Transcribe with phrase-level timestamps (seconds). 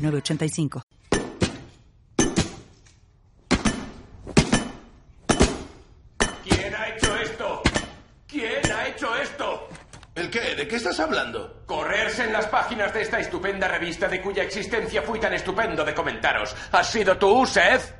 [0.00, 0.82] 906985.
[6.44, 7.62] ¿Quién ha hecho esto?
[8.26, 9.68] ¿Quién ha hecho esto?
[10.14, 10.54] ¿El qué?
[10.54, 11.62] ¿De qué estás hablando?
[11.66, 15.94] Correrse en las páginas de esta estupenda revista de cuya existencia fui tan estupendo de
[15.94, 16.54] comentaros.
[16.72, 17.94] ¿Has sido tú, Seth?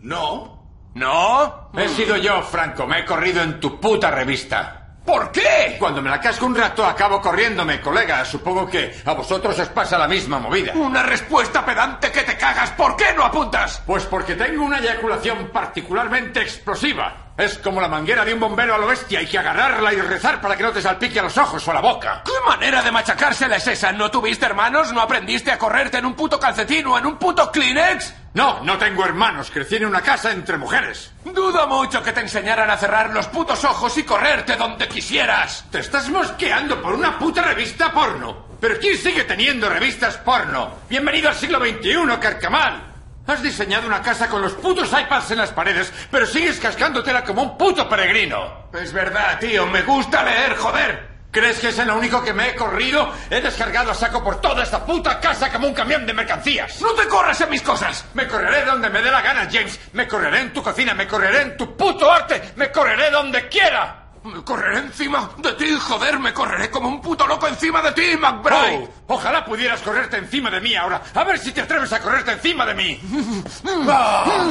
[0.00, 0.58] No.
[0.94, 1.70] ¿No?
[1.76, 2.86] He sido yo, Franco.
[2.86, 4.77] Me he corrido en tu puta revista.
[5.08, 5.76] ¿Por qué?
[5.78, 8.26] Cuando me la casco un rato acabo corriéndome, colega.
[8.26, 10.74] Supongo que a vosotros os pasa la misma movida.
[10.74, 12.72] Una respuesta pedante que te cagas.
[12.72, 13.82] ¿Por qué no apuntas?
[13.86, 17.32] Pues porque tengo una eyaculación particularmente explosiva.
[17.38, 19.20] Es como la manguera de un bombero a lo bestia.
[19.20, 21.74] Hay que agarrarla y rezar para que no te salpique a los ojos o a
[21.74, 22.22] la boca.
[22.26, 23.90] ¿Qué manera de machacársela es esa?
[23.92, 24.92] ¿No tuviste hermanos?
[24.92, 28.12] ¿No aprendiste a correrte en un puto calcetín o en un puto Kleenex?
[28.34, 29.50] No, no tengo hermanos.
[29.50, 31.12] Crecí en una casa entre mujeres.
[31.24, 35.64] Dudo mucho que te enseñaran a cerrar los putos ojos y correrte donde quisieras.
[35.70, 38.46] Te estás mosqueando por una puta revista porno.
[38.60, 40.80] ¿Pero quién sigue teniendo revistas porno?
[40.88, 42.82] Bienvenido al siglo XXI, Carcamal.
[43.26, 47.42] Has diseñado una casa con los putos iPads en las paredes, pero sigues cascándotela como
[47.42, 48.68] un puto peregrino.
[48.72, 49.66] Es verdad, tío.
[49.66, 51.07] Me gusta leer, joder.
[51.30, 53.12] ¿Crees que es en lo único que me he corrido?
[53.28, 56.80] He descargado a saco por toda esta puta casa como un camión de mercancías.
[56.80, 58.06] ¡No te corras en mis cosas!
[58.14, 59.78] Me correré donde me dé la gana, James.
[59.92, 64.04] Me correré en tu cocina, me correré en tu puto arte, me correré donde quiera.
[64.24, 68.16] Me correré encima de ti, joder, me correré como un puto loco encima de ti,
[68.16, 68.88] McBride.
[69.06, 71.02] Oh, ojalá pudieras correrte encima de mí ahora.
[71.14, 73.00] A ver si te atreves a correrte encima de mí.
[73.90, 74.50] Ah,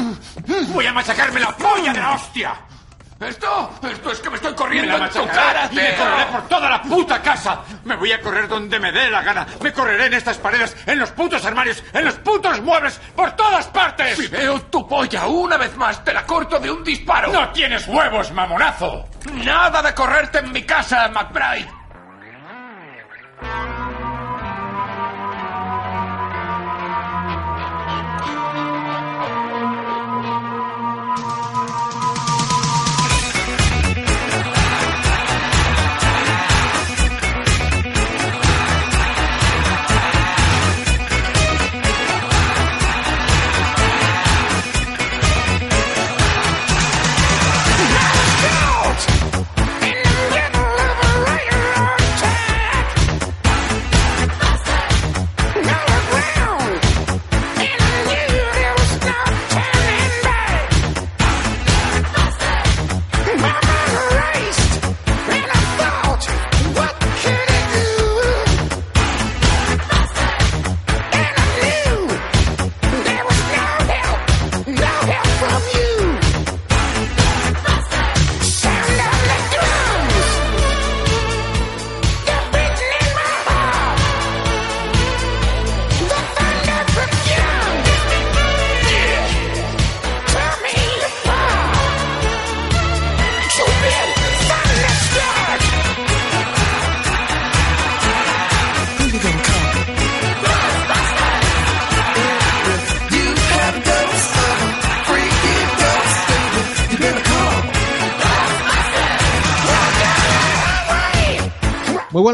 [0.70, 2.56] voy a machacarme la polla de la hostia.
[3.20, 3.72] ¿Esto?
[3.82, 6.48] Esto es que me estoy corriendo Me la en tu cara, y me correré por
[6.48, 7.62] toda la puta casa.
[7.84, 9.48] Me voy a correr donde me dé la gana.
[9.62, 13.66] Me correré en estas paredes, en los putos armarios, en los putos muebles, por todas
[13.68, 14.18] partes.
[14.18, 17.32] Si veo tu polla una vez más, te la corto de un disparo.
[17.32, 19.06] No tienes huevos, mamonazo.
[19.34, 21.68] Nada de correrte en mi casa, McBride.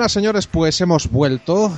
[0.10, 1.72] Señores, pues hemos vuelto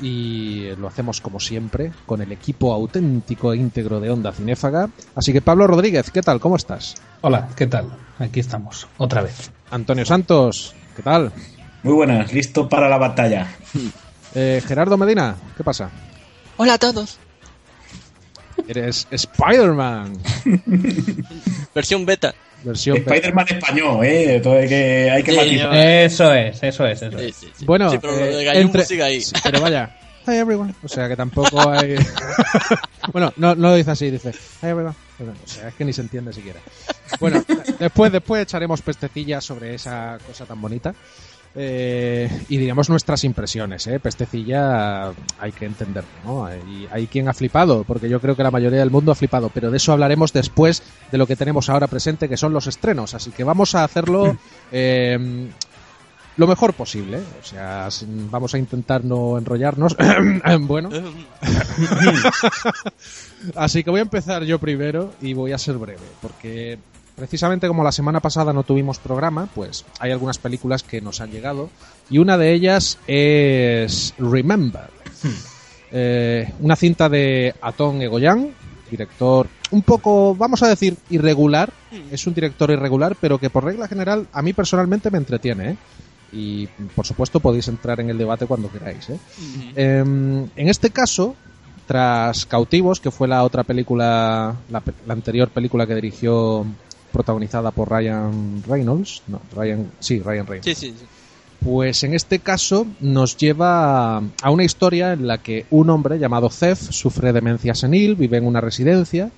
[0.00, 4.88] y lo hacemos como siempre con el equipo auténtico e íntegro de Onda Cinéfaga.
[5.14, 6.40] Así que Pablo Rodríguez, ¿qué tal?
[6.40, 6.94] ¿Cómo estás?
[7.22, 7.86] Hola, ¿qué tal?
[8.18, 9.50] Aquí estamos, otra vez.
[9.70, 11.32] Antonio Santos, ¿qué tal?
[11.82, 13.48] Muy buenas, listo para la batalla.
[14.34, 15.90] Eh, Gerardo Medina, ¿qué pasa?
[16.56, 17.18] Hola a todos.
[18.68, 20.18] Eres Spider-Man,
[21.74, 22.34] Versión beta.
[22.64, 22.96] versión...
[22.98, 24.40] Spider-Man español, ¿eh?
[24.42, 25.72] Todo hay que, hay que Sí, matizar.
[25.74, 27.36] yo- Eso es, eso es, eso es.
[27.36, 27.64] sí, sí.
[27.64, 29.20] Bueno, Sí, pero lo eh, de Gallumbo entre- sigue ahí.
[29.20, 29.96] Sí, pero vaya.
[30.26, 30.72] Hi everyone.
[30.84, 31.96] O sea que tampoco hay.
[33.12, 34.30] bueno, no, no lo dice así, dice
[34.62, 34.94] Hi everyone.
[35.20, 36.60] O sea, es que ni se entiende siquiera.
[37.20, 37.44] Bueno,
[37.78, 40.94] después, después echaremos pestecillas sobre esa cosa tan bonita.
[41.54, 44.00] Eh, y diremos nuestras impresiones, ¿eh?
[44.00, 46.46] Pestecilla hay que entenderlo, ¿no?
[46.46, 49.50] Hay, hay quien ha flipado, porque yo creo que la mayoría del mundo ha flipado,
[49.52, 53.14] pero de eso hablaremos después de lo que tenemos ahora presente, que son los estrenos.
[53.14, 54.36] Así que vamos a hacerlo
[54.70, 55.50] eh,
[56.36, 57.18] lo mejor posible.
[57.18, 57.88] O sea,
[58.30, 59.96] vamos a intentar no enrollarnos.
[60.60, 60.90] bueno,
[63.56, 66.78] así que voy a empezar yo primero y voy a ser breve, porque
[67.16, 71.30] precisamente como la semana pasada no tuvimos programa, pues hay algunas películas que nos han
[71.30, 71.70] llegado
[72.10, 74.90] y una de ellas es Remember.
[75.94, 78.54] Eh, una cinta de Atón Egoyan,
[78.90, 81.72] director un poco, vamos a decir, irregular.
[82.10, 85.70] Es un director irregular, pero que por regla general a mí personalmente me entretiene.
[85.70, 85.76] ¿eh?
[86.32, 89.10] Y por supuesto podéis entrar en el debate cuando queráis.
[89.10, 89.18] ¿eh?
[89.76, 91.34] Em, en este caso,
[91.86, 96.66] tras Cautivos, que fue la otra película, la, la anterior película que dirigió
[97.12, 100.78] protagonizada por Ryan Reynolds, no, Ryan, sí, Ryan Reynolds.
[100.78, 101.06] Sí, sí, sí.
[101.64, 106.50] Pues en este caso nos lleva a una historia en la que un hombre llamado
[106.50, 109.30] Zef sufre demencia senil, vive en una residencia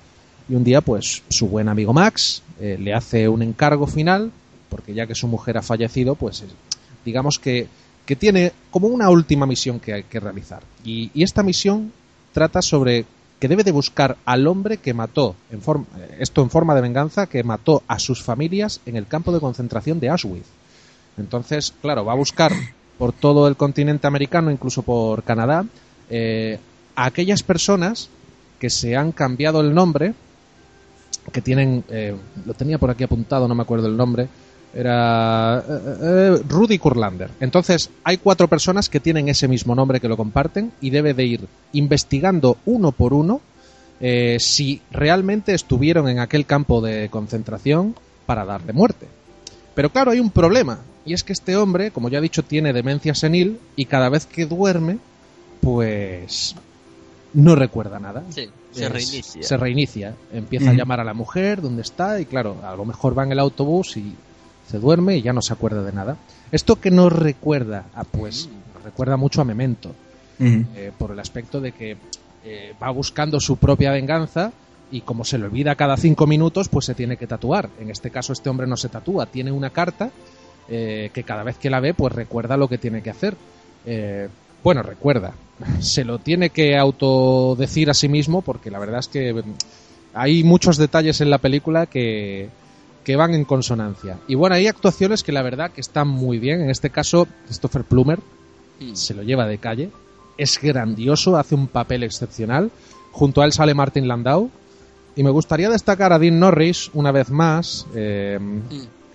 [0.49, 4.31] y un día pues su buen amigo Max eh, le hace un encargo final
[4.69, 6.45] porque ya que su mujer ha fallecido pues eh,
[7.03, 7.67] digamos que,
[8.07, 11.91] que tiene como una última misión que hay que realizar y, y esta misión
[12.33, 13.05] trata sobre
[13.39, 15.85] que debe de buscar al hombre que mató en forma,
[16.19, 19.99] esto en forma de venganza que mató a sus familias en el campo de concentración
[19.99, 20.47] de Auschwitz.
[21.17, 22.51] Entonces, claro, va a buscar
[22.97, 25.65] por todo el continente americano, incluso por Canadá,
[26.09, 26.59] eh,
[26.95, 28.09] a aquellas personas
[28.59, 30.13] que se han cambiado el nombre,
[31.31, 32.15] que tienen, eh,
[32.45, 34.29] lo tenía por aquí apuntado, no me acuerdo el nombre,
[34.75, 37.29] era eh, eh, Rudy Kurlander.
[37.39, 41.25] Entonces, hay cuatro personas que tienen ese mismo nombre que lo comparten y debe de
[41.25, 43.39] ir investigando uno por uno
[44.01, 47.95] eh, si realmente estuvieron en aquel campo de concentración
[48.25, 49.07] para darle muerte.
[49.73, 50.79] Pero claro, hay un problema.
[51.05, 54.25] Y es que este hombre, como ya he dicho, tiene demencia senil y cada vez
[54.25, 54.97] que duerme,
[55.61, 56.55] pues
[57.33, 58.23] no recuerda nada.
[58.29, 59.43] Sí, se Es- reinicia.
[59.43, 60.15] Se reinicia.
[60.33, 63.31] Empieza a llamar a la mujer, dónde está, y claro, a lo mejor va en
[63.31, 64.13] el autobús y
[64.69, 66.17] se duerme y ya no se acuerda de nada.
[66.51, 69.93] Esto que no recuerda, ah, pues nos recuerda mucho a Memento,
[70.39, 71.97] eh, por el aspecto de que
[72.43, 74.51] eh, va buscando su propia venganza
[74.91, 77.69] y como se le olvida cada cinco minutos, pues se tiene que tatuar.
[77.79, 80.11] En este caso, este hombre no se tatúa, tiene una carta
[80.69, 83.35] eh, que cada vez que la ve, pues recuerda lo que tiene que hacer.
[84.65, 85.35] Bueno, recuerda,
[85.79, 89.53] se lo tiene que autodecir a sí mismo porque la verdad es que mm,
[90.15, 92.49] hay muchos detalles en la película que,
[93.05, 94.17] que van en consonancia.
[94.27, 96.59] Y bueno, hay actuaciones que la verdad que están muy bien.
[96.59, 98.19] En este caso, Christopher Plummer
[98.81, 98.93] Mm.
[98.95, 99.89] se lo lleva de calle.
[100.37, 102.69] Es grandioso, hace un papel excepcional.
[103.13, 104.49] Junto a él sale Martin Landau.
[105.15, 108.37] Y me gustaría destacar a Dean Norris una vez más, eh,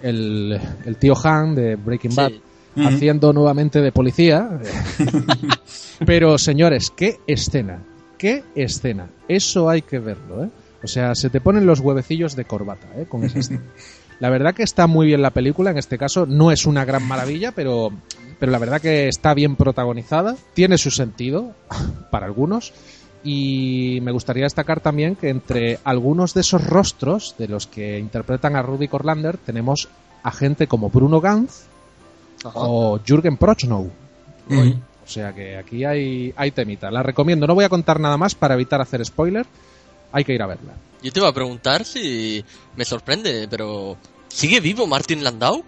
[0.02, 2.40] el, el tío Han de Breaking Bad, Sí.
[2.76, 2.88] Ujú.
[2.88, 4.48] haciendo nuevamente de policía.
[6.06, 7.82] Pero señores, qué escena,
[8.16, 9.08] qué escena.
[9.28, 10.48] Eso hay que verlo, ¿eh?
[10.82, 13.06] O sea, se te ponen los huevecillos de corbata, ¿eh?
[13.08, 13.62] Con esa escena.
[14.20, 17.08] La verdad que está muy bien la película, en este caso no es una gran
[17.08, 17.90] maravilla, pero,
[18.38, 21.54] pero la verdad que está bien protagonizada, tiene su sentido
[22.10, 22.74] para algunos
[23.24, 28.56] y me gustaría destacar también que entre algunos de esos rostros de los que interpretan
[28.56, 29.88] a Rudy Corlander tenemos
[30.22, 31.62] a gente como Bruno Ganz
[32.44, 33.90] o Jürgen Prochnow.
[34.50, 36.90] O sea que aquí hay, hay temita.
[36.90, 37.46] La recomiendo.
[37.46, 39.46] No voy a contar nada más para evitar hacer spoiler.
[40.12, 40.72] Hay que ir a verla.
[41.02, 42.44] Yo te iba a preguntar si
[42.76, 43.96] me sorprende, pero
[44.28, 45.62] ¿sigue vivo Martin Landau?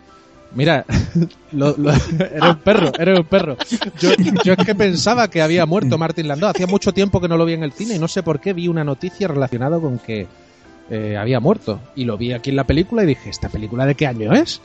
[0.54, 0.84] Mira,
[1.52, 1.92] lo- lo-
[2.34, 3.56] era un perro, era un perro.
[4.00, 4.10] Yo,
[4.44, 6.50] yo es que pensaba que había muerto Martin Landau.
[6.50, 8.52] Hacía mucho tiempo que no lo vi en el cine y no sé por qué
[8.52, 10.26] vi una noticia relacionada con que
[10.90, 11.80] eh, había muerto.
[11.96, 14.60] Y lo vi aquí en la película y dije, ¿esta película de qué año es?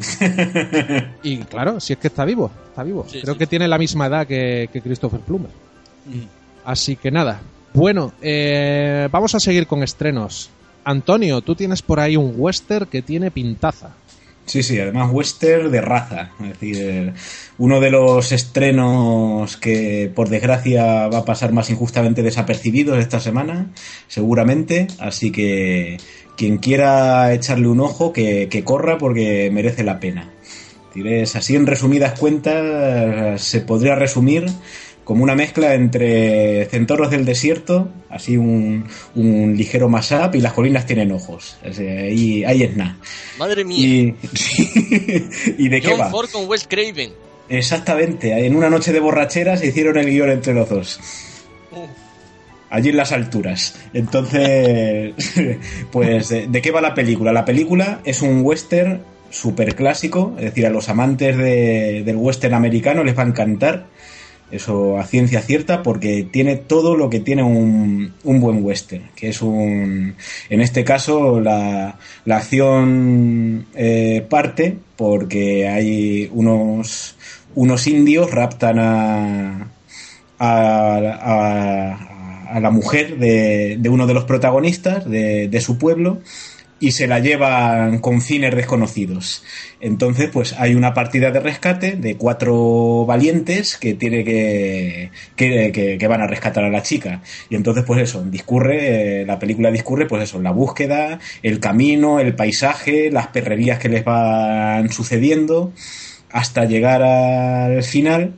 [1.23, 3.05] y claro, si es que está vivo, está vivo.
[3.07, 3.37] Sí, Creo sí.
[3.39, 5.51] que tiene la misma edad que, que Christopher Plummer.
[6.65, 7.39] Así que nada.
[7.77, 10.49] Bueno, eh, vamos a seguir con estrenos.
[10.83, 13.91] Antonio, tú tienes por ahí un western que tiene pintaza.
[14.47, 16.31] Sí, sí, además western de raza.
[16.41, 17.13] Es decir,
[17.59, 23.67] uno de los estrenos que por desgracia va a pasar más injustamente desapercibidos esta semana,
[24.07, 24.87] seguramente.
[24.97, 25.97] Así que
[26.35, 30.31] quien quiera echarle un ojo, que, que corra porque merece la pena.
[30.95, 34.47] Es así en resumidas cuentas, se podría resumir
[35.07, 38.85] como una mezcla entre Centauros del Desierto, así un,
[39.15, 41.55] un ligero mashup y las colinas tienen ojos.
[41.71, 42.97] Sea, ahí, ahí es nada.
[43.39, 43.79] Madre mía.
[43.79, 44.15] Y,
[45.57, 46.09] ¿Y de qué va?
[46.09, 47.11] Ford con Wes Craven.
[47.47, 50.99] Exactamente, en una noche de borrachera se hicieron el guion entre los dos.
[52.69, 53.75] Allí en las alturas.
[53.93, 55.13] Entonces,
[55.93, 57.31] pues, ¿de, de qué va la película?
[57.31, 62.53] La película es un western súper clásico, es decir, a los amantes de- del western
[62.55, 63.85] americano les va a encantar.
[64.49, 69.27] Eso a ciencia cierta porque tiene todo lo que tiene un, un buen western, que
[69.29, 70.15] es un...
[70.49, 77.15] En este caso la, la acción eh, parte porque hay unos,
[77.55, 79.67] unos indios raptan a,
[80.39, 82.13] a, a-
[82.49, 86.19] a la mujer de, de uno de los protagonistas de, de su pueblo
[86.79, 89.43] y se la llevan con fines desconocidos.
[89.79, 95.97] Entonces, pues hay una partida de rescate de cuatro valientes que tiene que, que, que-
[95.97, 97.21] que van a rescatar a la chica.
[97.49, 102.19] Y entonces, pues eso, discurre, eh, la película discurre, pues eso, la búsqueda, el camino,
[102.19, 105.73] el paisaje, las perrerías que les van sucediendo,
[106.31, 108.33] hasta llegar al final,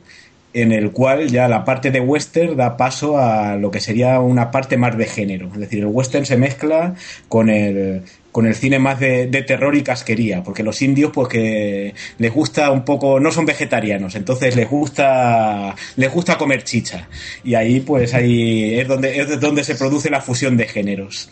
[0.52, 4.50] en el cual ya la parte de western da paso a lo que sería una
[4.50, 5.48] parte más de género.
[5.52, 6.94] Es decir, el western se mezcla
[7.28, 11.28] con el, con el cine más de, de terror y casquería, porque los indios pues
[11.28, 17.08] que les gusta un poco, no son vegetarianos, entonces les gusta les gusta comer chicha
[17.44, 21.28] y ahí pues ahí es donde es donde se produce la fusión de géneros.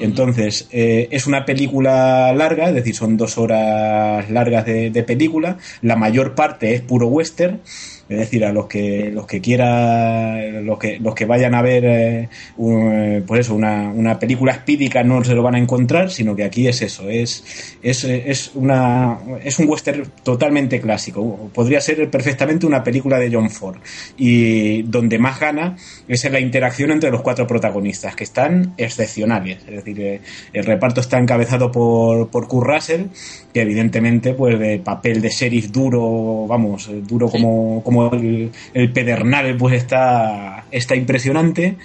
[0.00, 5.58] Entonces, eh, es una película larga, es decir, son dos horas largas de, de película.
[5.80, 7.60] La mayor parte es puro western.
[8.08, 11.84] Es decir, a los que los que quiera, los que los que vayan a ver,
[11.84, 16.36] eh, un- pues eso, una, una película espídica no se lo van a encontrar, sino
[16.36, 21.50] que aquí es eso, es es, es una es un western totalmente clásico.
[21.52, 23.78] Podría ser perfectamente una película de John Ford
[24.16, 25.76] y donde más gana
[26.08, 29.58] es en la interacción entre los cuatro protagonistas que están excepcionales.
[29.66, 30.20] Es decir, eh,
[30.52, 33.02] el reparto está encabezado por por Kurt Russell
[33.52, 38.92] que evidentemente pues de papel de sheriff duro, vamos, eh, duro como, como el, el
[38.92, 41.76] pedernal pues está, está impresionante.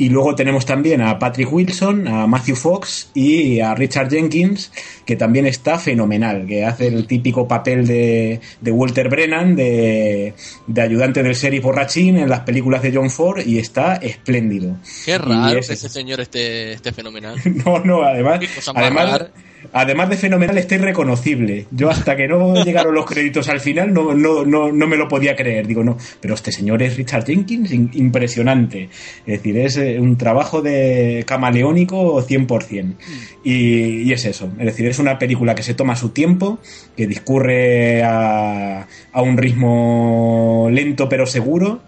[0.00, 4.72] Y luego tenemos también a Patrick Wilson, a Matthew Fox y a Richard Jenkins,
[5.04, 10.32] que también está fenomenal, que hace el típico papel de, de Walter Brennan, de,
[10.66, 14.76] de ayudante del sheriff borrachín en las películas de John Ford y está espléndido.
[15.04, 17.36] Qué raro es- que ese señor esté, esté fenomenal.
[17.66, 18.40] no, no, además,
[18.74, 19.26] además,
[19.72, 21.66] además de fenomenal, está irreconocible.
[21.70, 25.08] Yo hasta que no llegaron los créditos al final no, no, no, no me lo
[25.08, 25.66] podía creer.
[25.66, 28.88] Digo, no, pero este señor es Richard Jenkins, in- impresionante.
[29.26, 32.94] Es decir, es un trabajo de camaleónico 100%.
[33.42, 34.50] Y, y es eso.
[34.58, 36.58] Es decir, es una película que se toma su tiempo,
[36.96, 41.80] que discurre a, a un ritmo lento pero seguro.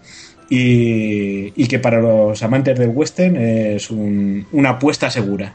[0.49, 5.53] Y, y que para los amantes del western es un- una apuesta segura.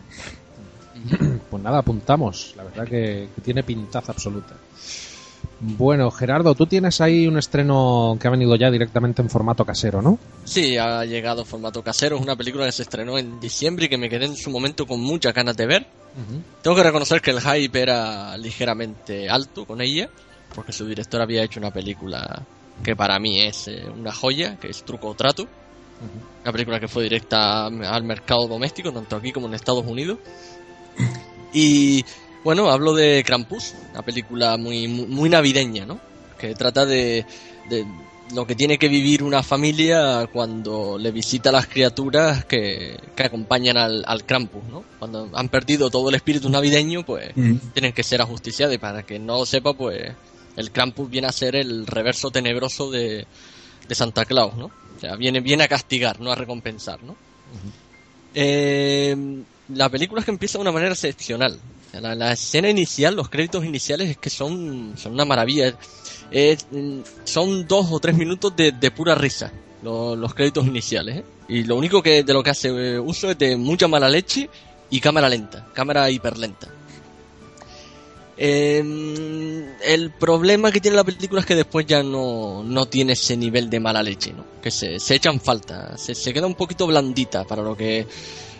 [1.50, 2.54] Pues nada, apuntamos.
[2.56, 4.54] La verdad que, que tiene pintaza absoluta.
[5.60, 10.00] Bueno, Gerardo, tú tienes ahí un estreno que ha venido ya directamente en formato casero,
[10.00, 10.18] ¿no?
[10.44, 12.16] Sí, ha llegado formato casero.
[12.16, 14.86] Es una película que se estrenó en diciembre y que me quedé en su momento
[14.86, 15.86] con muchas ganas de ver.
[16.62, 20.08] Tengo que reconocer que el hype era ligeramente alto con ella,
[20.54, 22.44] porque su director había hecho una película
[22.82, 25.46] que para mí es eh, una joya, que es Truco o Trato.
[26.42, 30.18] Una película que fue directa al mercado doméstico, tanto aquí como en Estados Unidos.
[31.52, 32.04] Y
[32.44, 36.00] bueno, hablo de Krampus, una película muy, muy, navideña, ¿no?
[36.38, 37.26] Que trata de,
[37.68, 37.84] de
[38.34, 43.22] lo que tiene que vivir una familia cuando le visita a las criaturas que, que
[43.22, 44.84] acompañan al, al Krampus, ¿no?
[44.98, 47.32] Cuando han perdido todo el espíritu navideño, pues
[47.72, 50.12] tienen que ser ajusticiados y para que no lo sepa, pues
[50.56, 53.26] el Krampus viene a ser el reverso tenebroso de,
[53.88, 54.66] de Santa Claus, ¿no?
[54.96, 57.16] O sea, viene, viene a castigar, no a recompensar, ¿no?
[58.34, 59.16] Eh,
[59.68, 61.58] la película es que empieza de una manera excepcional.
[61.92, 65.74] La, la escena inicial, los créditos iniciales es que son, son una maravilla.
[66.30, 66.56] Eh,
[67.24, 69.50] son dos o tres minutos de, de pura risa,
[69.82, 71.18] lo- los créditos iniciales.
[71.18, 71.24] ¿eh?
[71.48, 74.48] Y lo único que de lo que hace eh, uso es de mucha mala leche
[74.90, 76.68] y cámara lenta, cámara hiperlenta.
[78.40, 83.36] Eh, el problema que tiene la película es que después ya no, no tiene ese
[83.36, 84.44] nivel de mala leche, ¿no?
[84.62, 88.06] Que se, se echan falta, se, se queda un poquito blandita para lo que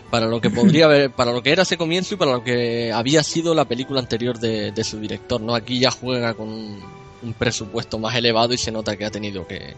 [0.09, 2.91] para lo que podría haber, para lo que era ese comienzo y para lo que
[2.91, 5.55] había sido la película anterior de, de su director, ¿no?
[5.55, 9.75] Aquí ya juega con un, presupuesto más elevado y se nota que ha tenido que,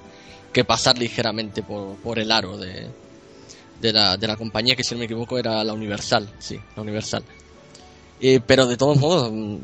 [0.54, 2.88] que pasar ligeramente por, por el aro de,
[3.82, 6.82] de, la, de la compañía que si no me equivoco era la Universal, sí, la
[6.82, 7.24] Universal.
[8.22, 9.58] Eh, pero de todos modos, mm,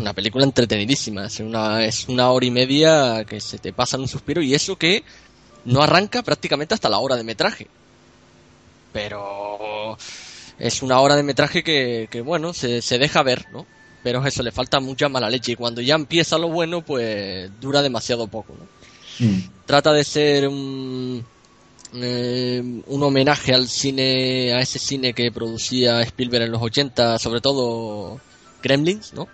[0.00, 4.02] una película entretenidísima, es una, es una hora y media que se te pasa en
[4.02, 5.04] un suspiro y eso que
[5.66, 7.68] no arranca prácticamente hasta la hora de metraje.
[8.92, 9.96] Pero
[10.58, 13.66] es una hora de metraje que, que bueno, se, se deja ver, ¿no?
[14.02, 17.50] Pero es eso, le falta mucha mala leche y cuando ya empieza lo bueno, pues
[17.60, 18.66] dura demasiado poco, ¿no?
[19.66, 21.24] Trata de ser un,
[21.94, 27.40] eh, un homenaje al cine, a ese cine que producía Spielberg en los 80, sobre
[27.40, 28.20] todo
[28.62, 29.28] Gremlins, ¿no?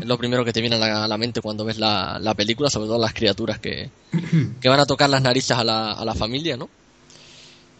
[0.00, 2.34] Es lo primero que te viene a la, a la mente cuando ves la, la
[2.34, 3.90] película, sobre todo las criaturas que,
[4.60, 6.68] que van a tocar las narices a la, a la familia, ¿no?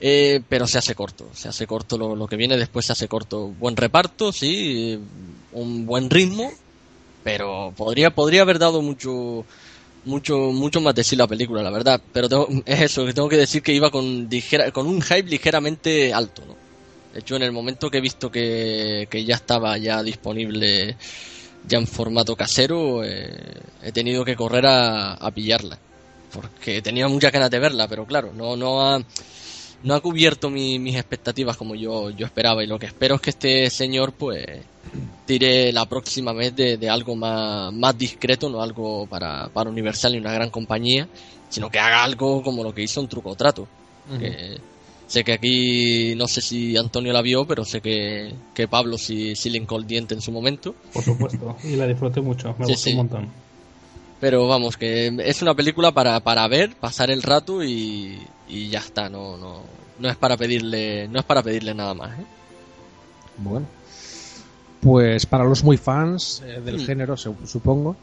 [0.00, 3.08] Eh, pero se hace corto, se hace corto lo, lo que viene después, se hace
[3.08, 3.48] corto.
[3.48, 4.98] Buen reparto, sí,
[5.52, 6.50] un buen ritmo,
[7.24, 9.46] pero podría, podría haber dado mucho,
[10.04, 12.00] mucho mucho más decir la película, la verdad.
[12.12, 15.28] Pero tengo- es eso, que tengo que decir que iba con, ligera, con un hype
[15.30, 16.56] ligeramente alto, ¿no?
[17.12, 20.96] De hecho, en el momento que he visto que, que ya estaba ya disponible
[21.62, 23.30] ya en formato casero, eh,
[23.82, 25.78] he tenido que correr a, a pillarla.
[26.32, 29.00] Porque tenía muchas ganas de verla, pero claro, no, no ha,
[29.82, 32.62] no ha cubierto mi- mis expectativas como yo, yo esperaba.
[32.64, 34.44] Y lo que espero es que este señor, pues,
[35.26, 40.14] tire la próxima vez de, de algo más, más discreto, no algo para, para Universal
[40.14, 41.06] y una gran compañía,
[41.48, 43.66] sino que haga algo como lo que hizo en Truco o Trato.
[44.18, 44.56] Que
[45.06, 49.34] sé que aquí, no sé si Antonio la vio, pero sé que, que Pablo sí,
[49.36, 50.74] sí le el diente en su momento.
[50.92, 51.56] Por supuesto.
[51.64, 52.54] Y la disfruté mucho.
[52.58, 52.90] Me Sí, gustó sí.
[52.90, 53.28] un montón.
[54.20, 58.80] Pero vamos, que es una película para, para ver, pasar el rato y, y ya
[58.80, 59.62] está, no, no,
[59.98, 62.24] no es para pedirle, no es para pedirle nada más, ¿eh?
[63.36, 63.66] Bueno.
[64.80, 66.86] Pues para los muy fans eh, del Mm.
[66.86, 67.96] género, su- supongo.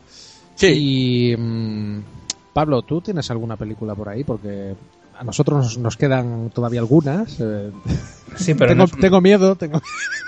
[0.55, 1.31] Sí.
[1.31, 2.03] Y mm,
[2.53, 4.23] Pablo, ¿tú tienes alguna película por ahí?
[4.23, 4.75] Porque
[5.17, 7.37] a nosotros nos, nos quedan todavía algunas.
[7.39, 7.71] eh.
[8.35, 9.81] Sí, pero tengo, no un- tengo miedo, tengo...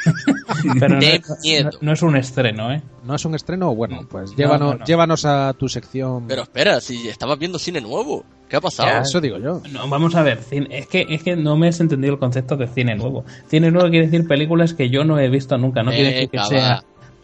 [0.80, 1.00] Pero no,
[1.44, 1.70] miedo.
[1.74, 2.82] no- no es un estreno, ¿eh?
[3.04, 3.76] ¿No es un estreno?
[3.76, 4.86] Bueno, pues No, llévanos, no, no.
[4.86, 6.26] llévanos a tu sección.
[6.28, 8.88] Pero espera, si estabas viendo cine nuevo, ¿qué ha pasado?
[8.90, 9.02] Ya.
[9.02, 9.62] Eso digo yo.
[9.72, 12.68] No, vamos a ver, es que es que no me has entendido el concepto de
[12.68, 13.26] cine nuevo.
[13.50, 16.40] Cine nuevo quiere decir películas que yo no he visto nunca, no quiere decir que
[16.44, 16.84] sea va.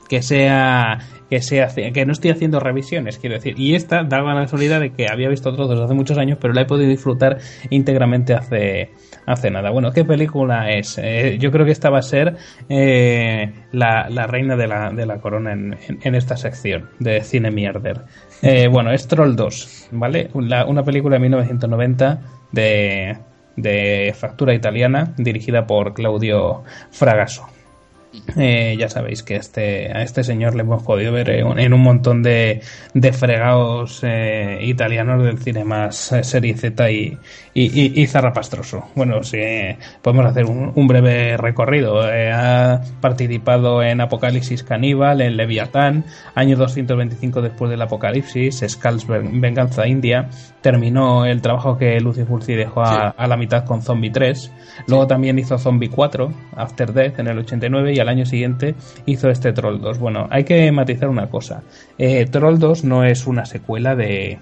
[0.09, 3.55] Que sea que sea que no estoy haciendo revisiones, quiero decir.
[3.59, 6.61] Y esta daba la casualidad de que había visto trozos hace muchos años, pero la
[6.61, 7.37] he podido disfrutar
[7.71, 8.91] íntegramente hace
[9.25, 9.71] hace nada.
[9.71, 10.99] Bueno, ¿qué película es?
[11.01, 12.35] Eh, yo creo que esta va a ser
[12.69, 17.49] eh, la, la reina de la, de la corona en, en- esta sección de cine
[17.49, 18.01] mierder.
[18.41, 20.29] Eh, bueno, es Troll 2, ¿vale?
[20.33, 23.17] Una película de 1990 de,
[23.55, 27.47] de factura italiana dirigida por Claudio Fragasso.
[28.37, 32.21] Eh, ya sabéis que este, a este señor le hemos podido ver en, un montón
[32.23, 32.61] de,
[32.93, 37.17] de fregados eh, italianos del cine más serie Z y,
[37.53, 38.85] y, y- y zarrapastroso.
[38.95, 42.07] Bueno, sí, eh, podemos hacer un, un breve recorrido.
[42.11, 49.41] Eh, ha participado en Apocalipsis Caníbal, en Leviatán, año 225 después del Apocalipsis, Skulls Ven-
[49.41, 50.29] Venganza India,
[50.61, 54.51] terminó el trabajo que Lucy Fulci dejó a, a la mitad con Zombie 3,
[54.87, 59.29] luego también hizo Zombie 4, After Death en el 89 y al año siguiente hizo
[59.29, 59.99] este Troll 2.
[59.99, 61.63] Bueno, hay que matizar una cosa.
[61.97, 64.37] Eh, Troll 2 no es una secuela de,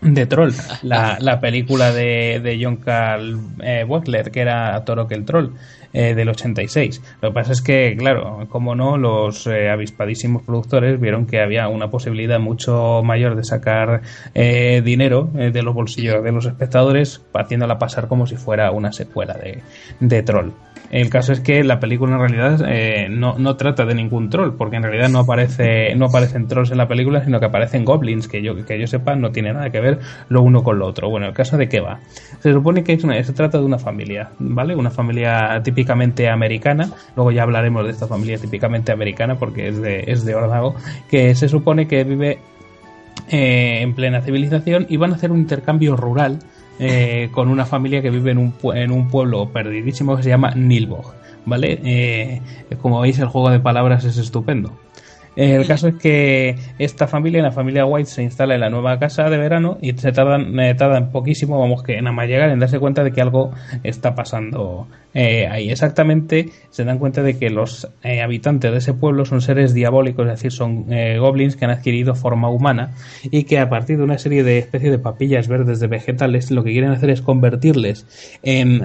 [0.00, 3.86] de Troll, la, la película de, de John Carl eh,
[4.32, 5.50] que era Toro que el Troll,
[5.92, 7.02] eh, del 86.
[7.22, 11.68] Lo que pasa es que, claro, como no, los eh, avispadísimos productores vieron que había
[11.68, 14.02] una posibilidad mucho mayor de sacar
[14.34, 19.34] eh, dinero de los bolsillos de los espectadores, haciéndola pasar como si fuera una secuela
[19.34, 19.62] de,
[20.00, 20.50] de Troll.
[20.88, 24.76] El caso es que la película en realidad no, no trata de ningún troll, porque
[24.76, 28.40] en realidad no aparece no aparecen trolls en la película, sino que aparecen goblins, que
[28.40, 31.10] yo que yo sepa no tiene nada que ver lo uno con lo otro.
[31.10, 31.98] Bueno, el caso de qué va.
[32.38, 34.76] Se supone que es una- se trata de una familia, ¿vale?
[34.76, 36.90] Una familia típicamente americana.
[37.14, 40.74] Luego ya hablaremos de esta familia típicamente americana porque es de es de Ordago,
[41.08, 42.38] que se supone que vive
[43.30, 46.40] eh, en plena civilización y van a hacer un intercambio rural
[46.80, 50.50] eh, con una familia que vive en un, en un pueblo perdidísimo que se llama
[50.56, 51.80] Nilbog, ¿vale?
[51.84, 52.40] Eh,
[52.82, 54.72] como veis el juego de palabras es estupendo.
[55.36, 58.98] Eh, el caso es que esta familia, la familia White, se instala en la nueva
[58.98, 60.74] casa de verano y se tardan, eh,
[61.12, 63.50] poquísimo, vamos que nada más llegar en darse cuenta de que algo
[63.82, 65.70] está pasando eh, ahí.
[65.70, 70.26] Exactamente se dan cuenta de que los eh, habitantes de ese pueblo son seres diabólicos,
[70.26, 70.86] es decir, son
[71.18, 72.92] goblins que han adquirido forma humana
[73.24, 76.64] y que a partir de una serie de especies de papillas verdes de vegetales lo
[76.64, 78.38] que quieren hacer es convertirles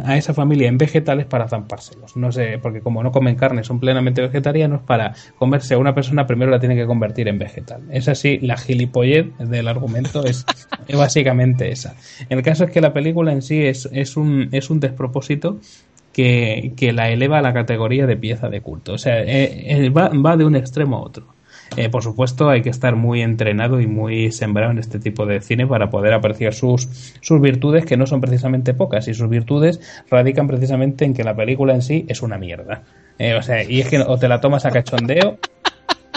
[0.04, 2.16] a esa familia en vegetales para zampárselos.
[2.18, 6.26] No sé, porque como no comen carne, son plenamente vegetarianos, para comerse a una persona
[6.50, 7.82] la tienen que convertir en vegetal.
[7.92, 10.46] Es así, la gilipollez del argumento es,
[10.94, 11.96] básicamente esa.
[12.30, 15.60] El caso es que la película en sí es, es, un, es un despropósito
[16.14, 18.94] que, que la eleva a la categoría de pieza de culto.
[18.94, 21.28] O sea, eh, eh, va, va de un extremo a otro.
[21.78, 25.40] Eh, por supuesto, hay que estar muy entrenado y muy sembrado en este tipo de
[25.40, 29.80] cine para poder apreciar sus, sus virtudes, que no son precisamente pocas, y sus virtudes
[30.10, 32.84] radican precisamente en que la película en sí es una mierda.
[33.38, 35.38] O sea, y es que o te la tomas a cachondeo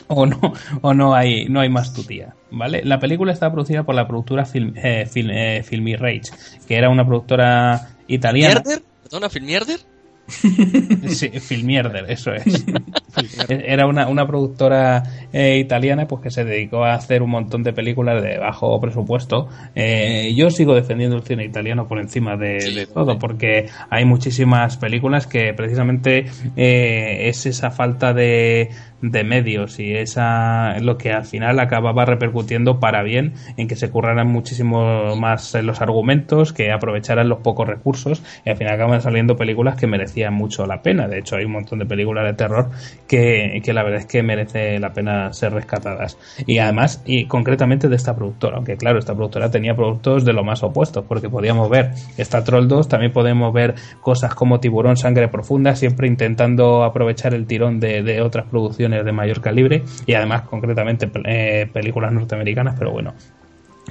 [0.08, 3.94] o no o no hay no hay más tutía vale la película está producida por
[3.94, 6.22] la productora Film, eh, Film- eh, Filmy Rage
[6.68, 8.82] que era una productora italiana ¿Mierder?
[9.02, 9.80] ¿Perdona, Filmierder?
[11.08, 12.64] Sí, Filmierder, eso es.
[13.48, 17.72] Era una, una productora eh, italiana pues que se dedicó a hacer un montón de
[17.72, 19.48] películas de bajo presupuesto.
[19.74, 24.76] Eh, yo sigo defendiendo el cine italiano por encima de, de todo porque hay muchísimas
[24.78, 26.24] películas que precisamente
[26.56, 28.70] eh, es esa falta de,
[29.10, 33.90] de medios y esa lo que al final acababa repercutiendo para bien en que se
[33.90, 39.36] curraran muchísimo más los argumentos, que aprovecharan los pocos recursos y al final acaban saliendo
[39.36, 41.08] películas que merecían mucho la pena.
[41.08, 42.70] De hecho, hay un montón de películas de terror
[43.06, 46.18] que, que la verdad es que merece la pena ser rescatadas.
[46.46, 50.44] Y además, y concretamente de esta productora, aunque claro, esta productora tenía productos de lo
[50.44, 55.28] más opuestos, porque podíamos ver esta Troll 2, también podemos ver cosas como Tiburón Sangre
[55.28, 60.42] Profunda, siempre intentando aprovechar el tirón de, de otras producciones de mayor calibre y además
[60.42, 63.14] concretamente eh, películas norteamericanas, pero bueno.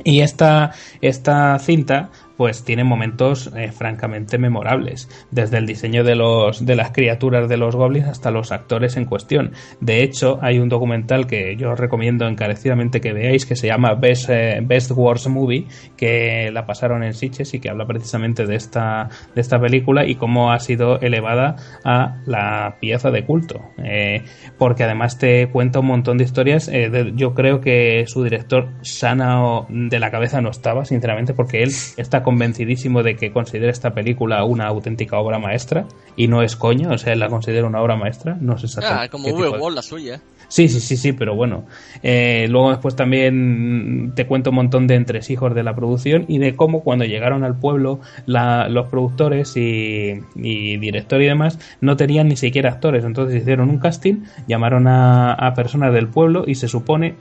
[0.04, 6.66] Y esta, esta cinta pues tiene momentos eh, francamente memorables, desde el diseño de los
[6.66, 9.52] de las criaturas de los goblins hasta los actores en cuestión.
[9.80, 13.96] De hecho, hay un documental que yo os recomiendo encarecidamente que veáis que se llama
[13.96, 15.68] Best, eh, Best Wars Movie,
[15.98, 20.16] que la pasaron en Sitges y que habla precisamente de esta de esta película y
[20.16, 24.24] cómo ha sido elevada a la pieza de culto, eh,
[24.58, 26.72] porque además te cuenta un montón de historias.
[27.16, 32.23] yo creo que su director Sana de la cabeza no estaba, sinceramente, porque él está
[32.24, 36.98] convencidísimo de que considera esta película una auténtica obra maestra y no es coño, o
[36.98, 39.06] sea, él la considera una obra maestra, no sé exactamente.
[39.06, 39.72] Ah, como V.
[39.72, 40.22] la suya.
[40.48, 41.66] Sí, sí, sí, sí, pero bueno.
[42.04, 46.56] Eh, luego después también te cuento un montón de entresijos de la producción y de
[46.56, 52.36] cómo cuando llegaron al pueblo los productores y, y director y demás no tenían ni
[52.36, 53.04] siquiera actores.
[53.04, 57.16] Entonces hicieron un casting, llamaron a, a personas del pueblo y se supone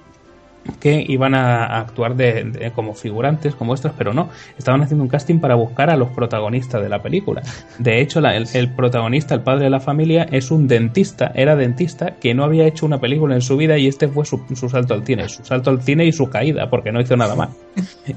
[0.80, 5.38] que iban a, actuar de, como figurantes, como estos, pero no, estaban haciendo un casting
[5.38, 7.42] para buscar a los protagonistas de la película.
[7.78, 12.34] De hecho, el, protagonista, el padre de la familia, es un dentista, era dentista, que
[12.34, 15.28] no había hecho una película en su vida y este fue su, salto al cine,
[15.28, 17.50] su salto al cine y su caída, porque no hizo nada más.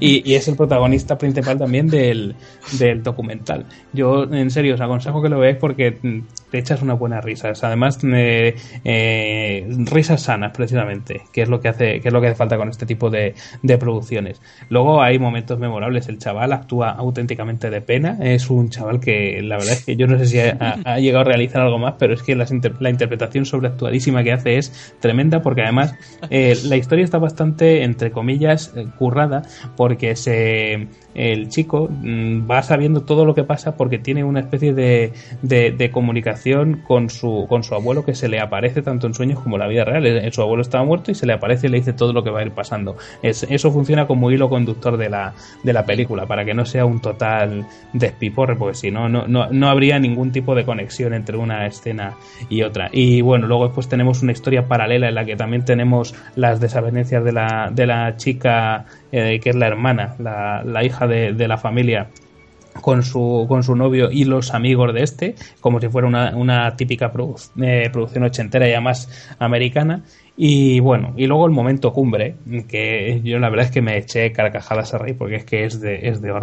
[0.00, 2.34] Y, es el protagonista principal también del,
[2.78, 3.64] del, documental.
[3.92, 5.98] Yo, en serio, os aconsejo que lo veáis porque
[6.50, 7.52] te echas una buena risa.
[7.62, 8.54] Además, eh,
[8.84, 12.68] eh, risas sanas, precisamente, que es lo que hace, que es lo que falta con
[12.68, 13.34] este tipo de,
[13.78, 14.40] producciones.
[14.68, 16.08] Luego hay momentos memorables.
[16.08, 18.18] El chaval actúa auténticamente de pena.
[18.20, 21.24] Es un chaval que la verdad es que yo no sé si ha, llegado a
[21.24, 22.46] realizar algo más, pero es que la,
[22.80, 25.94] la interpretación sobreactuadísima que hace es tremenda porque además
[26.30, 29.42] eh, la historia está bastante, entre comillas, eh, currada
[29.76, 34.74] porque se el chico mm, va sabiendo todo lo que pasa porque tiene una especie
[34.74, 39.40] de, de, comunicación con su, con su abuelo que se le aparece tanto en sueños
[39.40, 40.06] como en la vida real.
[40.06, 42.30] Eh, su abuelo estaba muerto y se le aparece y le dice todo lo que
[42.30, 42.96] va a ir pasando.
[43.22, 46.84] Es, eso funciona como hilo conductor de la, de la película para que no sea
[46.84, 51.66] un total despiporre, porque si no, no, no habría ningún tipo de conexión entre una
[51.66, 52.14] escena
[52.50, 52.90] y otra.
[52.92, 57.24] Y bueno, luego después tenemos una historia paralela en la que también tenemos las desavenencias
[57.24, 61.48] de la, de la chica eh, que es la hermana, la, la hija de, de,
[61.48, 62.08] la familia
[62.80, 66.76] con su, con su novio y los amigos de este, como si fuera una, una
[66.76, 67.12] típica
[67.60, 70.02] eh, producción ochentera ya más americana.
[70.36, 72.36] Y bueno, y luego el momento cumbre,
[72.68, 75.80] que yo la verdad es que me eché carcajadas a reír porque es que es
[75.80, 76.36] de, es de.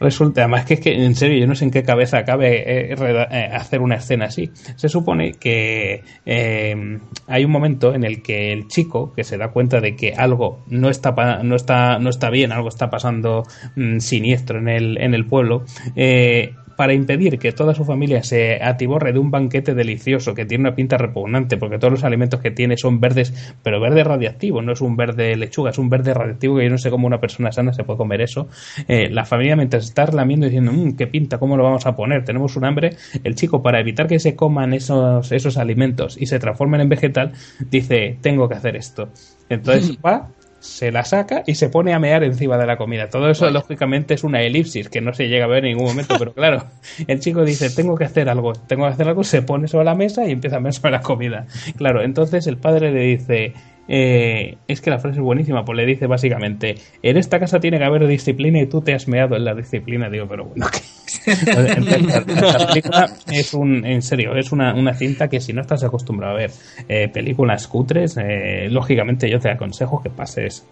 [0.00, 2.94] Resulta, además que es que, en serio, yo no sé en qué cabeza cabe eh,
[2.94, 4.50] eh, hacer una escena así.
[4.76, 9.48] Se supone que eh, hay un momento en el que el chico, que se da
[9.48, 13.42] cuenta de que algo no está, no está, no está bien, algo está pasando
[13.76, 15.64] mm, siniestro en el, en el pueblo,
[15.96, 20.62] eh, para impedir que toda su familia se atiborre de un banquete delicioso que tiene
[20.62, 24.72] una pinta repugnante, porque todos los alimentos que tiene son verdes, pero verde radiactivo, no
[24.72, 27.52] es un verde lechuga, es un verde radiactivo que yo no sé cómo una persona
[27.52, 28.48] sana se puede comer eso.
[28.88, 32.24] Eh, la familia, mientras está lamiendo diciendo, mmm, qué pinta, ¿cómo lo vamos a poner?
[32.24, 32.96] Tenemos un hambre.
[33.22, 37.30] El chico, para evitar que se coman esos, esos alimentos y se transformen en vegetal,
[37.70, 39.08] dice, tengo que hacer esto.
[39.48, 40.30] Entonces va,
[40.62, 43.08] se la saca y se pone a mear encima de la comida.
[43.08, 46.14] Todo eso, lógicamente, es una elipsis que no se llega a ver en ningún momento,
[46.18, 46.66] pero claro,
[47.06, 49.96] el chico dice, tengo que hacer algo, tengo que hacer algo, se pone sobre la
[49.96, 51.46] mesa y empieza a mear sobre la comida.
[51.76, 53.54] Claro, entonces el padre le dice,
[53.88, 57.78] eh, es que la frase es buenísima, pues le dice básicamente, en esta casa tiene
[57.78, 60.08] que haber disciplina y tú te has meado en la disciplina.
[60.08, 60.66] Digo, pero bueno,
[61.26, 66.34] la, película es un, en serio, es una, una, cinta que si no estás acostumbrado
[66.34, 66.50] a ver
[66.88, 70.66] eh, películas cutres, eh, lógicamente yo te aconsejo que pases,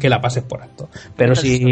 [0.00, 0.88] que la pases por alto.
[1.16, 1.64] Pero si...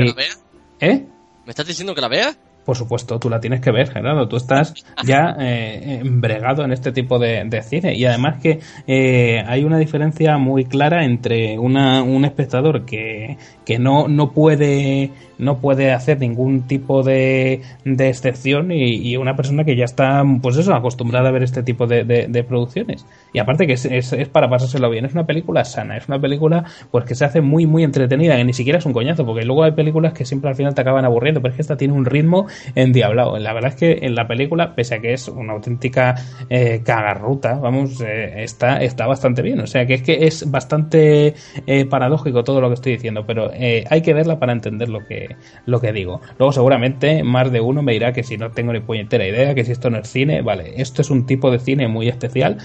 [0.80, 1.04] ¿Eh?
[1.44, 2.38] ¿Me estás diciendo que la veas?
[2.66, 4.26] Por supuesto, tú la tienes que ver, Gerardo.
[4.26, 4.74] Tú estás
[5.04, 7.94] ya eh, embregado en este tipo de, cine.
[7.94, 13.78] Y además que eh, hay una diferencia muy clara entre una, un espectador que, que
[13.78, 19.76] no, no puede no puede hacer ningún tipo de, de excepción y, una persona que
[19.76, 23.06] ya está, pues eso, acostumbrada a ver este tipo de, producciones.
[23.32, 26.64] Y aparte que es, es, para pasárselo bien, es una película sana, es una película
[26.90, 29.64] pues que se hace muy, muy entretenida, que ni siquiera es un coñazo, porque luego
[29.64, 32.04] hay películas que siempre al final te acaban aburriendo, pero es que esta tiene un
[32.04, 33.38] ritmo endiablado.
[33.38, 36.14] La verdad es que en la película, pese a que es una auténtica
[36.50, 39.60] eh, cagarruta, vamos, eh, está, está bastante bien.
[39.60, 41.34] O sea que es que es bastante
[41.66, 45.00] eh, paradójico todo lo que estoy diciendo, pero eh, hay que verla para entender lo
[45.04, 45.25] que,
[45.64, 46.20] lo que digo.
[46.38, 49.64] Luego seguramente más de uno me dirá que si no tengo ni puñetera idea, que
[49.64, 52.58] si esto no es cine, vale, esto es un tipo de cine muy especial,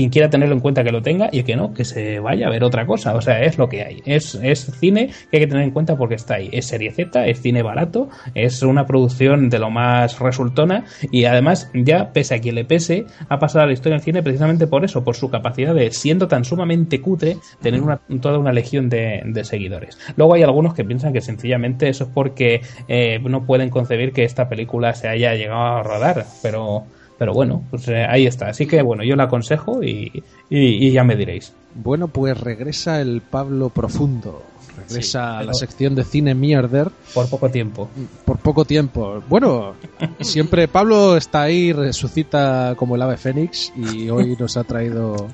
[0.00, 2.50] quien quiera tenerlo en cuenta que lo tenga y que no, que se vaya a
[2.50, 3.14] ver otra cosa.
[3.14, 4.02] O sea, es lo que hay.
[4.06, 6.48] Es, es cine que hay que tener en cuenta porque está ahí.
[6.52, 11.70] Es serie Z, es cine barato, es una producción de lo más resultona y además
[11.74, 14.86] ya, pese a quien le pese, ha pasado a la historia del cine precisamente por
[14.86, 19.20] eso, por su capacidad de, siendo tan sumamente cutre, tener una, toda una legión de,
[19.26, 19.98] de seguidores.
[20.16, 24.24] Luego hay algunos que piensan que sencillamente eso es porque eh, no pueden concebir que
[24.24, 26.86] esta película se haya llegado a rodar, pero
[27.20, 28.48] pero bueno, pues eh, ahí está.
[28.48, 31.52] Así que bueno, yo la aconsejo y, y, y ya me diréis.
[31.74, 34.42] Bueno, pues regresa el Pablo Profundo.
[34.74, 37.90] Regresa Sí, a la sección de cine mierder Por poco tiempo.
[38.24, 39.22] por poco tiempo.
[39.28, 39.74] Bueno,
[40.20, 45.28] siempre Pablo está ahí, resucita como el ave fénix y hoy nos ha traído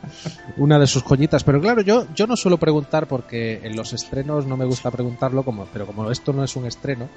[0.57, 1.44] una de sus joyitas.
[1.44, 5.44] Pero claro, yo, yo no suelo preguntar porque en los estrenos no me gusta preguntarlo,
[5.44, 7.09] como, pero como esto no es un estreno,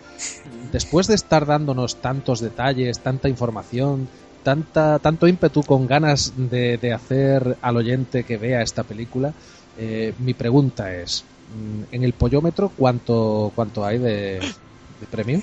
[0.72, 4.08] después de estar dándonos tantos detalles, tanta información,
[4.44, 9.34] tanta, tanto ímpetu con ganas de, de hacer al oyente que vea esta película,
[9.78, 11.24] eh, mi pregunta es,
[11.56, 15.42] mm, ¿en el pollómetro cuánto, cuánto hay de, de premio?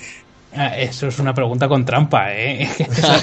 [0.55, 2.67] Ah, eso es una pregunta con trampa, ¿eh?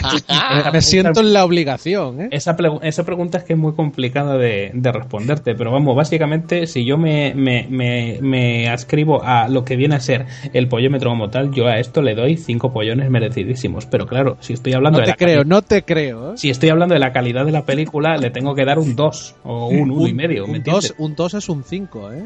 [0.72, 2.28] Me- siento en la obligación, ¿eh?
[2.30, 6.84] Esa, esa pregunta es que es muy complicada de, de responderte, pero vamos, básicamente, si
[6.84, 11.30] yo me, me, me, me adscribo a lo que viene a ser el pollómetro como
[11.30, 13.86] tal, yo a esto le doy cinco pollones merecidísimos.
[13.86, 16.34] Pero claro, si estoy hablando No de te la creo, no te creo.
[16.34, 16.36] ¿eh?
[16.36, 19.36] Si estoy hablando de la calidad de la película, le tengo que dar un 2
[19.44, 20.44] o un 1 y medio.
[20.44, 20.88] ¿me un, entiendes?
[20.90, 22.24] dos, un 2 es un 5, ¿eh?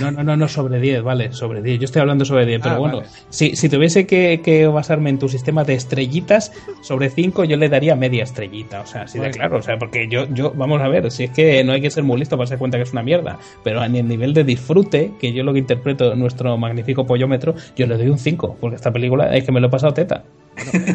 [0.00, 1.80] No, no, no, no, sobre 10, vale, sobre 10.
[1.80, 3.08] Yo estoy hablando sobre 10, pero Ah, bueno, vale.
[3.30, 7.68] si, si tuviese que, que basarme en tu sistema de estrellitas, sobre 5 yo le
[7.68, 9.34] daría media estrellita, o sea, así de Bueno.
[9.34, 11.90] claro, o sea, porque yo, yo, vamos a ver, si es que no hay que
[11.90, 14.44] ser muy listo para darse cuenta que es una mierda, pero a el nivel de
[14.44, 18.58] disfrute, que yo lo que interpreto en nuestro magnífico pollómetro, yo le doy un 5,
[18.60, 20.24] porque esta película es que me lo he pasado teta.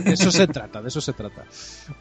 [0.06, 1.44] De eso se trata, de eso se trata.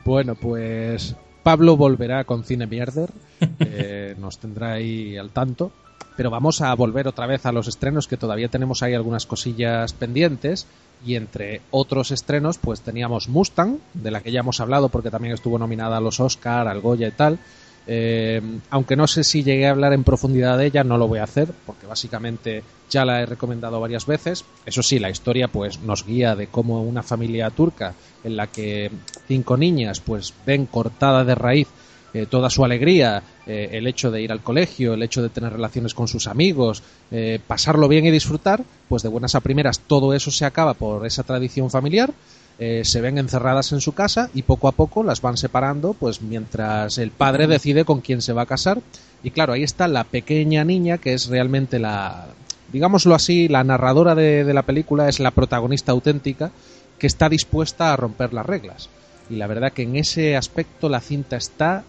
[0.04, 3.10] Bueno, pues Pablo volverá con Cine Mierder,
[3.60, 5.72] eh, nos tendrá ahí al tanto.
[6.16, 9.92] Pero vamos a volver otra vez a los estrenos, que todavía tenemos ahí algunas cosillas
[9.92, 10.66] pendientes.
[11.04, 15.34] Y entre otros estrenos, pues teníamos Mustang, de la que ya hemos hablado porque también
[15.34, 17.38] estuvo nominada a los Oscar, al Goya y tal.
[17.86, 21.20] Eh, aunque no sé si llegué a hablar en profundidad de ella, no lo voy
[21.20, 24.44] a hacer, porque básicamente ya la he recomendado varias veces.
[24.64, 28.90] Eso sí, la historia pues nos guía de cómo una familia turca en la que
[29.28, 31.68] cinco niñas pues ven cortada de raíz
[32.16, 35.52] eh, toda su alegría, eh, el hecho de ir al colegio, el hecho de tener
[35.52, 40.14] relaciones con sus amigos, eh, pasarlo bien y disfrutar, pues de buenas a primeras todo
[40.14, 42.12] eso se acaba por esa tradición familiar
[42.58, 46.96] se ven encerradas en su casa y poco a poco las van separando, pues mientras
[46.96, 48.80] el padre decide con quién se va a casar.
[49.22, 52.28] Y claro, ahí está la pequeña niña que es realmente la,
[52.72, 56.50] digámoslo así, la narradora de la película, es la protagonista auténtica
[56.98, 58.88] que está dispuesta a romper las reglas.
[59.28, 61.84] Y la verdad que en ese aspecto la cinta está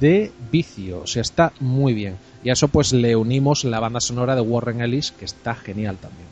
[0.00, 2.16] de vicio, o sea, está muy bien.
[2.42, 5.96] Y a eso pues le unimos la banda sonora de Warren Ellis, que está genial
[5.96, 6.26] también.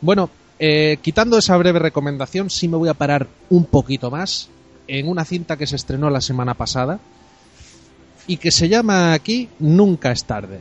[0.00, 4.48] Bueno, eh, quitando esa breve recomendación, sí me voy a parar un poquito más
[4.88, 6.98] en una cinta que se estrenó la semana pasada
[8.26, 10.60] y que se llama aquí Nunca es tarde.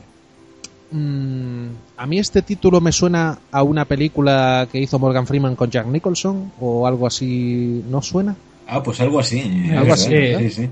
[0.92, 5.70] Mm, a mí este título me suena a una película que hizo Morgan Freeman con
[5.70, 8.36] Jack Nicholson o algo así, ¿no suena?
[8.68, 9.42] Ah, pues algo así.
[9.76, 10.10] Algo así.
[10.10, 10.70] Sí, sí.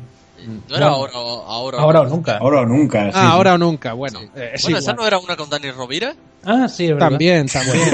[0.69, 1.79] No era ahora, o- ahora.
[1.79, 2.37] Ahora o nunca.
[2.37, 3.03] Ahora o nunca.
[3.05, 3.27] sí, ah, sí.
[3.31, 4.19] ahora o nunca, bueno.
[4.19, 4.25] Sí.
[4.35, 4.95] eh, es Bueno, esa igual.
[5.03, 6.15] no era una con Dani Rovira.
[6.45, 7.09] Ah, sí, es verdad.
[7.09, 7.89] También, también.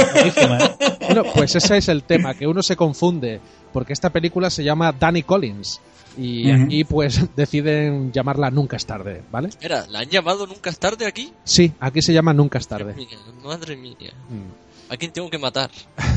[1.01, 3.39] Bueno, pues ese es el tema, que uno se confunde,
[3.71, 5.79] porque esta película se llama Danny Collins
[6.17, 6.63] y Ujú.
[6.65, 9.49] aquí pues deciden llamarla Nunca es tarde, ¿vale?
[9.62, 11.34] Era, ¿la han llamado nunca es tarde aquí?
[11.43, 12.93] Sí, aquí se llama Nunca es tarde.
[12.93, 14.13] Madre mía, madre mía.
[14.29, 14.91] Mm.
[14.93, 15.71] ¿A quién tengo que matar?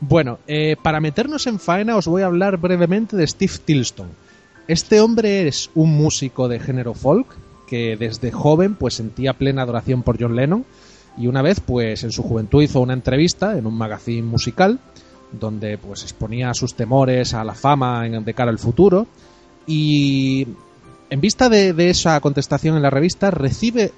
[0.00, 4.08] Bueno, eh, para meternos en faena os voy a hablar brevemente de Steve Tilston.
[4.68, 7.26] Este hombre es un músico de género folk
[7.66, 10.64] que desde joven pues sentía plena adoración por John Lennon
[11.18, 14.78] y una vez pues en su juventud hizo una entrevista en un magazine musical
[15.32, 19.06] donde pues exponía sus temores a la fama de cara al futuro
[19.66, 20.46] y
[21.10, 23.92] en vista de esa contestación en la revista recibe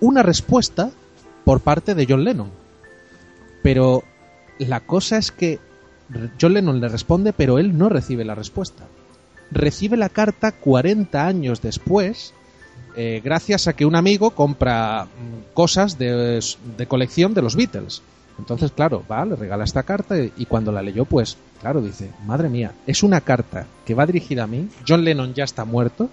[0.00, 0.90] una respuesta
[1.44, 2.50] por parte de John Lennon
[3.62, 4.04] pero
[4.58, 5.58] la cosa es que
[6.38, 8.84] John Lennon le responde, pero él no recibe la respuesta.
[9.50, 12.34] Recibe la carta 40 años después,
[12.96, 16.42] eh, gracias a que un amigo compra mm, cosas de,
[16.76, 18.02] de colección de los Beatles.
[18.38, 22.10] Entonces, claro, va, le regala esta carta y, y cuando la leyó, pues, claro, dice,
[22.26, 26.10] madre mía, es una carta que va dirigida a mí, John Lennon ya está muerto,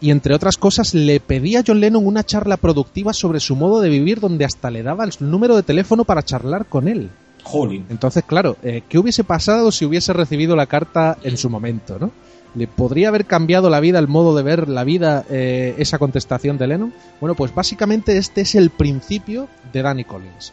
[0.00, 3.80] y entre otras cosas le pedía a John Lennon una charla productiva sobre su modo
[3.80, 7.10] de vivir donde hasta le daba el número de teléfono para charlar con él.
[7.42, 7.86] Jolín.
[7.88, 12.10] Entonces, claro, eh, ¿qué hubiese pasado si hubiese recibido la carta en su momento, no?
[12.54, 16.58] ¿Le podría haber cambiado la vida, el modo de ver la vida, eh, esa contestación
[16.58, 16.92] de Lennon?
[17.20, 20.52] Bueno, pues básicamente este es el principio de Danny Collins.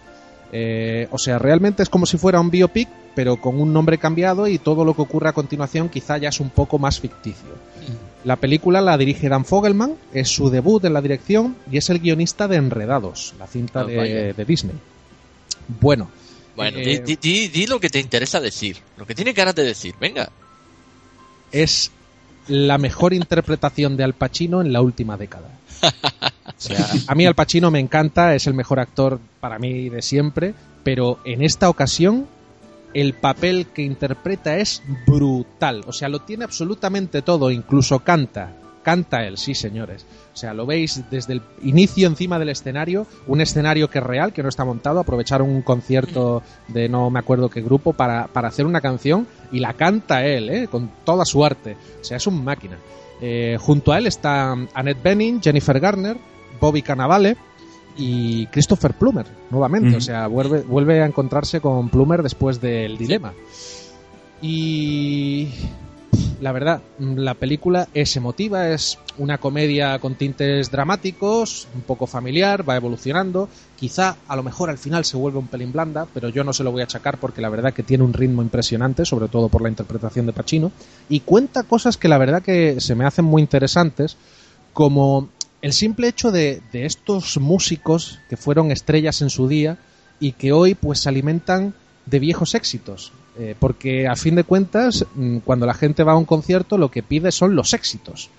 [0.51, 4.47] Eh, o sea, realmente es como si fuera un biopic, pero con un nombre cambiado
[4.47, 7.49] y todo lo que ocurre a continuación quizá ya es un poco más ficticio.
[8.23, 11.99] La película la dirige Dan Fogelman, es su debut en la dirección y es el
[11.99, 14.75] guionista de Enredados, la cinta Ah, de, Disney.
[15.81, 16.09] Bueno,
[16.55, 19.95] Bueno, eh, di- di lo que te interesa decir, lo que tienes ganas de decir,
[19.99, 20.29] venga.
[21.51, 21.91] Es
[22.47, 25.49] la mejor interpretación de Al Pacino en la última década.
[26.45, 30.01] O sea, a mí Al Pacino me encanta, es el mejor actor para mí de
[30.01, 32.27] siempre, pero en esta ocasión
[32.93, 35.83] el papel que interpreta es brutal.
[35.85, 38.53] O sea, lo tiene absolutamente todo, incluso canta.
[38.87, 40.05] Canta él, sí, señores.
[40.33, 44.31] O sea, lo veis desde el inicio encima del escenario, un escenario que es real,
[44.31, 45.01] que no está montado.
[45.01, 49.59] Aprovecharon un concierto de no me acuerdo qué grupo para, para hacer una canción y
[49.59, 50.67] la canta él, ¿eh?
[50.71, 51.75] con toda su arte.
[51.99, 52.77] O sea, es un máquina.
[53.19, 56.15] Eh, junto a él está Annette Bening, Jennifer Garner,
[56.61, 57.35] Bobby Cannavale
[57.97, 59.97] y Christopher Plummer, nuevamente.
[59.97, 63.33] O sea, vuelve, vuelve a encontrarse con Plummer después del dilema.
[64.41, 65.49] Y
[66.41, 72.67] la verdad, la película es emotiva, es una comedia con tintes dramáticos, un poco familiar,
[72.67, 73.49] va evolucionando.
[73.75, 76.63] Quizá a lo mejor al final se vuelve un pelín blanda, pero yo no se
[76.63, 79.61] lo voy a achacar porque la verdad que tiene un ritmo impresionante, sobre todo por
[79.61, 80.71] la interpretación de Pacino,
[81.09, 84.17] y cuenta cosas que la verdad que se me hacen muy interesantes,
[84.73, 85.29] como
[85.61, 89.77] el simple hecho de, de estos músicos que fueron estrellas en su día
[90.19, 91.73] y que hoy pues se alimentan
[92.05, 93.11] de viejos éxitos.
[93.39, 96.89] Eh, porque a fin de cuentas, mm, cuando la gente va a un concierto, lo
[96.89, 98.29] que pide son los éxitos.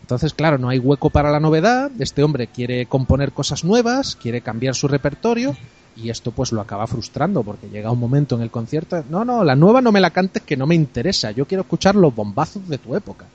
[0.00, 1.90] Entonces, claro, no hay hueco para la novedad.
[1.98, 5.56] Este hombre quiere componer cosas nuevas, quiere cambiar su repertorio
[6.02, 9.44] y esto pues lo acaba frustrando porque llega un momento en el concierto, no, no,
[9.44, 12.68] la nueva no me la cantes que no me interesa, yo quiero escuchar los bombazos
[12.68, 13.26] de tu época.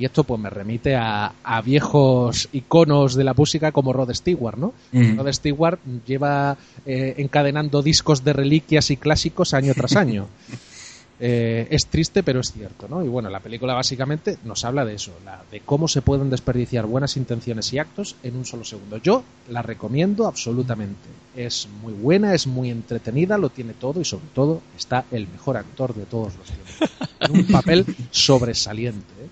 [0.00, 4.56] Y esto pues me remite a, a viejos iconos de la música como Rod Stewart,
[4.56, 4.72] ¿no?
[5.18, 10.26] Rod Stewart lleva eh, encadenando discos de reliquias y clásicos año tras año.
[11.22, 13.04] Eh, es triste, pero es cierto, ¿no?
[13.04, 16.86] Y bueno, la película básicamente nos habla de eso, la- de cómo se pueden desperdiciar
[16.86, 18.96] buenas intenciones y actos en un solo segundo.
[18.96, 21.10] Yo la recomiendo absolutamente.
[21.36, 25.58] Es muy buena, es muy entretenida, lo tiene todo y sobre todo está el mejor
[25.58, 26.90] actor de todos los tiempos.
[27.20, 29.12] En un papel sobresaliente.
[29.22, 29.28] ¿eh?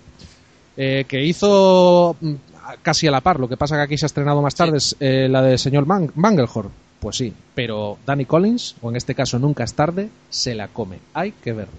[0.81, 2.33] Eh, que hizo mm,
[2.81, 4.95] casi a la par, lo que pasa que aquí se ha estrenado más tarde, es
[5.01, 6.71] eh, la de señor Man- Mangelhorn.
[7.01, 10.99] Pues sí, pero Danny Collins, o en este caso nunca es tarde, se la come.
[11.13, 11.73] Hay que verla.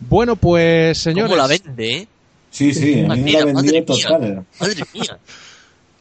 [0.00, 2.08] Bueno, pues señores, ¿Cómo la vende, eh?
[2.50, 4.44] Sí, sí, a mí me la total.
[4.60, 5.18] Madre mía.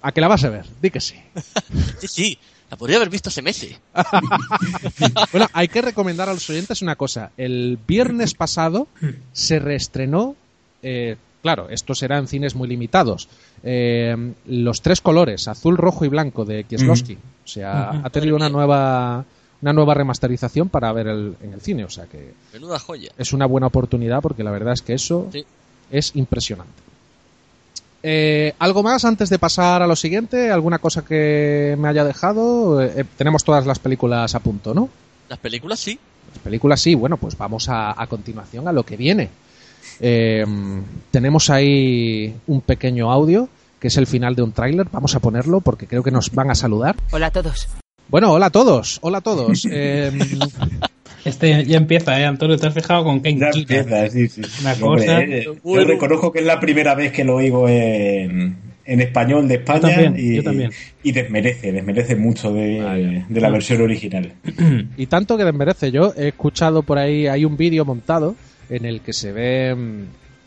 [0.02, 0.66] ¿a que la vas a ver?
[0.82, 1.16] Di que sí.
[2.00, 2.40] Sí, sí.
[2.70, 3.76] La podría haber visto hace meses.
[5.32, 7.32] Bueno, hay que recomendar a los oyentes una cosa.
[7.38, 8.88] El viernes pasado
[9.32, 10.36] se reestrenó,
[10.84, 13.28] eh, claro, esto será en cines muy limitados,
[13.64, 14.16] eh,
[14.46, 17.14] los tres colores, azul, rojo y blanco de Kieslowski.
[17.16, 19.26] O sea, ha tenido una nueva,
[19.62, 21.84] una nueva remasterización para ver el- en el cine.
[21.86, 23.12] O sea que Menuda joya.
[23.18, 25.44] es una buena oportunidad porque la verdad es que eso Sí.
[25.92, 26.84] es impresionante.
[28.06, 30.52] Eh, ¿Algo más antes de pasar a lo siguiente?
[30.52, 32.82] ¿Alguna cosa que me haya dejado?
[32.82, 34.90] Eh, eh, tenemos todas las películas a punto, ¿no?
[35.30, 35.98] Las películas sí.
[36.34, 39.30] Las películas sí, bueno, pues vamos a, a continuación a lo que viene.
[40.00, 40.46] Eh,
[41.12, 44.88] tenemos ahí un pequeño audio que es el final de un tráiler.
[44.92, 46.96] Vamos a ponerlo porque creo que nos van a saludar.
[47.12, 47.68] Hola a todos.
[48.10, 49.66] Bueno, hola a todos, hola a todos.
[49.72, 50.12] Eh,
[51.26, 52.58] Este ya empieza, ¿eh, Antonio?
[52.58, 54.42] ¿Te has fijado con qué Ya empieza, sí, sí.
[54.62, 58.58] Una Hombre, cosa- eh, yo reconozco que es la primera vez que lo oigo en,
[58.84, 60.72] en español de España también, y, yo también.
[61.02, 63.26] y desmerece, desmerece mucho de, Vaya.
[63.30, 64.34] de la versión original.
[64.98, 65.92] y tanto que desmerece.
[65.92, 68.36] Yo he escuchado por ahí, hay un vídeo montado
[68.70, 70.02] en el que se ve mm,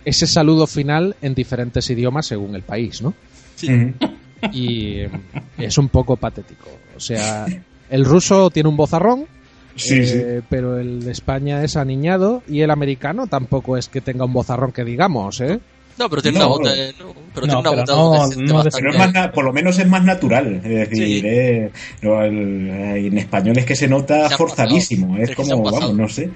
[0.05, 3.15] ese saludo final en diferentes idiomas según el país, ¿no?
[3.57, 3.69] Sí.
[4.53, 6.69] Y mm, es un poco patético.
[6.97, 7.47] O sea,
[7.91, 9.27] el ruso tiene un bozarrón,
[9.79, 10.17] Sí, sí.
[10.17, 14.33] Eh, pero el de España es aniñado y el americano tampoco es que tenga un
[14.33, 15.61] bozarrón que digamos, ¿eh?
[15.99, 16.47] No, pero tiene No.
[16.47, 18.71] una voz de- no, pero No, tiene una pero de- no- bastante.
[18.81, 20.63] Pero es más na- por lo menos es más natural.
[20.65, 21.27] Es decir, Sí.
[21.27, 25.09] eh, no, el- en español es que se nota Se forzadísimo.
[25.09, 25.25] pasado.
[25.25, 26.31] Es como, vamos, no sé.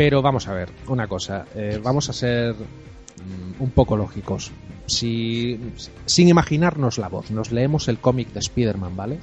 [0.00, 4.50] Pero vamos a ver, una cosa, eh, vamos a ser mm, un poco lógicos.
[4.86, 5.60] Si,
[6.06, 9.18] sin imaginarnos la voz, nos leemos el cómic de Spider-Man, ¿vale?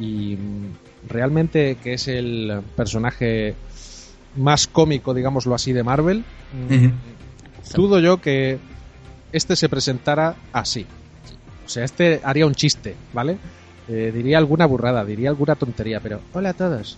[0.00, 3.56] Y mm, realmente que es el personaje
[4.36, 6.24] más cómico, digámoslo así, de Marvel,
[6.70, 8.58] mm, dudo yo que
[9.32, 10.86] este se presentara así.
[11.66, 13.36] O sea, este haría un chiste, ¿vale?
[13.86, 16.96] Eh, diría alguna burrada, diría alguna tontería, pero hola a todos.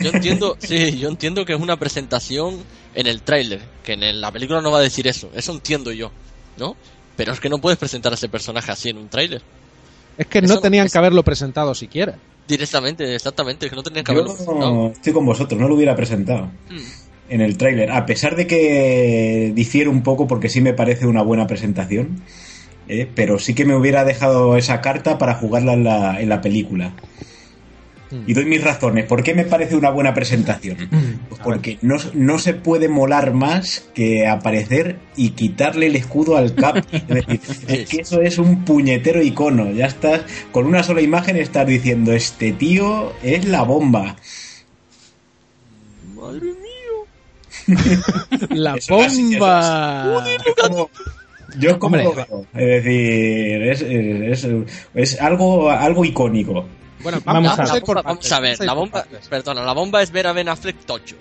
[0.00, 2.58] Yo entiendo, sí, yo entiendo que es una presentación
[2.94, 5.92] en el tráiler, que en el- la película no va a decir eso, eso entiendo
[5.92, 6.10] yo,
[6.58, 6.76] ¿no?
[7.16, 9.42] Pero es que no puedes presentar a ese personaje así en un tráiler.
[10.18, 12.16] Es que Eso no tenían que haberlo presentado siquiera.
[12.48, 14.86] Directamente, exactamente, es que no tenían que haberlo presentado.
[14.92, 16.78] estoy con vosotros, no lo hubiera presentado Mm.
[17.32, 21.22] en el tráiler, a pesar de que difiere un poco porque sí me parece una
[21.22, 22.20] buena presentación,
[22.88, 23.08] ¿eh?
[23.14, 26.92] pero sí que me hubiera dejado esa carta para jugarla en la, en la película.
[28.10, 28.24] Mm.
[28.26, 29.06] Y doy mis razones.
[29.06, 30.76] ¿Por qué me parece una buena presentación?
[31.28, 36.54] Pues porque no, no se puede molar más que aparecer y quitarle el escudo al
[36.54, 36.76] Cap.
[36.92, 39.70] Es decir, es que eso es un puñetero icono.
[39.72, 44.16] Ya estás, con una sola imagen estás diciendo, este tío es la bomba.
[46.14, 47.76] Madre mía.
[48.50, 50.24] ¡La Eso bomba!
[50.26, 50.90] Es como-
[51.58, 52.04] yo como Hombre.
[52.04, 52.46] lo veo.
[52.54, 54.48] Es decir, es, es, es-
[54.94, 56.66] es algo, algo icónico.
[57.02, 59.72] Bueno, Vamos vamos, a- a ir por Vamos a ver, vamos la bomba, perdona, la
[59.72, 61.16] bomba es ver a Ben Affleck tocho.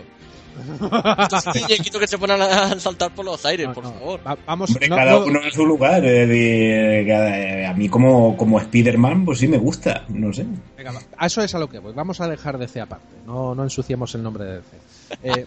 [1.69, 4.19] Estos que se ponen a saltar por los aires, No, por no, favor.
[4.27, 6.03] va- vamos, Hombre, no- cada no- uno en su lugar.
[6.05, 10.03] A mí como, como Spider-Man, pues sí me gusta.
[10.09, 10.45] No sé.
[10.77, 11.93] Venga, va, a eso es a lo que voy.
[11.93, 13.05] Vamos a dejar DC aparte.
[13.25, 14.77] No, no ensuciemos el nombre de DC.
[15.23, 15.45] Eh,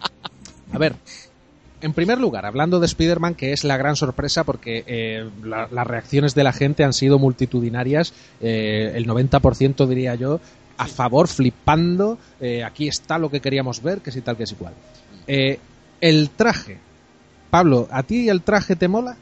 [0.72, 0.95] a ver,
[1.83, 5.87] en primer lugar, hablando de Spider-Man, que es la gran sorpresa porque eh, la- las
[5.87, 10.41] reacciones de la gente han sido multitudinarias, eh, el 90% diría yo,
[10.78, 14.55] a favor, flipando, eh, aquí está lo que queríamos ver, que si tal, que si
[14.55, 14.72] cual.
[15.26, 15.59] Eh,
[16.01, 16.78] el traje.
[17.51, 19.16] Pablo, ¿a ti el traje te mola?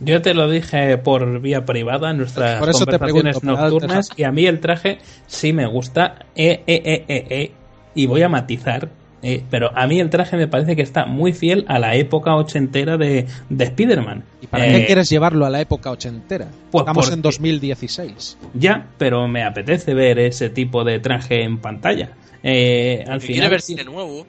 [0.00, 4.24] Yo te lo dije por vía privada en nuestras Por eso conversaciones pregunto, nocturnas y
[4.24, 6.26] a mí el traje sí me gusta.
[6.34, 7.52] Eh, eh, eh, eh, eh,
[7.94, 8.90] y voy a matizar.
[9.22, 12.34] Eh, pero a mí el traje me parece que está muy fiel a la época
[12.36, 14.24] ochentera de, de Spider-Man.
[14.40, 16.46] ¿Y para Eh, qué quieres llevarlo a la época ochentera?
[16.70, 18.38] Pues Estamos en porque- 2016.
[18.54, 22.10] Ya, pero me apetece ver ese tipo de traje en pantalla.
[22.42, 24.26] Eh, al final, quiere ver cine nuevo.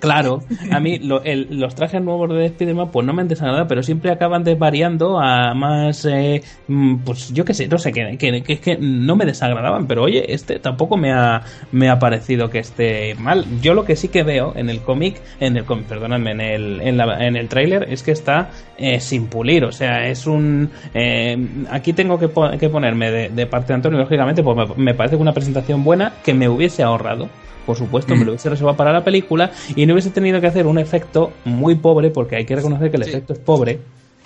[0.00, 0.40] Claro,
[0.72, 3.82] a mí lo- el- los trajes nuevos de Spider-Man pues no me han desagradado, pero
[3.82, 8.42] siempre acaban desvariando a más, eh, mm, pues yo qué sé, no sé, que, que,
[8.42, 11.42] que que no me desagradaban, pero oye, este tampoco me ha,
[11.72, 13.44] me ha parecido que esté mal.
[13.60, 16.80] Yo lo que sí que veo en el cómic, en el cómic, perdóname, en el,
[16.80, 18.48] en, en el tráiler es que está
[18.78, 20.70] eh, sin pulir, o sea, es un...
[20.94, 21.36] eh,
[21.70, 24.94] aquí tengo que, po- que ponerme de, de parte de Antonio, lógicamente, pues me, me
[24.94, 27.28] parece una presentación buena que me hubiese ahorrado
[27.70, 30.66] por supuesto, me lo hubiese reservado para la película y no hubiese tenido que hacer
[30.66, 33.10] un efecto muy pobre, porque hay que reconocer que el Sí.
[33.10, 33.78] efecto es pobre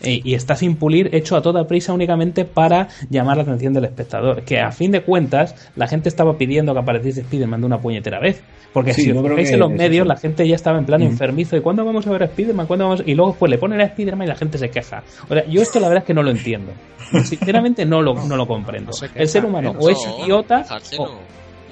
[0.03, 3.85] eh, y está sin pulir, hecho a toda prisa únicamente para llamar la atención del
[3.85, 4.43] espectador.
[4.45, 8.19] Que a fin de cuentas, la gente estaba pidiendo que apareciese Spider-Man de una puñetera
[8.19, 8.43] vez.
[8.73, 10.13] Porque Sí, si os que en los medios, eso.
[10.13, 11.57] la gente ya estaba en plan enfermizo.
[11.57, 12.67] ¿Y cuándo vamos a ver a Spider-Man?
[12.67, 13.03] ¿Cuándo vamos?
[13.07, 15.05] Y luego pues le ponen a Spider-Man y la gente se queja.
[15.29, 16.73] O sea, yo esto la verdad es que no lo entiendo.
[17.25, 18.91] Sinceramente no lo, no lo comprendo.
[19.01, 19.77] No El ser humano ¿eh?
[19.79, 21.09] o es idiota quejarse o.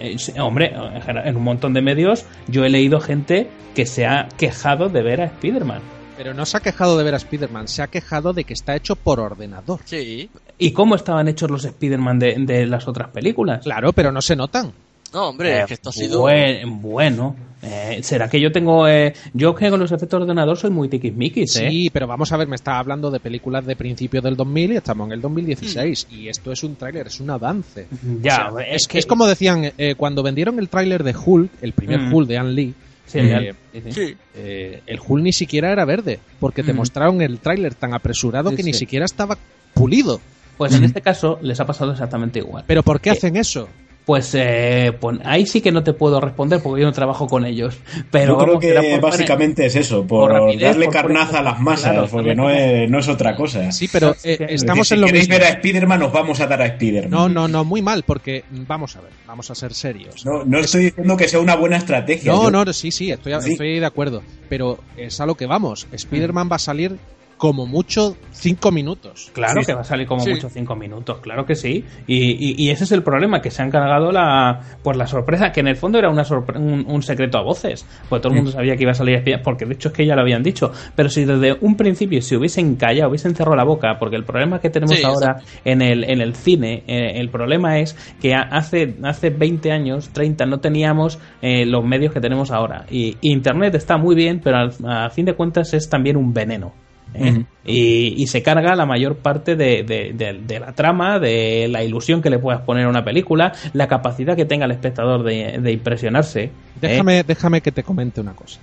[0.03, 0.73] eh, hombre,
[1.07, 5.21] en un montón de medios yo he leído gente que se ha quejado de ver
[5.21, 5.81] a Spider-Man.
[6.17, 8.77] Pero no se ha quejado de ver a Spider-Man, se ha quejado de que está
[8.77, 9.81] hecho por ordenador.
[9.85, 10.29] Sí.
[10.59, 13.63] ¿Y cómo estaban hechos los Spider-Man de, de las otras películas?
[13.63, 14.73] Claro, pero no se notan.
[15.13, 16.21] No, hombre, es que esto ha sido.
[16.21, 18.89] Buen- bueno, eh, ¿será que yo tengo...
[18.89, 21.69] eh, yo que con los efectos de ordenador soy muy tiquismiquis, ¿eh?
[21.71, 24.77] Sí, pero vamos a ver, me está hablando de películas de principios del 2000 y
[24.77, 26.07] estamos en el 2016.
[26.11, 27.87] Y esto es un tráiler, es un avance.
[28.23, 31.15] Ya, O sea, es es, que- es como decían, eh, cuando vendieron el tráiler de
[31.15, 32.15] Hulk, el primer Mm.
[32.15, 33.53] Hulk de Ann Lee, Sí, eh,
[33.91, 36.77] sí, eh, el Hulk ni siquiera era verde, porque te Mm.
[36.77, 39.37] mostraron el tráiler tan apresurado Sí, que ni siquiera estaba
[39.75, 40.21] pulido.
[40.57, 42.65] Pues en este caso les ha pasado exactamente igual.
[42.67, 43.69] Pero ¿por qué Eh, hacen eso?
[44.05, 47.47] Pues, eh, pues ahí sí que no te puedo responder porque yo no trabajo con
[47.47, 47.79] ellos.
[48.11, 51.39] Pero Yo creo vamos, que por- básicamente es eso, por, por rapidez, darle por- carnaza
[51.39, 53.71] a las masas, claro, porque no es, no es otra cosa.
[53.71, 55.41] Sí, pero eh, estamos decir, en lo si queréis mismo.
[55.45, 57.11] ver a Spider-Man, os vamos a dar a Spider-Man.
[57.11, 60.27] No, no, no, muy mal, porque mm, vamos a ver, vamos a ser serios.
[60.27, 62.33] No, no estoy diciendo que sea una buena estrategia.
[62.33, 63.53] No, yo- no, sí, sí, estoy, Sí.
[63.53, 64.23] estoy de acuerdo.
[64.49, 65.87] Pero es a lo que vamos.
[65.93, 66.99] Spider-Man va a salir
[67.43, 69.33] como mucho cinco minutos.
[69.35, 69.67] Claro Sí.
[69.67, 70.31] que va a salir como Sí.
[70.31, 71.85] mucho cinco minutos, claro que sí.
[72.07, 75.51] Y, y- y ese es el problema, que se han cargado la, pues la sorpresa,
[75.51, 77.85] que en el fondo era una sorpre- un, un secreto a voces.
[78.09, 80.07] Pues todo el mundo sabía que iba a salir espía, porque de hecho es que
[80.07, 80.71] ya lo habían dicho.
[80.95, 84.61] Pero si desde un principio se hubiesen callado, hubiesen cerrado la boca, porque el problema
[84.61, 88.95] que tenemos Sí, ahora en el, en el cine, eh, el problema es que hace,
[89.03, 92.87] hace 20 años, 30, no teníamos eh, los medios que tenemos ahora.
[92.89, 96.81] Y Internet está muy bien, pero al- a fin de cuentas es también un veneno.
[97.15, 97.45] ¿Eh?
[97.65, 101.85] Y, y se carga la mayor parte de, de- de- de la trama, de la
[101.85, 105.73] ilusión que le puedas poner a una película, la capacidad que tenga el espectador de,
[105.73, 106.45] impresionarse.
[106.45, 106.51] ¿eh?
[106.81, 108.61] Déjame, déjame que te comente una cosa.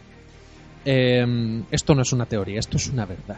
[0.85, 3.37] Eh, esto no es una teoría, esto es una verdad.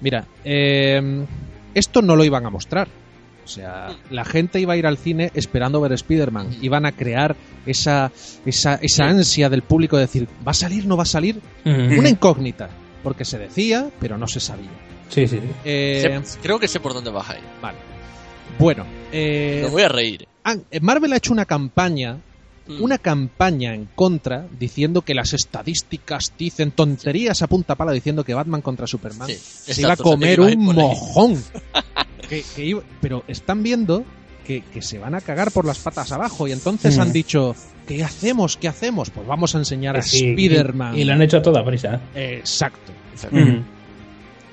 [0.00, 1.24] Mira, eh,
[1.74, 2.88] esto no lo iban a mostrar.
[3.44, 6.48] O sea, la gente iba a ir al cine esperando ver Spider-Man.
[6.62, 7.36] Iban a crear
[7.66, 8.10] esa,
[8.46, 11.40] esa, esa ansia del público de decir, ¿va a salir, no va a salir?
[11.98, 12.70] Una incógnita.
[13.04, 14.70] Porque se decía, pero no se sabía.
[15.10, 15.48] Sí, sí, sí.
[15.64, 17.44] Eh, creo que sé por dónde vas a ir.
[17.62, 17.78] vale.
[18.58, 20.26] Bueno, eh, Me voy a reír.
[20.42, 22.18] han- Marvel ha hecho una campaña
[22.66, 22.82] Mm.
[22.82, 28.32] una campaña en contra diciendo que las estadísticas dicen tonterías a punta pala diciendo que
[28.32, 30.56] Batman contra Superman Sí, se exacto, iba a comer iba a un ahí.
[30.74, 31.44] mojón.
[32.28, 34.02] Que- que iba- pero están viendo
[34.44, 37.00] que, que se van a cagar por las patas abajo y entonces Mm.
[37.00, 38.56] han dicho ¿qué hacemos?
[38.56, 39.10] ¿qué hacemos?
[39.10, 40.96] Pues vamos a enseñar a Spider-Man.
[40.96, 42.00] Y, y lo han hecho a toda prisa.
[42.14, 42.92] Eh, Exacto.
[43.32, 43.62] Ujú.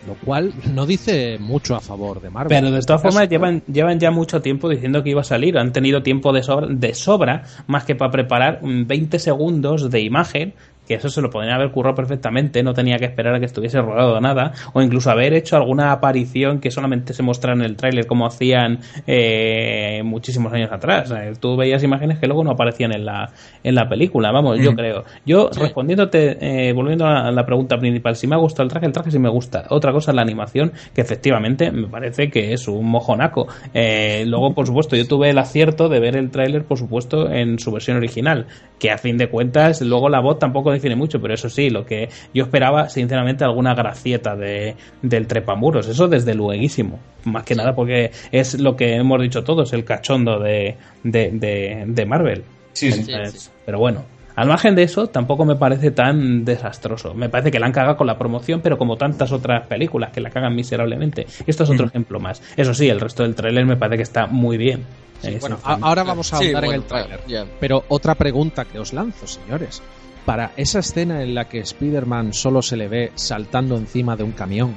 [0.07, 2.49] Lo cual no dice mucho a favor de Marvel.
[2.57, 5.59] Pero de todas formas llevan, llevan ya mucho tiempo diciendo que iba a salir.
[5.59, 10.01] Han tenido tiempo de sobra, de sobra más que para preparar mm, 20 segundos de
[10.01, 10.55] imagen,
[10.87, 13.81] que eso se lo podrían haber currado perfectamente, no tenía que esperar a que estuviese
[13.81, 18.07] rodado nada, o incluso haber hecho alguna aparición que solamente se mostrara en el tráiler
[18.07, 21.13] como hacían eh, muchísimos años atrás.
[21.39, 23.31] Tú veías imágenes que luego no aparecían en la,
[23.63, 25.05] en la película, vamos, yo creo.
[25.25, 28.91] Yo, respondiéndote, eh, volviendo a la pregunta principal, si me ha gustado el traje, el
[28.91, 29.65] traje sí me gusta.
[29.69, 33.47] Otra cosa es la animación, que efectivamente me parece que es un mojonaco.
[33.73, 37.59] Eh, luego, por supuesto, yo tuve el acierto de ver el tráiler, por supuesto, en
[37.59, 38.47] su versión original,
[38.79, 41.85] que a fin de cuentas, luego la voz tampoco define mucho, pero eso sí, lo
[41.85, 46.99] que yo esperaba, sinceramente, alguna gracieta de, del trepamuros, eso desde lueguísimo.
[47.25, 51.83] Más que nada porque es lo que hemos dicho todos, el cachondo de, de, de,
[51.87, 52.43] de Marvel.
[52.73, 53.03] Sí, sí.
[53.03, 53.49] Sí, Entonces, sí.
[53.65, 54.03] Pero bueno,
[54.35, 57.13] al margen de eso, tampoco me parece tan desastroso.
[57.13, 60.21] Me parece que la han cagado con la promoción, pero como tantas otras películas que
[60.21, 61.27] la cagan miserablemente.
[61.45, 62.41] Esto es otro ejemplo más.
[62.55, 64.85] Eso sí, el resto del tráiler me parece que está muy bien.
[65.23, 67.19] Eh, Bueno, ahora vamos a Sí, ahondar en el tráiler.
[67.59, 69.83] Pero otra pregunta que os lanzo, señores.
[70.25, 74.31] Para esa escena en la que Spider-Man solo se le ve saltando encima de un
[74.31, 74.75] camión,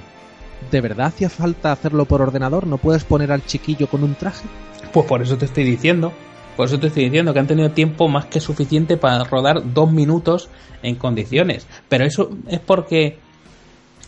[0.71, 2.67] ¿de verdad hacía falta hacerlo por ordenador?
[2.67, 4.47] ¿No puedes poner al chiquillo con un traje?
[4.93, 6.13] Pues por eso te estoy diciendo.
[6.57, 9.91] Por eso te estoy diciendo que han tenido tiempo más que suficiente para rodar dos
[9.91, 10.49] minutos
[10.83, 11.67] en condiciones.
[11.89, 13.19] Pero eso es porque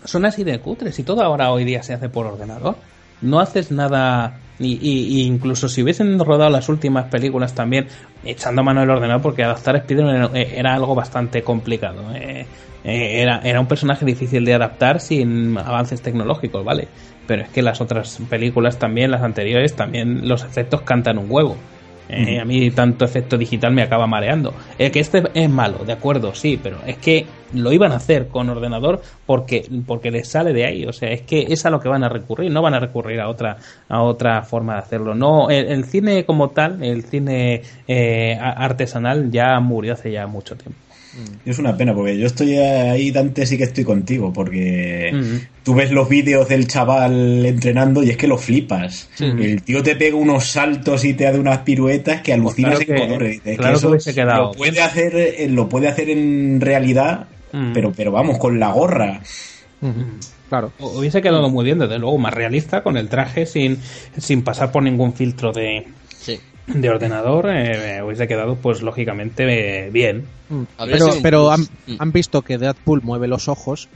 [0.04, 2.76] son así de cutres y todo ahora hoy día se hace por ordenador.
[3.22, 4.38] No haces nada.
[4.58, 7.88] Y, incluso si hubiesen rodado las últimas películas también
[8.24, 12.02] echando mano del ordenador, porque adaptar a Spider-Man era, era algo bastante complicado.
[12.14, 12.46] eh.
[12.86, 16.86] Eh, era, era un personaje difícil de adaptar sin avances tecnológicos, ¿vale?
[17.26, 21.56] Pero es que las otras películas también, las anteriores, también los efectos cantan un huevo.
[22.08, 24.54] Eh, A mí tanto efecto digital me acaba mareando.
[24.78, 28.28] Eh, que este es malo, de acuerdo, sí, pero es que lo iban a hacer
[28.28, 30.84] con ordenador porque, porque les sale de ahí.
[30.84, 33.20] O sea, es que es a lo que van a recurrir, no van a recurrir
[33.20, 33.56] a otra,
[33.88, 35.14] a otra forma de hacerlo.
[35.14, 40.56] No, el, el cine como tal, el cine eh, artesanal ya murió hace ya mucho
[40.56, 40.78] tiempo.
[41.46, 45.40] Es una pena, porque yo estoy ahí, Dante, sí que estoy contigo, porque Ujú.
[45.64, 49.08] tú ves los vídeos del chaval entrenando y es que lo flipas.
[49.18, 53.00] El tío te pega unos saltos y te hace unas piruetas que alucinas Pues claro
[53.02, 53.40] en que- colores.
[53.56, 57.72] Claro que eso hubiese quedado Lo puede hacer, eh, lo puede hacer en realidad, Mm.
[57.72, 59.20] pero, pero vamos, con la gorra.
[60.48, 60.72] Claro.
[60.78, 63.78] Hu- Hubiese quedado muy bien, desde luego, más realista, con el traje sin,
[64.18, 65.86] sin pasar por ningún filtro de,
[66.18, 66.38] Sí.
[66.66, 67.46] de ordenador.
[67.50, 70.24] eh, hubiese quedado, pues, lógicamente, eh, bien.
[70.48, 70.62] Mm.
[70.86, 71.96] Pero, pero han, Mm.
[71.98, 73.88] han visto que Deadpool mueve los ojos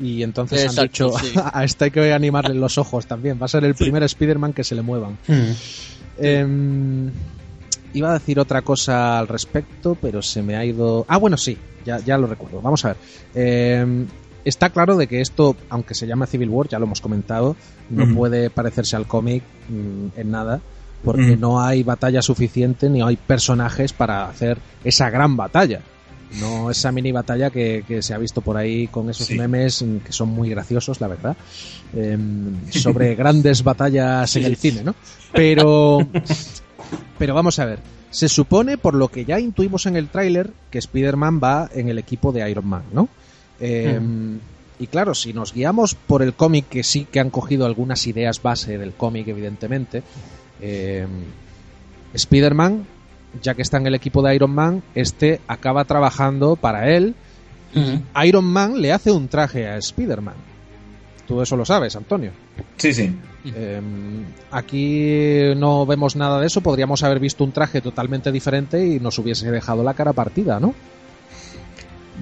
[0.00, 1.32] y entonces han dicho sí.
[1.52, 3.38] a este hay que animarle los ojos también.
[3.40, 5.18] Va a ser el primer Spider-Man que se le muevan.
[6.18, 7.10] Em,
[7.94, 11.04] iba a decir otra cosa al respecto, pero se me ha ido.
[11.08, 11.56] Ah, bueno, sí,
[11.88, 12.60] ya, ya lo recuerdo.
[12.60, 12.96] Vamos a ver.
[13.34, 14.06] Em,
[14.44, 17.56] está claro de que esto, aunque se llama Civil War, ya lo hemos comentado,
[17.90, 20.60] no puede parecerse al cómic mm, en nada,
[21.02, 25.80] porque no hay batalla suficiente ni hay personajes para hacer esa gran batalla.
[26.40, 29.34] No esa mini batalla que, que se ha visto por ahí con esos Sí.
[29.38, 31.36] memes mm, que son muy graciosos, la verdad,
[31.96, 34.94] em, sobre grandes batallas en el cine, ¿no?
[35.32, 36.06] Pero,
[37.18, 37.78] pero vamos a ver.
[38.10, 41.98] Se supone, por lo que ya intuimos en el tráiler, que Spider-Man va en el
[41.98, 43.08] equipo de Iron Man, ¿no?
[43.60, 44.38] Em,
[44.80, 48.40] Y claro, si nos guiamos por el cómic, que sí que han cogido algunas ideas
[48.40, 50.04] base del cómic, evidentemente,
[50.60, 51.08] em,
[52.14, 52.86] Spider-Man,
[53.42, 57.14] ya que está en el equipo de Iron Man, este acaba trabajando para él.
[58.24, 60.34] Iron Man le hace un traje a Spider-Man.
[61.28, 62.30] Tú eso lo sabes, Antonio.
[62.78, 63.14] Sí, sí.
[63.44, 66.62] Em, aquí no vemos nada de eso.
[66.62, 70.74] Podríamos haber visto un traje totalmente diferente y nos hubiese dejado la cara partida, ¿no?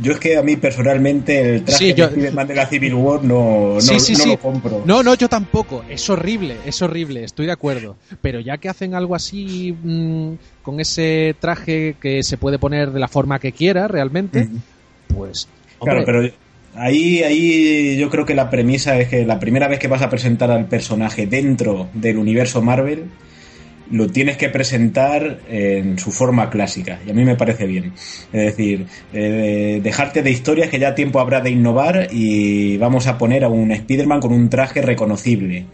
[0.03, 3.75] yo es que a mí personalmente el traje Sí, yo- de la Civil War no,
[3.77, 4.83] no, sí, sí, no lo compro.
[4.85, 5.85] No, no, yo tampoco.
[5.89, 7.97] Es horrible, es horrible, estoy de acuerdo.
[8.21, 10.33] Pero ya que hacen algo así, mm,
[10.63, 14.49] con ese traje que se puede poner de la forma que quiera realmente,
[15.15, 15.49] pues.
[15.81, 16.29] Claro, pero
[16.77, 20.11] ahí, ahí yo creo que la premisa es que la primera vez que vas a
[20.11, 23.05] presentar al personaje dentro del universo Marvel,
[23.91, 26.99] lo tienes que presentar en su forma clásica.
[27.07, 27.93] Y a mí me parece bien.
[28.33, 33.17] Es decir, eh, dejarte de historias que ya tiempo habrá de innovar y vamos a
[33.17, 35.67] poner a un Spider-Man con un traje reconocible.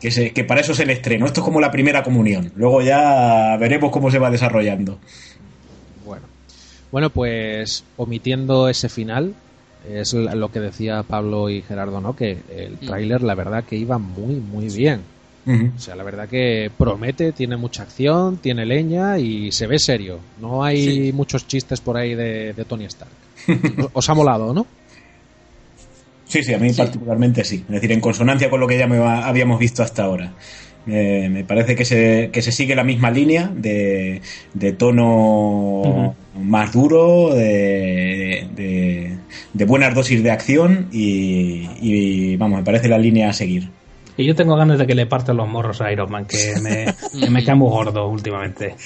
[0.00, 1.26] Que, se- que para eso es el estreno.
[1.26, 2.52] Esto es como la primera comunión.
[2.56, 4.98] Luego ya veremos cómo se va desarrollando.
[6.06, 6.24] Bueno.
[6.90, 9.34] Bueno, pues omitiendo ese final,
[9.88, 12.14] es lo que decía Pablo y Gerardo, ¿no?
[12.16, 15.00] Que el tráiler, la verdad, que iba muy, muy bien.
[15.46, 20.18] O sea, la verdad que promete, tiene mucha acción, tiene leña y se ve serio.
[20.40, 21.12] No hay Sí.
[21.12, 23.10] muchos chistes por ahí de, de Tony Stark.
[23.92, 24.66] Os- ha molado, ¿no?
[26.26, 27.56] Sí, sí, a mí particularmente sí.
[27.66, 30.32] Es decir, en consonancia con lo que ya me va- habíamos visto hasta ahora.
[30.86, 34.20] Eh, me parece que se, que se sigue la misma línea de,
[34.52, 39.16] de tono más duro, de, de,
[39.52, 43.70] de buenas dosis de acción y, y, vamos, me parece la línea a seguir.
[44.16, 46.86] Y yo tengo ganas de que le partan los morros a Iron Man, que me,
[47.18, 48.76] que me cae muy gordo últimamente.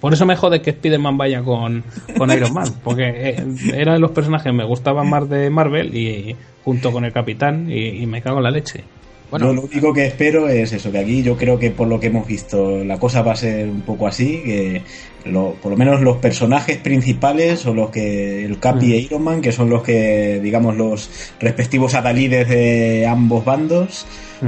[0.00, 1.84] Por eso me jode que Spider-Man vaya con,
[2.16, 3.44] con Iron Man, porque eh,
[3.74, 6.34] era de los personajes que me gustaban más de Marvel y
[6.64, 8.84] junto con el Capitán y, y me cago en la leche.
[9.32, 9.46] Bueno.
[9.46, 12.08] Yo lo único que espero es eso, que aquí yo creo que por lo que
[12.08, 14.82] hemos visto la cosa va a ser un poco así, que
[15.24, 18.92] lo- por lo menos los personajes principales o los que el Capi Mm.
[18.92, 21.08] e Iron Man, que son los que digamos los
[21.40, 24.06] respectivos adalides de ambos bandos,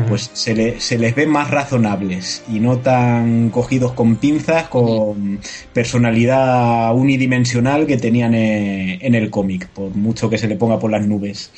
[0.09, 5.39] pues se, le- se les ve más razonables y no tan cogidos con pinzas, con
[5.73, 10.91] personalidad unidimensional que tenían eh, en el cómic, por mucho que se le ponga por
[10.91, 11.51] las nubes.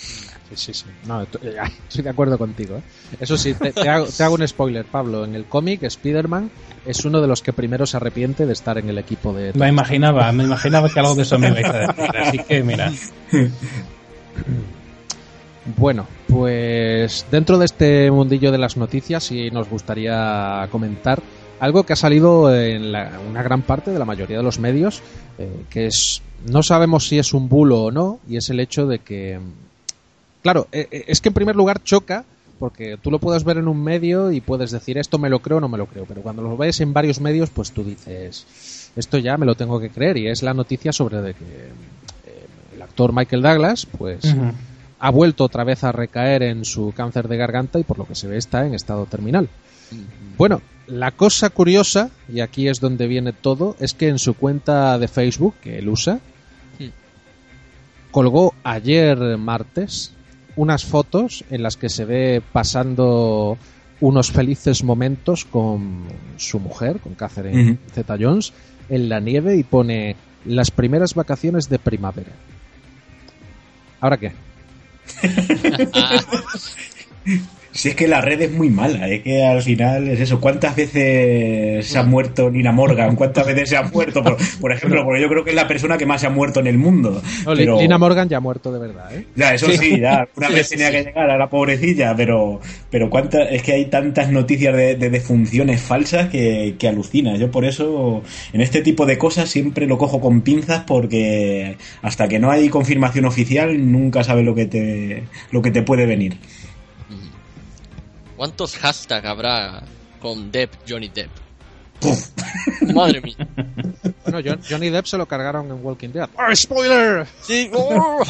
[0.48, 0.84] Sí, sí, sí.
[1.06, 1.26] No, eh,
[1.88, 2.76] estoy de acuerdo contigo.
[2.78, 3.16] ¿eh?
[3.20, 5.24] Eso sí, te, te hago, te hago un spoiler, Pablo.
[5.24, 6.50] En el cómic, Spider-Man
[6.84, 9.52] es uno de los que primero se arrepiente de estar en el equipo de...
[9.54, 12.92] Me imaginaba, me imaginaba que algo de eso me ibais a decir, así que mira.
[15.76, 21.20] Bueno, pues dentro de este mundillo de las noticias sí nos gustaría comentar
[21.58, 25.02] algo que ha salido en la- una gran parte de la mayoría de los medios,
[25.38, 28.86] eh, que es no sabemos si es un bulo o no, y es el hecho
[28.86, 29.40] de que,
[30.46, 32.24] claro, eh, eh, es que en primer lugar choca
[32.60, 35.56] porque tú lo puedes ver en un medio y puedes decir esto me lo creo
[35.58, 38.92] o no me lo creo, pero cuando lo ves en varios medios, pues tú dices
[38.94, 42.46] esto ya me lo tengo que creer y es la noticia sobre de que eh,
[42.76, 44.36] el actor Michael Douglas, pues
[45.00, 48.14] ha vuelto otra vez a recaer en su cáncer de garganta y por lo que
[48.14, 49.48] se ve está en estado terminal.
[50.38, 54.96] Bueno, la cosa curiosa, y aquí es donde viene todo, es que en su cuenta
[54.98, 56.20] de Facebook, que él usa,
[56.78, 56.92] Sí.
[58.12, 60.12] colgó ayer martes
[60.56, 63.58] unas fotos en las que se ve pasando
[64.00, 66.04] unos felices momentos con
[66.36, 67.78] su mujer, con Catherine Ujú.
[67.92, 68.52] Zeta Jones,
[68.88, 72.32] en la nieve y pone las primeras vacaciones de primavera.
[74.00, 74.32] ¿Ahora qué?
[77.76, 80.40] Si es que la red es muy mala, es que al final es eso.
[80.40, 83.14] ¿Cuántas veces se ha muerto Nina Morgan?
[83.16, 84.22] ¿Cuántas veces se ha muerto?
[84.22, 86.60] Por, por ejemplo, porque yo creo que es la persona que más se ha muerto
[86.60, 87.20] en el mundo.
[87.44, 89.26] No, Li- Pero- Lina Morgan ya ha muerto de verdad, ¿eh?
[89.36, 90.26] Ya, eso sí, ya.
[90.36, 92.60] Una vez tenía que llegar a la pobrecilla, pero,
[92.90, 97.36] pero cuánta, es que hay tantas noticias de, de defunciones falsas que, que alucina.
[97.36, 98.22] Yo por eso,
[98.52, 102.68] en este tipo de cosas siempre lo cojo con pinzas porque hasta que no hay
[102.70, 106.36] confirmación oficial nunca sabes lo que te, lo que te puede venir.
[108.36, 109.82] ¿Cuántos hashtags habrá
[110.20, 111.30] con Depp, Johnny Depp?
[112.94, 113.36] Madre mía.
[114.24, 116.28] Bueno, John- Johnny Depp se lo cargaron en Walking Dead.
[116.36, 117.26] ¡Ah, ¡Spoiler!
[117.42, 118.22] Sí, oh.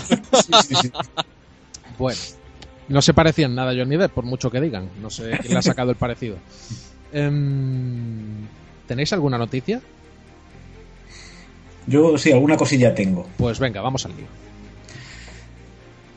[1.98, 2.20] Bueno,
[2.88, 4.88] no se parecía en nada a Johnny Depp, por mucho que digan.
[5.00, 6.36] No sé quién le ha sacado el parecido.
[7.12, 8.46] Em,
[8.86, 9.80] ¿Tenéis alguna noticia?
[11.86, 13.26] Yo sí, alguna cosilla tengo.
[13.36, 14.26] Pues venga, vamos al lío.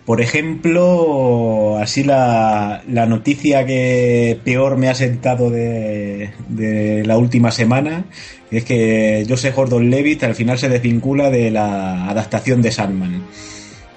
[0.10, 7.52] Por ejemplo, así la, la noticia que peor me ha sentado de, de la última
[7.52, 8.06] semana
[8.50, 13.22] es que Joseph Gordon-Levitt al final se desvincula de la adaptación de Sandman.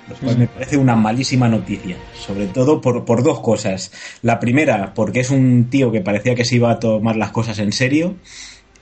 [0.06, 3.90] Lo cual me parece una malísima noticia, sobre todo por, por dos cosas.
[4.20, 7.58] La primera, porque es un tío que parecía que se iba a tomar las cosas
[7.58, 8.16] en serio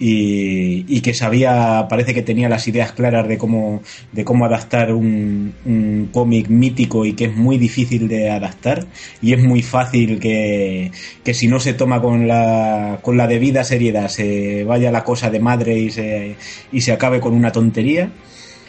[0.00, 3.82] y, y que sabía, parece que tenía las ideas claras de cómo,
[4.12, 8.86] de cómo adaptar un, cómic mítico y que es muy difícil de adaptar
[9.20, 10.90] y es muy fácil que,
[11.22, 15.30] que si no se toma con la, con la debida seriedad se vaya la cosa
[15.30, 16.34] de madre y se,
[16.72, 18.10] y se acabe con una tontería.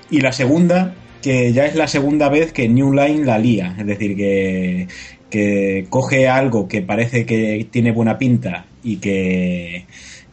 [0.10, 3.76] Y la segunda, que ya es la segunda vez que New Line la lía.
[3.80, 4.88] Es decir, que,
[5.30, 9.86] que coge algo que parece que tiene buena pinta y que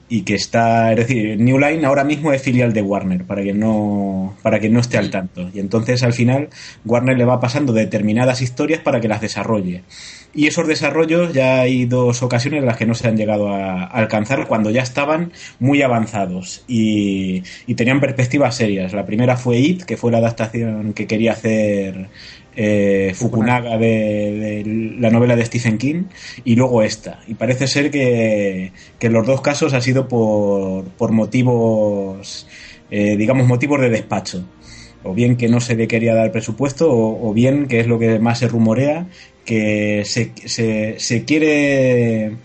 [0.09, 3.53] y que está, es decir, New Line ahora mismo es filial de Warner, para que
[3.53, 5.51] no, para que no esté al tanto.
[5.53, 6.49] Y entonces al final
[6.85, 9.83] Warner le va pasando determinadas historias para que las desarrolle.
[10.35, 13.85] Y esos desarrollos ya hay dos ocasiones en las que no se han llegado a,
[13.85, 18.93] alcanzar cuando ya estaban muy avanzados y, y tenían perspectivas serias.
[18.93, 22.09] La primera fue It, que fue la adaptación que quería hacer
[22.61, 26.05] eh, Fukunaga de, de la novela de Stephen King
[26.45, 27.21] y luego esta.
[27.29, 32.49] Y parece ser que, que en los dos casos ha sido por, por motivos,
[32.91, 34.45] eh, digamos, motivos de despacho.
[35.05, 38.01] O bien que no se le quería dar presupuesto, o, o bien que es lo
[38.01, 39.07] que más se rumorea,
[39.45, 42.37] que se, se, se quiere.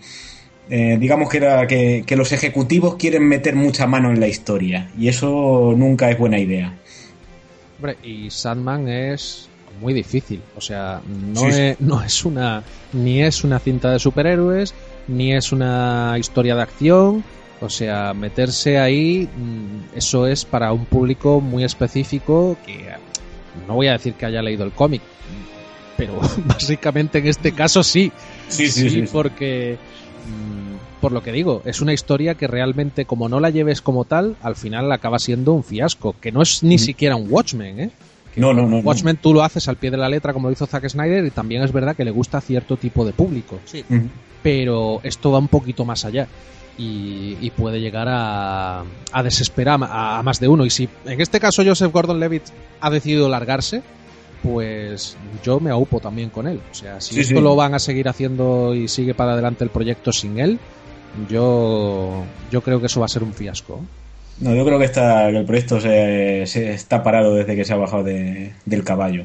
[0.70, 4.88] eh, digamos que, era, que, que los ejecutivos quieren meter mucha mano en la historia.
[4.96, 6.78] Y eso nunca es buena idea.
[7.76, 9.48] Hombre, y Sandman es
[9.80, 10.40] muy difícil.
[10.56, 11.60] O sea, no, Sí, sí.
[11.60, 12.62] es, no es una.
[12.92, 14.74] Ni es una cinta de superhéroes,
[15.08, 17.24] ni es una historia de acción.
[17.60, 22.88] O sea, meterse ahí, mm, eso es para un público muy específico que
[23.66, 25.00] no voy a decir que haya leído el cómic,
[25.96, 28.12] pero básicamente en este caso sí.
[28.48, 29.04] Sí, sí, sí, sí.
[29.10, 29.78] porque
[30.26, 34.04] mm, por lo que digo, es una historia que realmente como no la lleves como
[34.04, 37.90] tal, al final acaba siendo un fiasco, que no es ni siquiera un Watchmen, ¿eh?
[38.36, 38.68] No, no, no.
[38.68, 38.78] no.
[38.78, 41.30] Watchmen tú lo haces al pie de la letra como lo hizo Zack Snyder y
[41.30, 43.84] también es verdad que le gusta a cierto tipo de público, Sí.
[44.42, 46.26] Pero esto va un poquito más allá.
[46.76, 48.82] Y, y puede llegar a,
[49.12, 50.64] a desesperar a, a más de uno.
[50.66, 52.42] Y si en este caso Joseph Gordon-Levitt
[52.80, 53.80] ha decidido largarse,
[54.42, 56.60] pues yo me aupo también con él.
[56.70, 57.40] O sea, si Sí, esto sí.
[57.40, 60.58] lo van a seguir haciendo y sigue para adelante el proyecto sin él,
[61.30, 63.80] yo, yo creo que eso va a ser un fiasco.
[64.40, 67.76] No, yo creo que, está, que el proyecto se, está parado desde que se ha
[67.76, 69.24] bajado de- del caballo.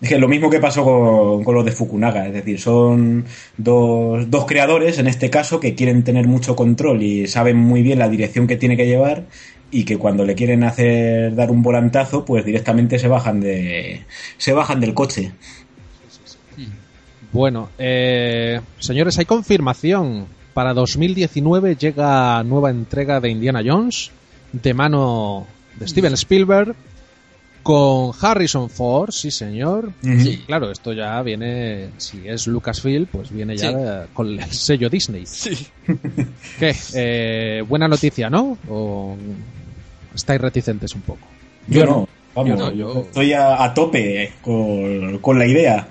[0.00, 3.24] Es que lo mismo que pasó con, con los de Fukunaga, es decir, son
[3.56, 7.98] dos, dos creadores, en este caso, que quieren tener mucho control y saben muy bien
[8.00, 9.24] la dirección que tiene que llevar
[9.70, 14.02] y que cuando le quieren hacer dar un volantazo, pues directamente se bajan de
[14.38, 15.32] se bajan del coche.
[17.32, 20.26] Bueno, eh, señores, hay confirmación.
[20.52, 24.10] Para 2019 llega nueva entrega de Indiana Jones
[24.52, 25.46] de mano
[25.78, 26.74] de Steven Spielberg
[27.62, 29.92] con Harrison Ford, sí señor.
[30.02, 30.42] Sí.
[30.46, 33.76] Claro, esto ya viene, si es Lucasfilm, pues viene ya Sí.
[33.78, 35.24] eh, con el sello Disney.
[35.26, 35.66] Sí.
[36.58, 36.74] ¿Qué?
[36.94, 38.58] Eh, buena noticia, ¿no?
[38.68, 39.16] ¿O
[40.14, 41.26] estáis reticentes un poco?
[41.68, 45.86] Yo no, vamos, Yo no, yo yo- estoy a, a tope con, con la idea.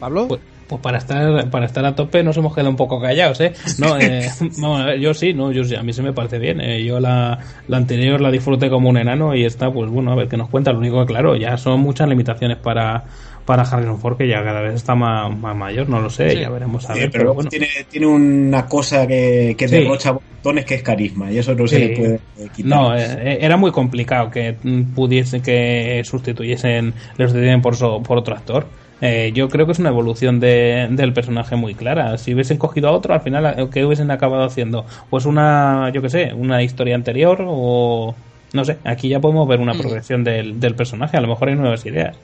[0.00, 0.28] ¿Pablo?
[0.28, 3.52] Pues, pues para estar para estar a tope nos hemos quedado un poco callados, ¿eh?
[3.78, 4.28] No, eh,
[4.60, 6.60] vamos a ver, yo sí, no, yo sí, a mí se me parece bien.
[6.60, 10.14] eh, yo la, la anterior la disfruté como un enano y esta, pues bueno, a
[10.16, 10.72] ver qué nos cuenta.
[10.72, 13.04] Lo único que, claro, ya son muchas limitaciones para,
[13.44, 16.40] para Harrison Ford, que ya cada vez está más, más mayor, no lo sé, Sí.
[16.40, 17.10] ya veremos a Sí, ver.
[17.10, 19.76] pero Pero luego bueno, tiene, tiene una cosa que, que Sí.
[19.76, 22.20] derrocha botones que es carisma y eso no se le puede
[22.54, 22.64] quitar.
[22.70, 28.18] No, eh, era muy complicado que mm, pudiesen que sustituyesen, le sustituyen por, so- por
[28.18, 28.70] otro actor.
[29.00, 32.16] Eh, yo creo que es una evolución de- del personaje muy clara.
[32.18, 34.86] Si hubiesen cogido a otro, al final, eh, ¿qué hubiesen acabado haciendo?
[35.10, 38.14] Pues una, yo qué sé, una historia anterior o...
[38.52, 39.78] No sé, aquí ya podemos ver una Mm.
[39.80, 41.16] progresión del, del personaje.
[41.16, 42.16] A lo mejor hay nuevas ideas.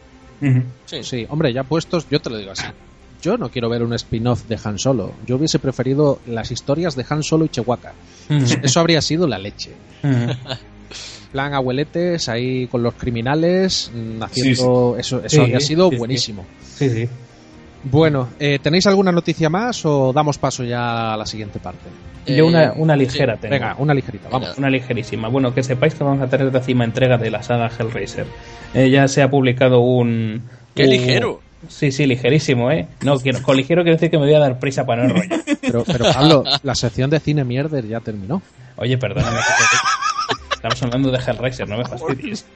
[0.86, 1.02] Sí.
[1.02, 2.64] Sí, hombre, ya puestos, yo te lo digo así.
[3.20, 5.12] Yo no quiero ver un spin-off de Han Solo.
[5.26, 7.92] Yo hubiese preferido las historias de Han Solo y Chewbacca.
[8.62, 9.72] Eso habría sido la leche.
[11.32, 15.20] Plan abueletes ahí con los criminales mm, haciendo eso.
[15.24, 16.44] Eso Sí, habría sido buenísimo.
[16.62, 17.08] sí, sí.
[17.82, 21.84] Bueno, eh, ¿tenéis alguna noticia más o damos paso ya a la siguiente parte?
[22.26, 23.40] Yo una, Eh, una ligera sí.
[23.42, 23.52] tengo.
[23.54, 24.58] Venga, una ligerita, vamos.
[24.58, 25.28] Una ligerísima.
[25.28, 28.26] Bueno, que sepáis que vamos a tener décima entrega de la saga Hellraiser.
[28.74, 30.42] Eh, ya se ha publicado un...
[30.74, 31.40] ¡Qué un- ligero!
[31.68, 32.86] Sí, sí, ligerísimo, ¿eh?
[33.02, 35.40] No, quiero, con ligero quiero decir que me voy a dar prisa para no enrollar.
[35.60, 38.40] Pero, pero Pablo, la sección de cine mierder ya terminó.
[38.76, 39.38] Oye, perdóname.
[40.62, 42.46] Estamos hablando de Hellraiser, no me fastidies.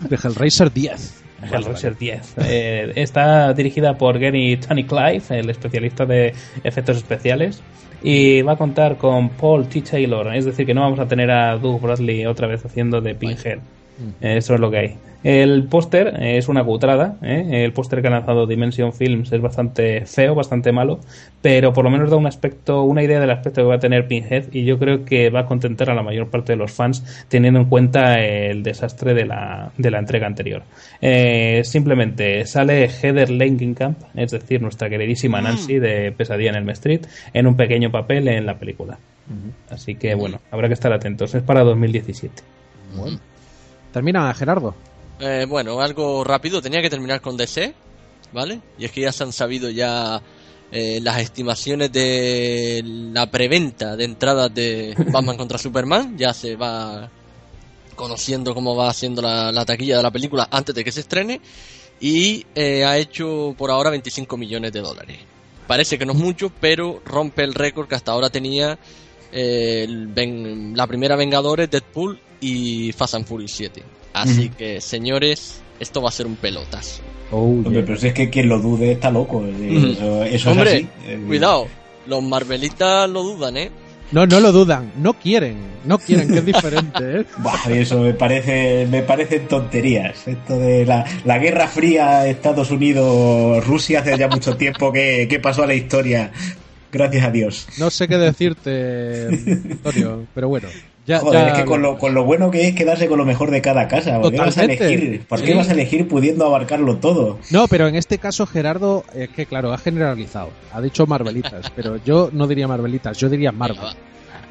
[0.00, 1.24] De Hellraiser 10.
[1.50, 2.34] Hellraiser 10.
[2.44, 7.62] Eh, está dirigida por Gary Tony Clive, el especialista de efectos especiales.
[8.02, 9.80] Y va a contar con Paul T.
[9.80, 13.14] Taylor, es decir, que no vamos a tener a Doug Bradley otra vez haciendo de
[13.14, 13.60] Pinhead.
[14.20, 14.96] Eh, Eso es lo que hay.
[15.24, 17.16] El póster eh, es una cutrada.
[17.22, 17.64] ¿eh?
[17.64, 20.98] El póster que ha lanzado Dimension Films es bastante feo, bastante malo,
[21.40, 24.08] pero por lo menos da un aspecto, una idea del aspecto que va a tener
[24.08, 27.24] Pinhead y yo creo que va a contentar a la mayor parte de los fans
[27.28, 30.62] teniendo en cuenta el desastre de la, de la entrega anterior.
[31.00, 37.02] Eh, simplemente sale Heather Langenkamp, es decir, nuestra queridísima Nancy de Pesadilla en el Street,
[37.32, 38.98] en un pequeño papel en la película.
[39.70, 41.34] Así que bueno, habrá que estar atentos.
[41.34, 42.42] Es para 2017.
[43.92, 44.74] Termina, Gerardo.
[45.20, 46.60] Eh, bueno, algo rápido.
[46.62, 47.74] Tenía que terminar con DC,
[48.32, 48.60] ¿vale?
[48.78, 50.20] Y es que ya se han sabido ya
[50.72, 56.16] eh, las estimaciones de la preventa de entradas de Batman contra Superman.
[56.16, 57.08] Ya se va
[57.94, 61.40] conociendo cómo va haciendo la, la taquilla de la película antes de que se estrene.
[62.00, 65.18] Y eh, ha hecho por ahora 25 millones de dólares.
[65.68, 68.78] Parece que no es mucho, pero rompe el récord que hasta ahora tenía
[69.32, 73.82] eh, Ven- la primera Vengadores, Deadpool y Fast and Furious 7.
[74.12, 77.00] Así que, señores, esto va a ser un pelotazo.
[77.30, 77.84] Oh, Hombre, yeah.
[77.86, 79.42] pero si es que quien lo dude está loco.
[79.46, 80.88] eh, Eso, eso Hombre, es así.
[81.06, 81.66] Eh, cuidado,
[82.06, 83.70] los Marvelitas lo dudan, ¿eh?
[84.10, 85.56] No, no lo dudan, no quieren,
[85.86, 87.24] no quieren, que es diferente, ¿eh?
[87.38, 90.28] Buah, eso me parece, me parecen tonterías.
[90.28, 95.40] Esto de la, la Guerra Fría, Estados Unidos, Rusia, hace ya mucho tiempo que, que
[95.40, 96.30] pasó a la historia.
[96.92, 97.66] Gracias a Dios.
[97.78, 99.26] No sé qué decirte,
[99.70, 100.68] Antonio, pero bueno.
[101.04, 103.24] Ya, Joder, ya- es que con lo, con lo bueno que es quedarse con lo
[103.24, 104.20] mejor de cada casa.
[104.20, 105.54] ¿Por qué vas a elegir, ¿por qué Sí.
[105.54, 107.40] vas a elegir pudiendo abarcarlo todo?
[107.50, 110.50] No, pero en este caso Gerardo, es que claro, ha generalizado.
[110.72, 113.78] Ha dicho Marvelitas, pero yo no diría Marvelitas, yo diría Marvel.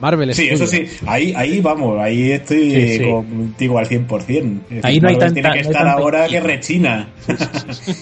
[0.01, 3.03] Marvel Sí, eso sí, ahí, ahí vamos, ahí estoy Sí, sí.
[3.09, 4.61] contigo al 100%.
[4.69, 7.07] Es Ahí decir, no hay tanta- Tiene que no estar ahora que rechina.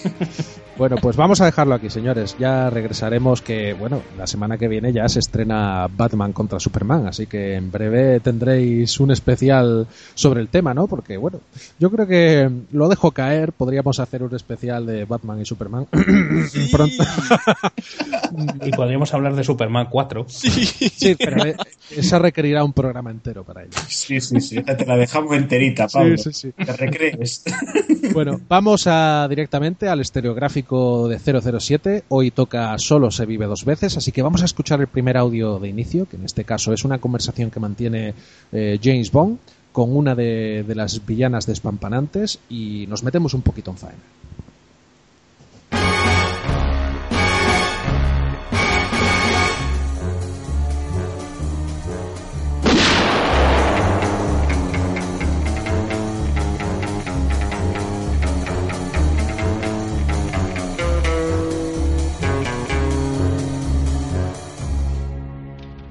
[0.78, 2.36] Bueno, pues vamos a dejarlo aquí, señores.
[2.38, 7.26] Ya regresaremos que, bueno, la semana que viene ya se estrena Batman contra Superman, así
[7.26, 10.86] que en breve tendréis un especial sobre el tema, ¿no?
[10.86, 11.40] Porque, bueno,
[11.78, 15.86] yo creo que lo dejo caer, podríamos hacer un especial de Batman y Superman
[16.72, 17.04] pronto.
[18.64, 20.24] Y podríamos hablar de Superman 4.
[20.30, 21.56] Sí, pero eh,
[21.96, 23.72] esa requerirá un programa entero para ello.
[23.88, 26.16] Sí, sí, sí, te la dejamos enterita, Pablo.
[26.16, 26.64] Sí, sí, sí.
[26.64, 27.44] Te recrees.
[28.12, 32.04] Bueno, vamos a directamente al estereográfico de 007.
[32.08, 35.60] Hoy toca Solo se vive dos veces, así que vamos a escuchar el primer audio
[35.60, 38.14] de inicio, que en este caso es una conversación que mantiene
[38.50, 39.38] eh, James Bond
[39.70, 44.02] con una de, de las villanas despampanantes y nos metemos un poquito en faena.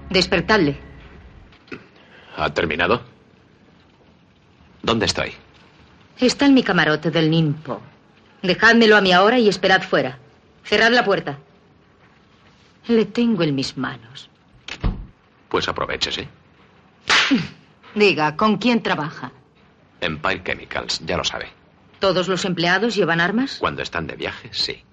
[0.10, 0.78] Despertadle.
[2.36, 3.01] ¿Ha terminado?
[4.82, 5.34] ¿Dónde estoy?
[6.18, 7.82] Está en mi camarote del Nimpo.
[8.41, 10.18] Dejádmelo a mí ahora y esperad fuera.
[10.64, 11.38] Cerrad la puerta.
[12.88, 14.30] Le tengo en mis manos.
[15.49, 16.28] Pues aprovechese.
[17.95, 19.32] Diga, ¿con quién trabaja?
[20.01, 21.49] Empire Chemicals, ya lo sabe.
[21.99, 23.57] ¿Todos los empleados llevan armas?
[23.60, 24.84] Cuando están de viaje, sí.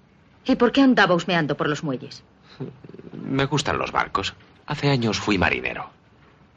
[0.44, 2.22] ¿Y por qué andaba husmeando por los muelles?
[3.12, 4.34] Me gustan los barcos.
[4.66, 5.88] Hace años fui marinero.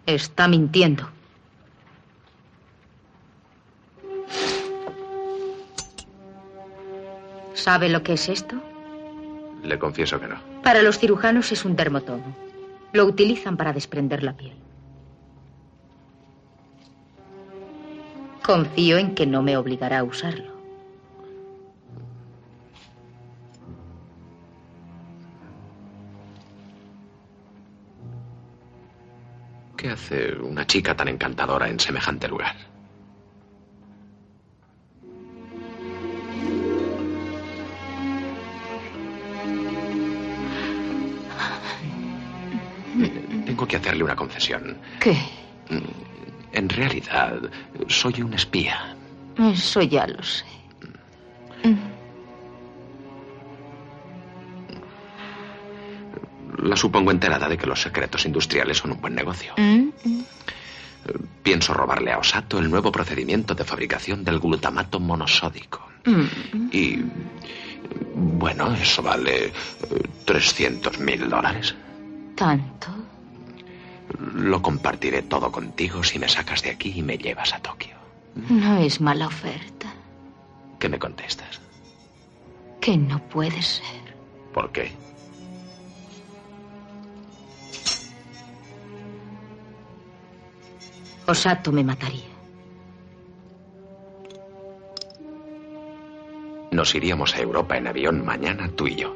[0.05, 1.09] Está mintiendo.
[7.53, 8.55] ¿Sabe lo que es esto?
[9.63, 10.37] Le confieso que no.
[10.63, 12.35] Para los cirujanos es un dermotomo.
[12.93, 14.55] Lo utilizan para desprender la piel.
[18.41, 20.58] Confío en que no me obligará a usarlo.
[29.79, 32.53] ¿Qué hace una chica tan encantadora en semejante lugar?
[43.45, 44.77] Tengo que hacerle una confesión.
[44.99, 45.15] ¿Qué?
[46.51, 47.39] En realidad,
[47.87, 48.97] soy un espía.
[49.37, 50.43] Eso ya lo sé.
[56.61, 59.53] La supongo enterada de que los secretos industriales son un buen negocio.
[59.57, 60.23] Mm, mm.
[61.43, 65.87] Pienso robarle a Osato el nuevo procedimiento de fabricación del glutamato monosódico.
[66.05, 66.69] Mm.
[66.71, 67.03] Y.
[68.15, 69.51] Bueno, eso vale
[70.25, 71.75] 300 mil dólares.
[72.35, 72.87] ¿Tanto?
[74.35, 77.95] Lo compartiré todo contigo si me sacas de aquí y me llevas a Tokio.
[78.49, 79.93] No es mala oferta.
[80.79, 81.59] ¿Qué me contestas?
[82.79, 84.15] Que no puede ser.
[84.53, 84.91] ¿Por qué?
[91.29, 92.25] Osato me mataría.
[96.71, 99.15] Nos iríamos a Europa en avión mañana tú y yo.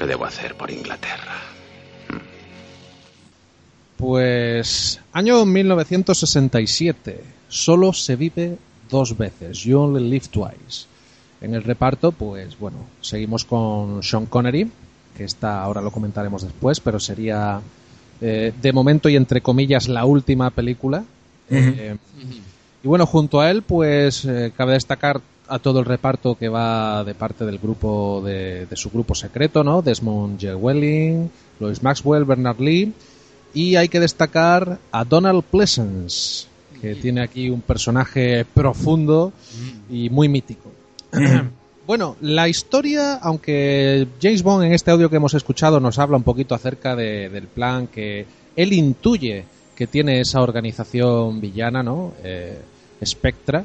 [0.00, 1.36] Que debo hacer por Inglaterra.
[3.98, 7.22] Pues año 1967.
[7.48, 8.56] Solo se vive
[8.88, 9.58] dos veces.
[9.58, 10.86] You only live twice.
[11.42, 14.70] En el reparto, pues bueno, seguimos con Sean Connery,
[15.14, 17.60] que está, ahora lo comentaremos después, pero sería
[18.22, 21.04] eh, de momento y entre comillas la última película.
[21.50, 21.96] Eh,
[22.82, 25.20] y bueno, junto a él, pues eh, cabe destacar
[25.50, 29.62] a todo el reparto que va de parte del grupo de, de su grupo secreto,
[29.64, 29.82] ¿no?
[29.82, 32.92] Desmond Llewellyn, Lois Maxwell, Bernard Lee
[33.52, 36.46] y hay que destacar a Donald Pleasence,
[36.80, 39.32] que tiene aquí un personaje profundo
[39.90, 40.70] y muy mítico.
[41.86, 46.22] bueno, la historia, aunque James Bond en este audio que hemos escuchado nos habla un
[46.22, 48.24] poquito acerca de- del plan que
[48.56, 49.44] él intuye
[49.74, 52.12] que tiene esa organización villana, ¿no?
[52.22, 52.58] Eh,
[53.04, 53.64] Spectra.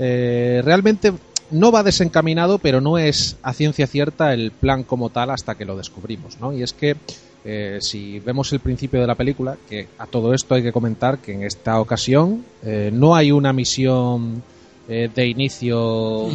[0.00, 1.12] Eh, realmente
[1.50, 5.64] no va desencaminado, pero no es a ciencia cierta el plan como tal hasta que
[5.64, 6.52] lo descubrimos, ¿no?
[6.52, 6.96] Y es que
[7.44, 11.18] eh, si vemos el principio de la película, que a todo esto hay que comentar
[11.18, 14.42] que en esta ocasión eh, no hay una misión
[14.88, 16.28] eh, de inicio,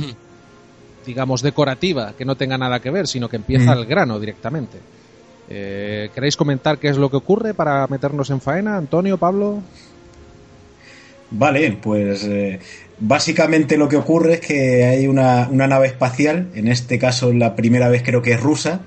[1.06, 4.78] digamos, decorativa, que no tenga nada que ver, sino que empieza al grano directamente.
[5.50, 9.62] Eh, ¿Queréis comentar qué es lo que ocurre para meternos en faena, Antonio, Pablo?
[11.32, 12.60] Vale, pues eh,
[13.00, 17.56] básicamente lo que ocurre es que hay una, una nave espacial, en este caso la
[17.56, 18.82] primera vez creo que es rusa,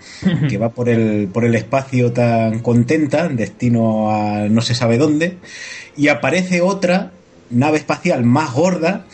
[0.49, 5.37] que va por el, por el espacio tan contenta, destino a no se sabe dónde,
[5.97, 7.13] y aparece otra
[7.51, 9.07] nave espacial más gorda,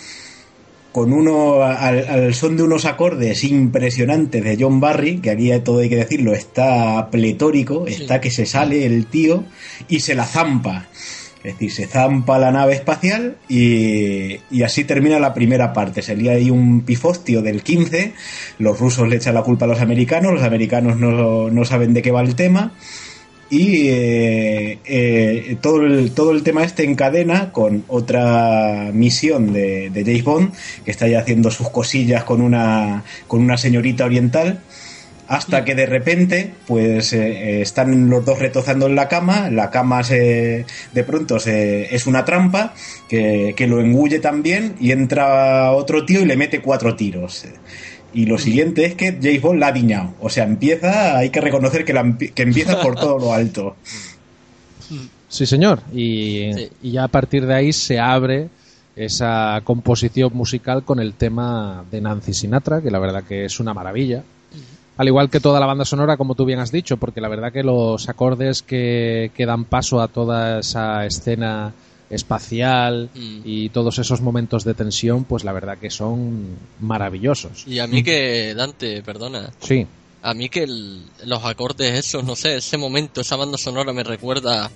[0.93, 5.81] con uno al, al son de unos acordes impresionantes de John Barry, que aquí todo
[5.81, 9.45] hay que decirlo, está pletórico, está que se sale el tío
[9.89, 10.87] y se la zampa.
[11.45, 16.01] Es decir, se zampa la nave espacial y, y así termina la primera parte.
[16.01, 18.15] Sería ahí un pifostio del 15.
[18.59, 22.01] Los rusos le echan la culpa a los americanos, los americanos no, no saben de
[22.01, 22.73] qué va el tema.
[23.51, 30.03] Y eh, eh, todo, el, todo el tema este encadena con otra misión de, de
[30.03, 34.61] James Bond, que está ya haciendo sus cosillas con una, con una señorita oriental
[35.35, 39.71] hasta que de repente pues eh, eh, están los dos retozando en la cama la
[39.71, 42.75] cama se de pronto se, es una trampa
[43.09, 47.45] que, que lo engulle también y entra otro tío y le mete cuatro tiros
[48.13, 51.41] y lo siguiente es que James Bond la ha diñado o sea empieza hay que
[51.41, 53.77] reconocer que, la que empieza por todo lo alto
[55.29, 55.81] Sí, señor.
[55.93, 56.69] Y, Sí.
[56.81, 58.49] y ya a partir de ahí se abre
[58.95, 63.75] esa composición musical con el tema de Nancy Sinatra, que la verdad que es una
[63.75, 64.23] maravilla.
[64.97, 67.53] Al igual que toda la banda sonora, como tú bien has dicho, porque la verdad
[67.53, 71.73] que los acordes que, que dan paso a toda esa escena
[72.11, 73.41] espacial Mm.
[73.45, 77.67] y todos esos momentos de tensión, pues la verdad que son maravillosos.
[77.67, 79.87] Y a mí que, Dante, perdona, Sí.
[80.23, 84.05] a mí que el- los acordes esos, no sé, ese momento, esa banda sonora me
[84.05, 84.71] recuerda,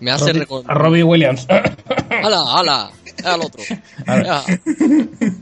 [0.00, 0.70] me hace Robbie- recordar...
[0.70, 1.46] a Robbie Williams.
[1.48, 2.90] ¡Hala, hala!
[3.24, 3.62] Al otro.
[4.06, 4.44] A.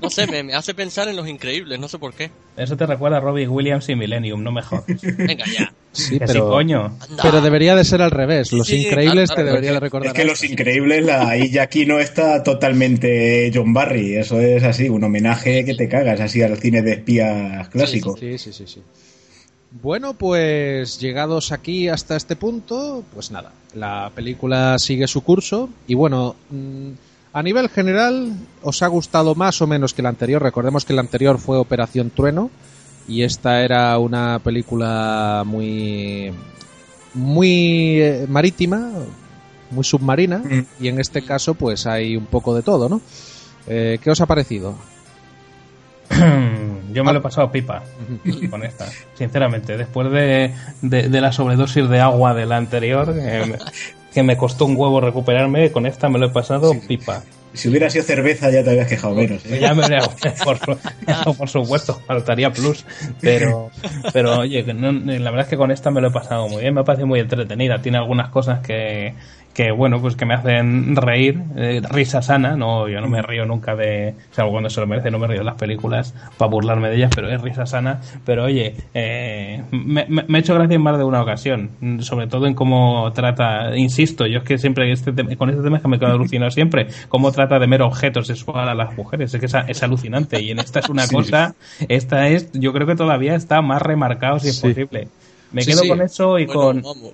[0.00, 2.30] No sé, me, me hace pensar en los increíbles, no sé por qué.
[2.56, 4.84] Eso te recuerda a Robbie Williams y Millennium, no me jodas.
[5.02, 5.72] Venga ya.
[5.92, 6.96] Sí, Que sí, pero, coño.
[7.22, 8.50] Pero debería de ser al revés.
[8.52, 10.06] Los Sí, increíbles claro, te debería de recordar.
[10.08, 10.42] es que a Los.
[10.44, 15.64] Increíbles la ahí ya aquí no está totalmente John Barry eso es así un homenaje
[15.64, 18.82] que te cagas así al cine de espías clásico Sí, sí, sí, sí.
[19.82, 25.94] Bueno, pues llegados aquí hasta este punto, pues nada, la película sigue su curso y
[25.94, 26.90] bueno, mm,
[27.32, 30.42] a nivel general, ¿os ha gustado más o menos que la anterior?
[30.42, 32.48] Recordemos que la anterior fue Operación Trueno
[33.06, 36.32] y esta era una película muy
[37.12, 38.90] muy eh, marítima,
[39.70, 40.66] muy submarina Mm.
[40.80, 43.00] y en este caso pues hay un poco de todo, ¿no?
[43.66, 44.74] Eh, ¿Qué os ha parecido?
[46.96, 47.82] Yo me lo he pasado pipa
[48.50, 49.76] con esta, sinceramente.
[49.76, 53.58] Después de, de, de la sobredosis de agua de la anterior, que me,
[54.12, 57.22] que me costó un huevo recuperarme, con esta me lo he pasado pipa.
[57.52, 59.58] si hubiera sido cerveza ya te habías quejado menos ¿eh?
[59.60, 60.00] Ya me habría-
[60.44, 60.58] por,
[61.36, 62.84] por supuesto, faltaría plus.
[63.20, 63.70] Pero,
[64.12, 66.74] pero oye, no- la verdad es que con esta me lo he pasado muy bien,
[66.74, 67.78] me ha parecido muy entretenida.
[67.82, 69.14] Tiene algunas cosas que,
[69.56, 72.56] que bueno, pues que me hacen reír, eh, risa sana.
[72.56, 75.26] No, yo no me río nunca de, o sea, cuando se lo merece, no me
[75.26, 78.02] río de las películas para burlarme de ellas, pero es risa sana.
[78.26, 82.46] Pero oye, eh, me, me, ha hecho gracia en más de una ocasión, sobre todo
[82.46, 85.88] en cómo trata, insisto, yo es que siempre este tema- con este tema es que
[85.88, 89.46] me quedo alucinado siempre, cómo trata de mero objeto sexual a las mujeres, es que
[89.46, 91.14] es, es alucinante y en esta es una Sí.
[91.16, 91.54] cosa,
[91.88, 94.68] esta es, yo creo que todavía está más remarcado si es Sí.
[94.68, 95.08] posible.
[95.50, 95.88] Me Sí, quedo sí.
[95.88, 96.82] con eso y Bueno, con...
[96.82, 97.12] vamos.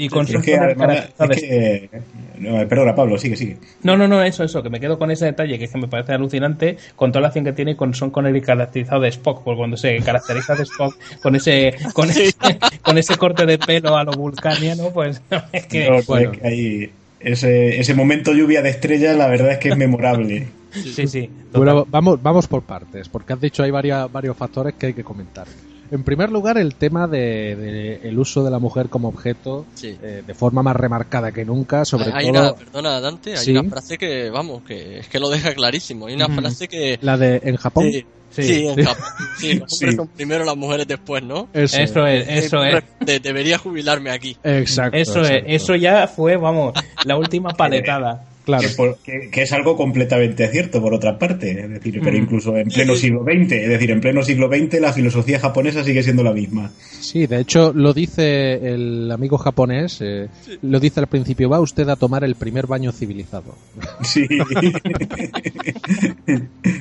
[0.00, 1.90] Y con que, además, caracterizado es que-
[2.38, 3.56] no, perdona, Pablo, sigue, sigue.
[3.82, 5.88] No, no, no, eso, eso, que me quedo con ese detalle que es que me
[5.88, 9.58] parece alucinante con toda la acción que tiene con Son Connery caracterizado de Spock, porque
[9.58, 12.32] cuando se caracteriza de Spock con ese con, ese,
[12.80, 15.20] con ese corte de pelo a lo vulcaniano, pues
[15.52, 16.90] es que No, bueno, es que ahí-
[17.20, 20.46] ese, ese momento lluvia de estrellas, la verdad es que es memorable.
[20.72, 21.28] sí, sí.
[21.52, 25.46] Bueno, vamos, vamos por partes, porque has dicho hay varios factores que hay que comentar.
[25.90, 29.96] En primer lugar, el tema de, de el uso de la mujer como objeto Sí.
[30.02, 33.50] eh, de forma más remarcada que nunca, sobre hay todo una, perdona Dante, hay Sí.
[33.52, 36.06] una frase que, vamos, que es que lo deja clarísimo.
[36.06, 36.98] Hay una frase que...
[37.02, 37.90] la de en Japón.
[37.92, 38.42] Sí, Sí.
[38.42, 38.82] sí, en Sí.
[38.84, 39.04] Japón.
[39.38, 39.96] Sí, los hombres Sí.
[39.96, 41.48] son primero, las mujeres después, ¿no?
[41.54, 42.84] Eso, Eso es, eso es.
[43.00, 44.36] De- debería jubilarme aquí.
[44.44, 44.96] Exacto.
[44.98, 45.46] Eso es, exacto.
[45.52, 46.74] eso ya fue, vamos,
[47.04, 48.24] la última paletada.
[48.48, 48.66] Claro.
[48.66, 51.50] Que, por- que- que es algo completamente cierto, por otra parte.
[51.50, 52.22] Es decir, pero Mm.
[52.22, 53.52] incluso en pleno siglo XX.
[53.52, 56.70] Es decir, en pleno siglo XX la filosofía japonesa sigue siendo la misma.
[56.98, 60.28] Sí, de hecho lo dice el amigo japonés, eh,
[60.62, 63.54] lo dice al principio, va usted a tomar el primer baño civilizado.
[64.02, 64.26] Sí.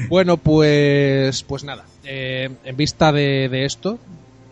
[0.09, 1.86] Bueno, pues, pues nada.
[2.05, 3.99] eh, en vista de, de esto,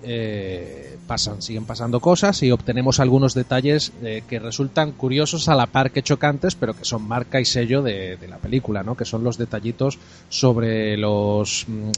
[0.05, 5.65] eh, pasan, siguen pasando cosas y obtenemos algunos detalles eh, que resultan curiosos a la
[5.67, 8.95] par que chocantes, pero que son marca y sello de, de la película, ¿no?
[8.95, 9.97] Que son los detallitos
[10.29, 11.91] sobre los mm,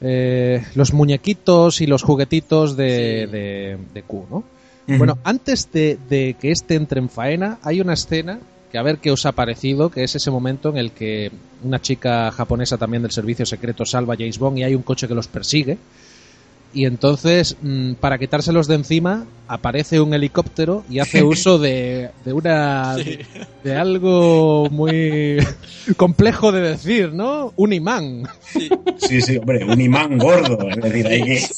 [0.00, 3.32] eh, los muñequitos y los juguetitos de, Sí.
[3.32, 4.44] de, de Q, ¿no?
[4.96, 8.38] Bueno, antes de, de que este entre en faena, hay una escena
[8.72, 11.30] que a ver qué os ha parecido, que es ese momento en el que
[11.62, 15.06] una chica japonesa también del servicio secreto salva a James Bond y hay un coche
[15.06, 15.76] que los persigue.
[16.72, 22.32] Y entonces, mm, para quitárselos de encima, aparece un helicóptero y hace uso de, de
[22.32, 22.96] una.
[22.96, 23.24] De,
[23.64, 25.38] de algo muy
[25.96, 27.52] complejo de decir, ¿no?
[27.56, 28.24] Un imán.
[28.98, 30.68] Sí, sí, hombre, un imán gordo.
[30.68, 31.40] Es decir, hay que.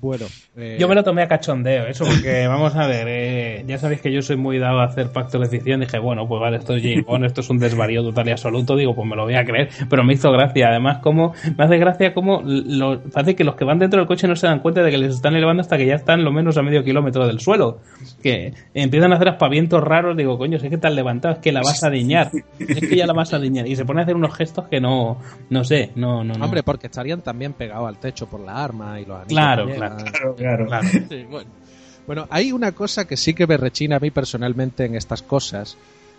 [0.00, 0.26] Bueno,
[0.56, 4.00] eh, Yo me lo tomé a cachondeo, eso, porque vamos a ver, eh, ya sabéis
[4.00, 5.80] que yo soy muy dado a hacer pactos de ficción.
[5.80, 8.76] Dije, bueno, pues vale, esto es James Bond, esto es un desvarío total y absoluto.
[8.76, 10.68] Digo, pues me lo voy a creer, pero me hizo gracia.
[10.68, 14.28] Además, como me hace gracia como lo, parece que los que van dentro del coche
[14.28, 16.56] no se dan cuenta de que les están elevando hasta que ya están lo menos
[16.56, 17.80] a medio kilómetro del suelo.
[18.22, 20.16] Que empiezan a hacer aspavientos raros.
[20.16, 22.80] Digo, coño, si es que te has levantado, es que la vas a diñar, es
[22.80, 23.66] que ya la vas a diñar.
[23.66, 25.18] Y se pone a hacer unos gestos que no,
[25.50, 26.44] no sé, no, no, no.
[26.44, 29.28] Hombre, porque estarían también pegados al techo por la arma y los anillos.
[29.28, 29.66] Claro.
[29.74, 30.66] Claro, claro.
[30.66, 30.88] Claro.
[31.08, 31.50] Sí, bueno.
[32.06, 35.76] Bueno, hay una cosa que sí que me rechina a mí personalmente en estas cosas,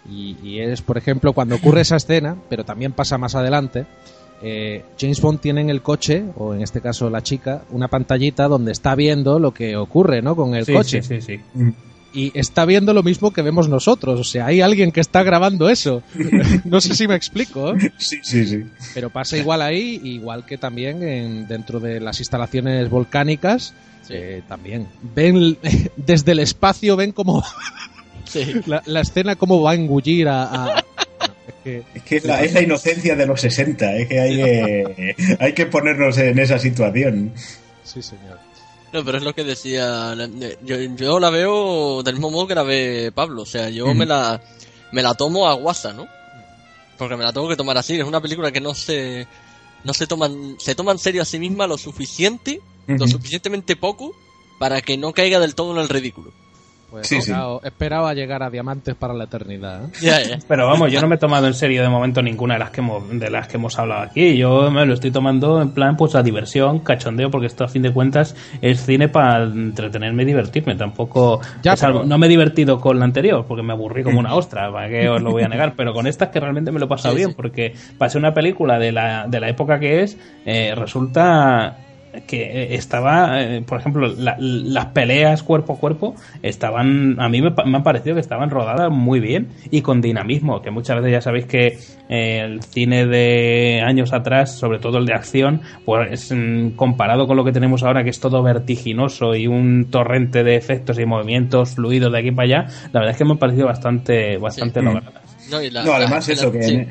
[0.10, 3.86] y, y es, por ejemplo, cuando ocurre esa escena, pero también pasa más adelante,
[4.42, 8.48] eh, James Bond tiene en el coche, o en este caso la chica, una pantallita
[8.48, 10.36] donde está viendo lo que ocurre, ¿no?
[10.36, 11.04] Con el Sí, coche.
[11.04, 11.74] sí, sí, sí.
[12.16, 15.70] Y está viendo lo mismo que vemos nosotros, o sea, hay alguien que está grabando
[15.70, 16.02] eso.
[16.64, 17.92] no sé si me explico, ¿eh?
[17.98, 18.64] Sí, sí, sí.
[18.94, 23.74] pero pasa igual ahí, igual que también en, dentro de las instalaciones volcánicas,
[24.10, 25.58] eh, también ven
[25.98, 27.44] desde el espacio ven como
[28.26, 28.62] Sí.
[28.66, 30.84] la, la escena cómo va a engullir a,
[31.48, 34.36] es que- Es que es la, es la inocencia de los 60, es que hay
[34.38, 37.34] que, hay que ponernos en esa situación.
[37.84, 38.40] sí señor
[38.96, 40.16] No, pero es lo que decía.
[40.64, 43.42] Yo, yo la veo del mismo modo que la ve Pablo.
[43.42, 44.42] O sea, yo me la
[44.94, 46.08] me la tomo a guasa, ¿no?
[46.98, 48.00] Porque me la tengo que tomar así.
[48.00, 49.28] Es una película que no se
[49.84, 54.16] no se toman se toma en serio a sí misma lo suficiente, lo suficientemente poco
[54.60, 56.32] para que no caiga del todo en el ridículo.
[56.96, 57.34] Pues Sí, sí.
[57.64, 60.40] esperaba, llegar a diamantes para la eternidad ¿eh?
[60.48, 62.82] Pero vamos, yo no me he tomado en serio de momento ninguna de las que
[62.82, 64.38] hemos, de las que hemos hablado aquí.
[64.38, 67.82] Yo me lo estoy tomando en plan, pues a diversión, cachondeo, porque esto a fin
[67.82, 70.76] de cuentas es cine para entretenerme y divertirme.
[70.76, 74.34] Tampoco, Ya, pero- no me he divertido con la anterior, porque me aburrí como una
[74.36, 75.74] ostra, para que os lo voy a negar.
[75.76, 77.36] Pero con esta es que realmente me lo he pasado Sí, bien, sí.
[77.36, 81.78] porque pasé una película de la, de la época que es, eh, resulta
[82.28, 87.42] que eh, estaba, eh, por ejemplo, la- las peleas cuerpo a cuerpo estaban, a mí
[87.42, 90.98] me, pa- me ha parecido que estaban rodadas muy bien y con dinamismo, que muchas
[90.98, 91.78] veces ya sabéis que
[92.10, 97.38] eh, el cine de años atrás, sobre todo el de acción, pues mm, comparado con
[97.38, 101.76] lo que tenemos ahora, que es todo vertiginoso y un torrente de efectos y movimientos
[101.76, 104.86] fluidos de aquí para allá, la verdad es que me ha parecido bastante, bastante Sí.
[104.86, 105.24] logradas.
[105.50, 106.64] No, y la- No, además eso que...
[106.64, 106.84] sí.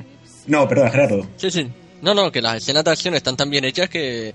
[0.46, 1.26] No, perdón, Gerardo.
[1.36, 1.66] Sí, sí.
[2.02, 4.34] No, no, que las escenas de acción están tan bien hechas que,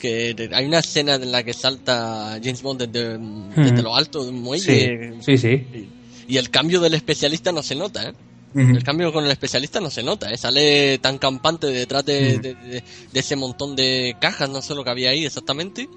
[0.00, 3.18] que hay una escena en la que salta James Bond desde,
[3.62, 5.88] desde lo alto de un muelle Sí, sí, sí.
[6.26, 8.12] y el cambio del especialista no se nota, ¿eh?
[8.52, 8.70] Ujú.
[8.76, 10.36] El cambio con el especialista no se nota, ¿eh?
[10.36, 12.82] Sale tan campante detrás de, de- de-
[13.12, 15.88] de ese montón de cajas, no sé lo que había ahí exactamente,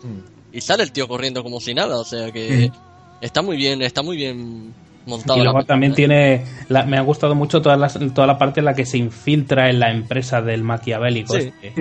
[0.52, 2.72] y sale el tío corriendo como si nada, o sea que
[3.22, 4.74] está muy bien, está muy bien
[5.06, 6.44] Montado y luego también tiene.
[6.70, 9.70] la- me ha gustado mucho toda la, toda la parte en la que se infiltra
[9.70, 11.34] en la empresa del maquiavélico.
[11.38, 11.52] Sí.
[11.62, 11.74] este,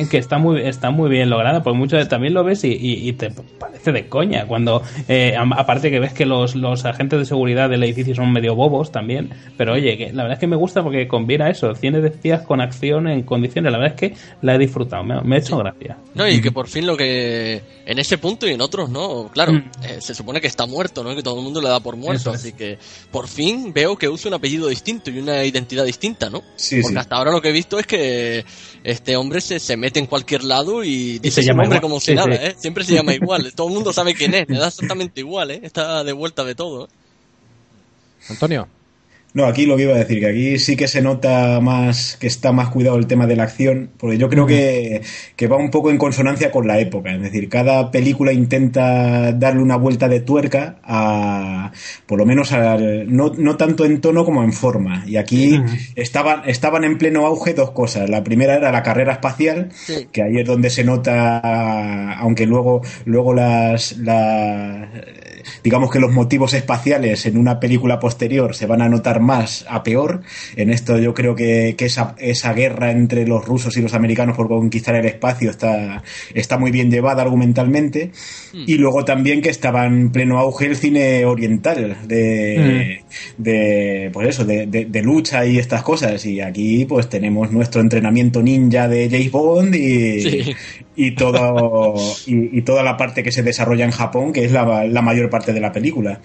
[0.00, 1.62] eh, que está muy, está muy bien lograda.
[1.62, 4.46] Porque mucho de- también lo ves y, y- y te parece de coña.
[4.46, 8.54] Cuando, eh, aparte que ves que los, los agentes de seguridad del edificio son medio
[8.54, 9.30] bobos también.
[9.56, 12.42] Pero oye, que la verdad es que me gusta porque combina eso: cine de espías
[12.42, 13.70] con acción en condiciones.
[13.72, 15.04] La verdad es que la he disfrutado.
[15.04, 15.96] Me, ha- me ha hecho gracia.
[16.14, 17.62] No, y que por fin lo que.
[17.86, 19.28] En ese punto y en otros, ¿no?
[19.32, 19.64] Claro, Mm.
[19.84, 21.14] eh, se supone que está muerto, ¿no?
[21.14, 22.30] Que todo el mundo le da por muerto.
[22.30, 22.40] Es.
[22.40, 22.78] Así que
[23.10, 26.42] por fin veo que usa un apellido distinto y una identidad distinta, ¿no?
[26.56, 26.98] Sí, Porque sí.
[26.98, 28.44] hasta ahora lo que he visto es que
[28.82, 31.80] este hombre se, se mete en cualquier lado y dice se su llama nombre igual.
[31.90, 32.38] como si Sí, nada, sí.
[32.42, 32.54] ¿eh?
[32.58, 33.52] Siempre se llama igual.
[33.56, 34.48] todo el mundo sabe quién es.
[34.48, 35.60] Le da exactamente igual, ¿eh?
[35.62, 36.86] Está de vuelta de todo.
[36.86, 36.88] ¿eh?
[38.28, 38.68] Antonio.
[39.34, 42.26] No, aquí lo que iba a decir, que aquí sí que se nota más, que
[42.26, 45.02] está más cuidado el tema de la acción, porque yo creo que,
[45.36, 47.12] que va un poco en consonancia con la época.
[47.14, 51.70] Es decir, cada película intenta darle una vuelta de tuerca a,
[52.06, 55.04] por lo menos al, no, no tanto en tono como en forma.
[55.06, 55.60] Y aquí
[55.96, 58.08] estaban, estaban en pleno auge dos cosas.
[58.08, 60.08] La primera era la carrera espacial, Sí.
[60.12, 64.88] que ahí es donde se nota, aunque luego, luego las, las
[65.64, 69.82] digamos que los motivos espaciales en una película posterior se van a notar más a
[69.82, 70.22] peor.
[70.56, 74.36] En esto yo creo que, que esa, esa guerra entre los rusos y los americanos
[74.36, 76.02] por conquistar el espacio está,
[76.34, 78.10] está muy bien llevada argumentalmente.
[78.52, 83.00] Y luego también que estaba en pleno auge el cine oriental de,
[83.38, 86.24] de pues eso, de, de- de lucha y estas cosas.
[86.26, 90.54] Y aquí pues tenemos nuestro entrenamiento ninja de James Bond y, Sí.
[90.96, 91.94] Y todo
[92.26, 95.28] y, y toda la parte que se desarrolla en Japón, que es la, la mayor
[95.30, 96.20] parte de la película.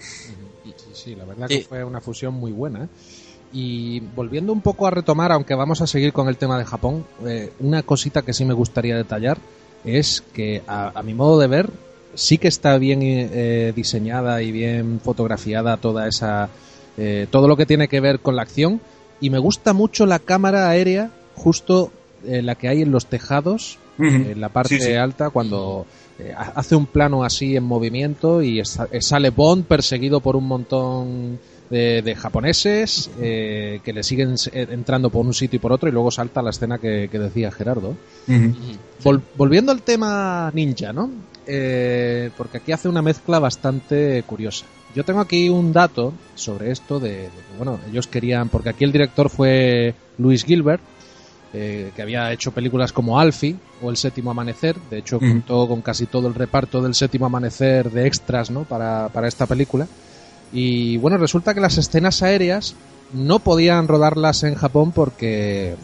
[0.64, 1.58] Sí, sí, la verdad Sí.
[1.58, 2.84] que fue una fusión muy buena.
[2.84, 2.88] ¿eh?
[3.52, 7.04] Y volviendo un poco a retomar, aunque vamos a seguir con el tema de Japón,
[7.26, 9.38] eh, una cosita que sí me gustaría detallar
[9.84, 11.68] es que, a, a mi modo de ver,
[12.14, 16.48] sí que está bien eh, diseñada y bien fotografiada toda esa.
[16.96, 18.80] eh, todo lo que tiene que ver con la acción.
[19.20, 21.90] Y me gusta mucho la cámara aérea, justo
[22.24, 24.92] eh, la que hay en los tejados, En la parte Sí, sí.
[24.94, 25.86] alta, cuando
[26.18, 28.64] eh, ha- hace un plano así en movimiento y eh,
[29.00, 31.38] sale Bond perseguido por un montón
[31.70, 35.92] de, de japoneses eh, que le siguen entrando por un sitio y por otro y
[35.92, 37.94] luego salta la escena que, que decía Gerardo.
[39.04, 41.10] Vol- volviendo al tema ninja, ¿no?
[41.46, 44.64] Eh, porque aquí hace una mezcla bastante curiosa.
[44.94, 48.84] Yo tengo aquí un dato sobre esto de, de que, bueno, ellos querían, porque aquí
[48.84, 50.82] el director fue Luis Gilbert,
[51.54, 55.82] eh, que había hecho películas como Alfie o El Séptimo Amanecer, de hecho contó con
[55.82, 58.64] casi todo el reparto del Séptimo Amanecer de extras, ¿no?
[58.64, 59.86] Para, para esta película.
[60.52, 62.74] Y bueno, resulta que las escenas aéreas
[63.12, 65.74] no podían rodarlas en Japón porque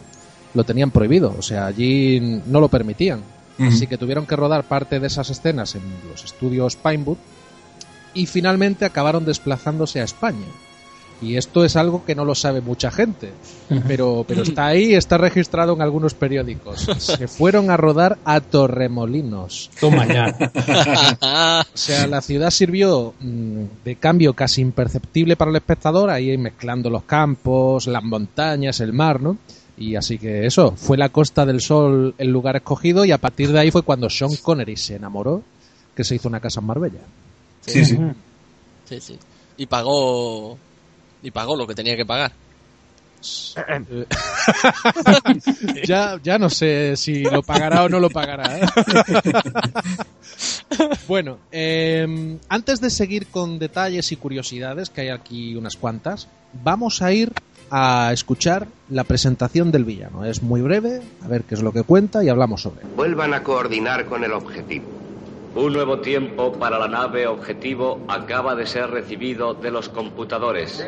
[0.55, 3.21] lo tenían prohibido, o sea, allí no lo permitían.
[3.61, 7.17] Así que tuvieron que rodar parte de esas escenas en los estudios Pinewood
[8.15, 10.47] y finalmente acabaron desplazándose a España.
[11.21, 13.33] Y esto es algo que no lo sabe mucha gente,
[13.89, 16.87] pero, pero está ahí, está registrado en algunos periódicos.
[16.99, 19.71] Se fueron a rodar a Torremolinos.
[19.81, 20.37] Toma ya.
[21.75, 26.91] O sea, la ciudad sirvió mm, de cambio casi imperceptible para el espectador, ahí mezclando
[26.91, 29.39] los campos, las montañas, el mar, ¿no?
[29.77, 33.53] Y así que eso, fue la Costa del Sol el lugar escogido y a partir
[33.53, 35.43] de ahí fue cuando Sean Connery se enamoró,
[35.95, 37.01] que se hizo una casa en Marbella.
[37.65, 37.99] Sí, sí.
[38.89, 39.19] Sí, sí.
[39.57, 40.59] Y pagó.
[41.23, 42.33] Y pagó lo que tenía que pagar.
[45.85, 48.59] Ya, ya no sé si lo pagará o no lo pagará.
[48.59, 48.67] ¿eh?
[51.09, 56.29] bueno, eh, antes de seguir con detalles y curiosidades, que hay aquí unas cuantas,
[56.63, 57.33] vamos a ir
[57.71, 60.25] a escuchar la presentación del villano.
[60.25, 62.89] Es muy breve, a ver qué es lo que cuenta y hablamos sobre él.
[62.97, 64.87] Vuelvan a coordinar con el objetivo.
[65.55, 70.87] Un nuevo tiempo para la nave objetivo acaba de ser recibido de los computadores.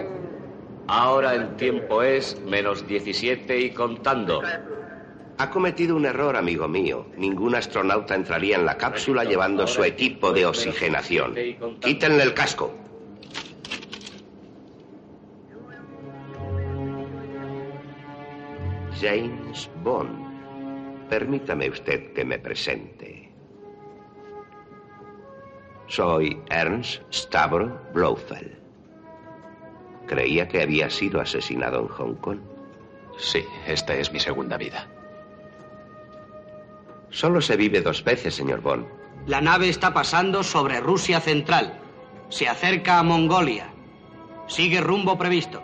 [0.92, 4.42] Ahora el tiempo es menos 17 y contando.
[5.38, 7.06] Ha cometido un error, amigo mío.
[7.16, 11.36] Ningún astronauta entraría en la cápsula llevando su equipo de oxigenación.
[11.80, 12.74] Quítenle el casco.
[19.00, 21.08] James Bond.
[21.08, 23.32] Permítame usted que me presente.
[25.86, 28.59] Soy Ernst Stavro Blofeld.
[30.10, 32.40] Creía que había sido asesinado en Hong Kong.
[33.16, 34.88] Sí, esta es mi segunda vida.
[37.10, 38.86] Solo se vive dos veces, señor Bond.
[39.26, 41.78] La nave está pasando sobre Rusia Central.
[42.28, 43.72] Se acerca a Mongolia.
[44.48, 45.62] Sigue rumbo previsto.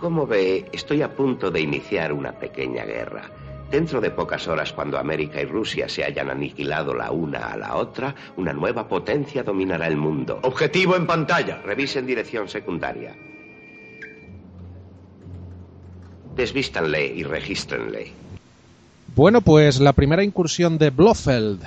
[0.00, 3.30] Como ve, estoy a punto de iniciar una pequeña guerra.
[3.70, 7.76] Dentro de pocas horas, cuando América y Rusia se hayan aniquilado la una a la
[7.76, 10.38] otra, una nueva potencia dominará el mundo.
[10.42, 11.60] Objetivo en pantalla.
[11.62, 13.14] Revisen dirección secundaria.
[16.36, 18.12] Desvístanle y regístrenle.
[19.16, 21.60] Bueno, pues la primera incursión de Blofeld.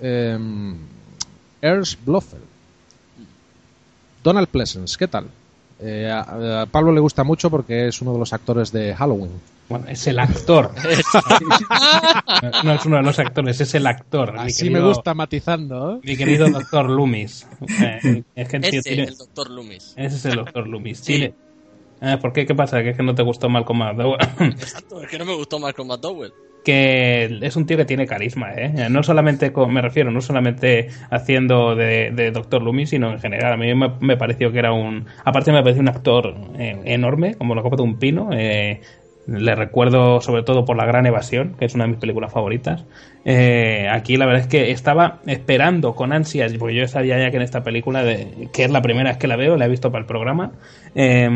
[0.00, 0.38] Eh,
[1.60, 2.44] Ernst Blofeld.
[4.24, 5.26] Donald Pleasence, ¿qué tal?
[5.80, 9.32] Eh, a, a Pablo le gusta mucho porque es uno de los actores de Halloween.
[9.72, 10.70] Bueno, es el actor.
[12.64, 14.32] no es uno de los actores, es el actor.
[14.34, 15.94] mi Así querido- me gusta matizando.
[15.96, 16.00] ¿eh?
[16.02, 17.46] Mi querido doctor Loomis.
[17.82, 19.94] Eh, es que el tío Ese, tiene- el doctor Loomis.
[19.96, 20.98] Ese es el doctor Loomis.
[20.98, 21.04] Sí.
[21.18, 21.34] Tiene-
[22.04, 22.44] Ah, ¿Por qué?
[22.46, 22.82] ¿Qué pasa?
[22.82, 24.18] ¿Que es que no te gustó Malcolm McDowell?
[24.40, 26.32] Exacto, es que no me gustó Malcolm McDowell.
[26.64, 28.88] que es un tío que tiene carisma, ¿eh?
[28.90, 33.52] No solamente, con- me refiero, no solamente haciendo de, de Doctor Loomis, sino en general.
[33.52, 35.06] A mí me, me pareció que era un...
[35.24, 38.30] Aparte me pareció un actor eh, enorme, como la copa de un pino.
[38.32, 38.80] eh,
[39.26, 42.84] le recuerdo sobre todo por La Gran Evasión, que es una de mis películas favoritas.
[43.24, 47.36] Eh, aquí la verdad es que estaba esperando con ansias, porque yo sabía ya que
[47.36, 49.90] en esta película, de- que es la primera vez que la veo, la he visto
[49.92, 50.52] para el programa,
[50.94, 51.28] eh,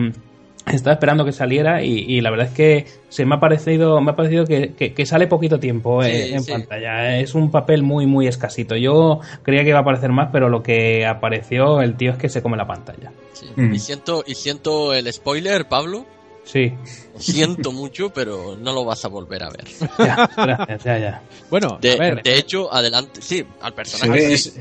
[0.66, 4.10] estaba esperando que saliera y, y la verdad es que se me ha parecido me
[4.10, 6.50] ha parecido que, que- que sale poquito tiempo eh, en sí.
[6.50, 10.48] pantalla es un papel muy muy escasito yo creía que iba a aparecer más pero
[10.48, 13.46] lo que apareció el tío es que se come la pantalla Sí.
[13.54, 13.74] Mm.
[13.74, 16.04] Y siento y siento el spoiler, Pablo.
[16.47, 16.73] Sí
[17.12, 19.64] Lo siento mucho, pero no lo vas a volver a ver.
[19.98, 23.20] ya gracias ya ya Bueno, De, a ver, de hecho, adelante.
[23.20, 24.39] Sí, al personaje.
[24.39, 24.52] sí.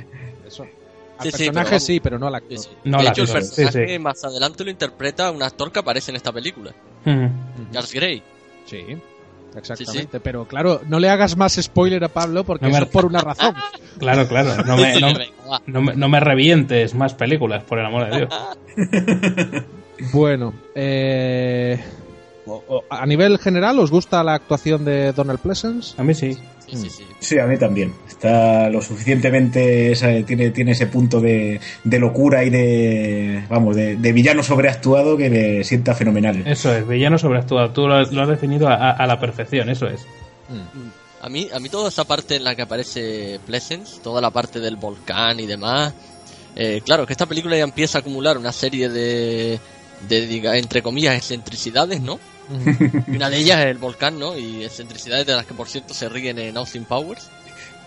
[0.46, 0.64] eso.
[1.18, 2.58] Al Sí, sí, pero personaje sí, pero no al actor.
[2.58, 2.78] Sí, sí.
[2.84, 4.00] No, de la hecho, el personaje sí.
[4.00, 6.74] más adelante lo interpreta un actor que aparece en esta película.
[7.72, 8.22] Charles Grey.
[8.66, 8.84] Sí,
[9.56, 10.20] exactamente.
[10.20, 13.06] Pero claro, no le hagas más spoiler a Pablo porque No me- eso es por
[13.06, 13.56] una razón.
[13.98, 15.00] claro claro no me,
[15.68, 18.30] no, me, no me revientes más películas por el amor de Dios
[20.12, 21.80] Bueno, eh,
[22.90, 25.96] a nivel general, ¿os gusta la actuación de Donald Pleasence?
[26.00, 27.04] a mí sí Sí, sí, sí.
[27.20, 27.94] Sí, a mí también.
[28.08, 29.94] Está lo suficientemente.
[30.26, 33.44] tiene, tiene ese punto de, de locura y de.
[33.50, 36.42] Vamos, de, de villano sobreactuado que le sienta fenomenal.
[36.48, 39.86] eso es villano sobreactuado tú lo, lo has definido a, a- a la perfección eso
[39.88, 40.08] es
[41.22, 44.60] A mí, a mí toda esa parte en la que aparece Pleasence, toda la parte
[44.60, 45.94] del volcán y demás,
[46.56, 49.60] eh, claro, que esta película ya empieza a acumular una serie de,
[50.08, 52.20] de diga, entre comillas, excentricidades, ¿no?
[53.08, 54.38] Y una de ellas es el volcán, ¿no?
[54.38, 57.28] Y excentricidades de las que, por cierto, se ríen en Austin Powers.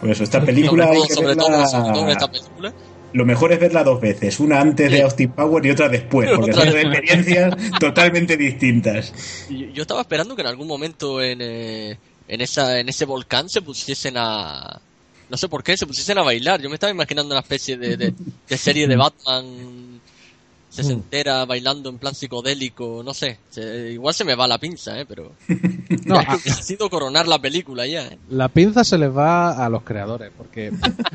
[0.01, 2.31] Por eso, esta película sobre hay todo, que sobre verla- todo, sobre todo en esta
[2.31, 2.73] película.
[3.15, 6.51] Lo mejor es verla dos veces, una antes de Austin Power y otra después, porque
[6.51, 6.85] Otra son vez.
[6.85, 9.13] experiencias totalmente distintas.
[9.49, 11.97] Yo estaba esperando que en algún momento en, eh,
[12.29, 14.81] en, esa, en ese volcán se pusiesen a...
[15.31, 16.61] No sé por qué, se pusiesen a bailar.
[16.61, 18.15] Yo me estaba imaginando una especie de, de,
[18.49, 19.98] de serie de Batman
[20.83, 23.39] sesentera bailando en plan psicodélico, no sé.
[23.51, 25.05] Se- igual se me va la pinza, ¿eh?
[25.07, 25.33] Pero
[26.07, 28.19] No, a- necesito coronar la película ya, ¿eh?
[28.31, 30.73] la pinza se les va a los creadores, porque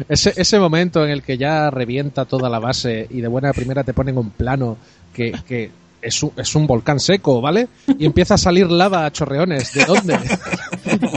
[0.09, 3.83] ese, ese momento en el que ya revienta toda la base y de buena primera
[3.83, 4.77] te ponen un plano
[5.13, 5.71] que, que
[6.01, 7.67] es, un, es un volcán seco, ¿vale?
[7.97, 9.71] Y empieza a salir lava a chorreones.
[9.73, 10.19] ¿De dónde?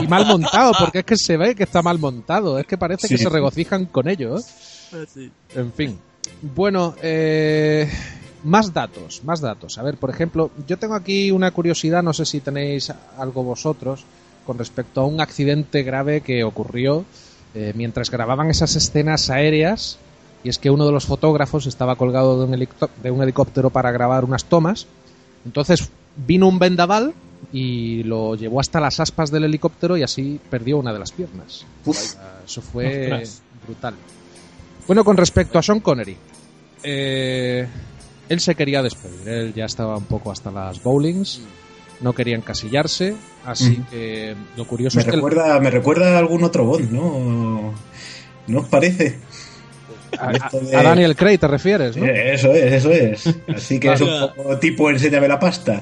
[0.01, 2.57] y mal montado, porque es que se ve que está mal montado.
[2.57, 4.37] Es que parece que se regocijan con ello.
[4.37, 5.29] ¿eh?
[5.55, 5.99] En fin.
[6.41, 7.89] Bueno, eh,
[8.43, 9.77] más datos, más datos.
[9.77, 14.03] A ver, por ejemplo, yo tengo aquí una curiosidad, no sé si tenéis algo vosotros,
[14.45, 17.05] con respecto a un accidente grave que ocurrió
[17.53, 19.97] eh, mientras grababan esas escenas aéreas.
[20.43, 22.67] Y es que uno de los fotógrafos estaba colgado de un,
[23.03, 24.87] de un helicóptero para grabar unas tomas.
[25.45, 27.13] Entonces vino un vendaval
[27.51, 31.65] y lo llevó hasta las aspas del helicóptero y así perdió una de las piernas.
[31.85, 32.15] Uf.
[32.45, 33.41] Eso fue Ostras.
[33.65, 33.95] brutal.
[34.85, 36.15] Bueno, con respecto a Sean Connery,
[36.83, 37.67] eh,
[38.29, 39.27] él se quería despedir.
[39.27, 41.41] Él ya estaba un poco hasta las bowlings,
[42.01, 46.43] no quería encasillarse, así que lo curioso Me es que recuerda, me recuerda a algún
[46.43, 47.73] otro Bond, ¿no?
[48.47, 49.17] ¿No os parece?
[50.17, 52.05] a, esto de- a Daniel Craig te refieres, ¿no?
[52.05, 53.27] Eh, Eso es, eso es.
[53.55, 55.81] Así que es un poco tipo enséñame la pasta.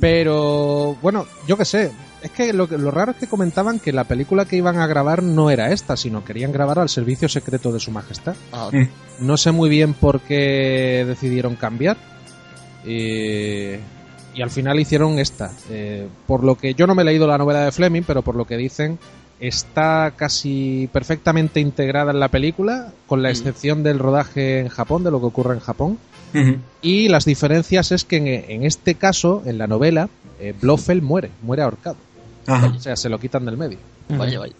[0.00, 1.92] Pero bueno, yo qué sé.
[2.22, 4.86] Es que lo, que- lo raro es que comentaban que la película que iban a
[4.86, 8.34] grabar no era esta, sino querían grabar al servicio secreto de su majestad.
[8.52, 8.88] Ah, Mm.
[9.26, 11.96] No sé muy bien por qué decidieron cambiar.
[12.84, 13.78] Eh,
[14.34, 15.52] y al final hicieron esta.
[15.70, 18.34] Eh, por lo que yo no me he leído la novela de Fleming, pero por
[18.36, 18.98] lo que dicen,
[19.38, 23.32] está casi perfectamente integrada en la película, con la Mm.
[23.32, 25.98] excepción del rodaje en Japón, de lo que ocurre en Japón.
[26.82, 30.08] Y las diferencias es que en, en este caso, en la novela,
[30.40, 31.96] eh, Blofeld muere, muere ahorcado.
[32.46, 32.72] Ajá.
[32.76, 33.78] O sea, se lo quitan del medio.
[34.08, 34.54] Vaya, vaya.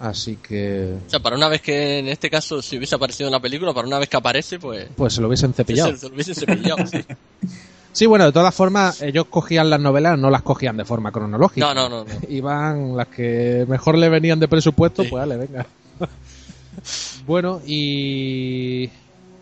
[0.00, 3.32] Así que, O sea, para una vez que en este caso, si hubiese aparecido en
[3.32, 4.88] la película, para una vez que aparece, pues.
[4.96, 5.90] pues se lo hubiesen cepillado.
[5.92, 7.04] Se, se lo hubiesen cepillado, sí.
[7.92, 11.74] Sí, bueno, de todas formas, ellos cogían las novelas, no las cogían de forma cronológica.
[11.74, 12.04] No, no, no.
[12.04, 12.10] no.
[12.28, 15.66] Iban las que mejor le venían de presupuesto, pues dale, venga.
[17.26, 18.88] bueno, y...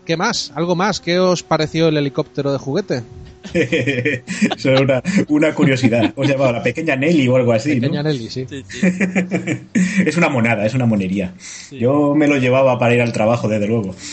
[0.09, 0.51] ¿Qué más?
[0.55, 0.99] ¿Algo más?
[0.99, 3.03] ¿Qué os pareció el helicóptero de juguete?
[3.53, 6.11] Eso es una, una curiosidad.
[6.15, 7.75] ¿Os llamaba la pequeña Nelly o algo así?
[7.75, 8.09] Pequeña ¿no?
[8.09, 8.47] Nelly, sí.
[8.49, 8.79] Sí, sí.
[10.07, 11.35] es una monada, es una monería.
[11.69, 13.93] Yo me lo llevaba para ir al trabajo, desde luego.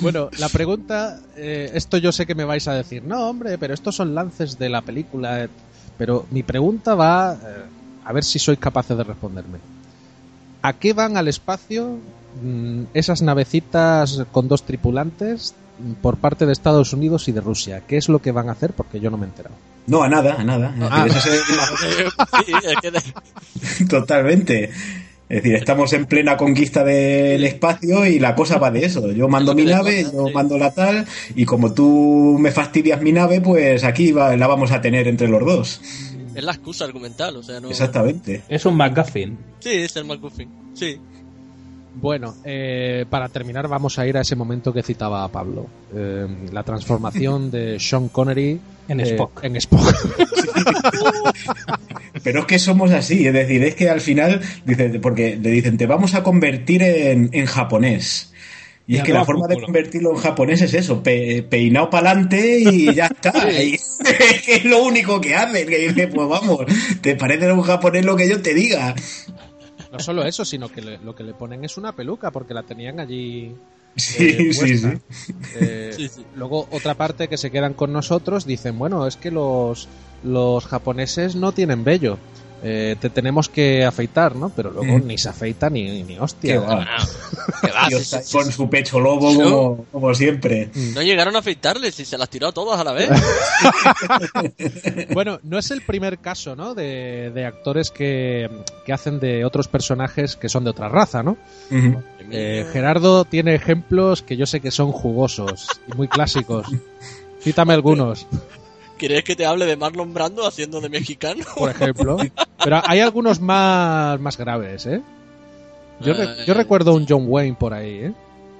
[0.00, 3.74] Bueno, la pregunta, eh, esto yo sé que me vais a decir, no, hombre, pero
[3.74, 5.44] estos son lances de la película.
[5.44, 5.48] eh".
[5.96, 7.64] Pero mi pregunta va, eh,
[8.04, 9.58] a ver si sois capaces de responderme.
[10.62, 11.98] ¿A qué van al espacio
[12.94, 17.82] esas navecitas con dos tripulantes mm, por parte de Estados Unidos y de Rusia?
[17.86, 18.72] ¿Qué es lo que van a hacer?
[18.72, 19.54] Porque yo no me he enterado.
[19.86, 20.74] No, a nada, a nada.
[20.82, 21.06] Ah.
[23.88, 24.70] Totalmente.
[25.28, 29.10] Es decir, estamos en plena conquista del espacio y la cosa va de eso.
[29.12, 33.42] Yo mando mi nave, yo mando la tal, y como tú me fastidias mi nave,
[33.42, 35.80] pues aquí va- la vamos a tener entre los dos.
[36.34, 37.68] es la excusa argumental, o sea, no.
[37.68, 38.42] Exactamente.
[38.48, 39.36] Es un McGuffin.
[39.58, 40.48] Sí, es el McGuffin.
[40.72, 40.98] Sí.
[42.00, 45.66] Bueno, eh, para terminar vamos a ir a ese momento que citaba Pablo.
[45.94, 49.44] Eh, la transformación de Sean Connery En eh, Spock.
[49.44, 49.82] En Spock.
[52.22, 55.76] Pero es que somos así, es decir, es que al final, dice, porque le dicen,
[55.76, 58.32] te vamos a convertir en, en japonés.
[58.86, 62.58] Y es que la forma de convertirlo en japonés es eso, pe- peinado para adelante
[62.58, 63.52] y ya está.
[63.52, 63.98] Y es
[64.46, 66.60] que es lo único que hace, que dice, pues vamos,
[67.02, 68.94] te parece un japonés lo que yo te diga.
[69.98, 72.62] No solo eso, sino que le- lo que le ponen es una peluca, porque la
[72.62, 73.52] tenían allí.
[73.96, 74.98] Sí, eh, sí.
[75.56, 76.24] Eh, Sí, sí.
[76.36, 79.88] Luego, otra parte que se quedan con nosotros dicen: Bueno, es que los,
[80.22, 82.16] los japoneses no tienen vello.
[82.62, 84.48] Eh, te tenemos que afeitar, ¿no?
[84.50, 85.06] Pero luego Mm.
[85.06, 86.60] ni se afeita ni, ni Qué hostia.
[86.60, 86.86] va.
[87.64, 87.88] Va,
[88.32, 90.70] con su pecho lobo como, como siempre.
[90.94, 93.08] No llegaron a afeitarle si se las tiró a todas a la vez.
[95.14, 96.74] Bueno, no es el primer caso, ¿no?
[96.74, 98.48] De, de actores que,
[98.84, 101.36] que hacen de otros personajes que son de otra raza, ¿no?
[102.30, 106.66] Eh, Gerardo tiene ejemplos que yo sé que son jugosos y muy clásicos.
[107.40, 108.26] Cítame algunos,
[108.98, 111.44] ¿Quieres que te hable de Marlon Brando haciendo de mexicano?
[111.56, 112.18] por ejemplo.
[112.62, 115.00] Pero hay algunos más, más graves, ¿eh?
[116.00, 118.12] Yo, re- Eh, yo recuerdo un John Wayne por ahí, ¿eh?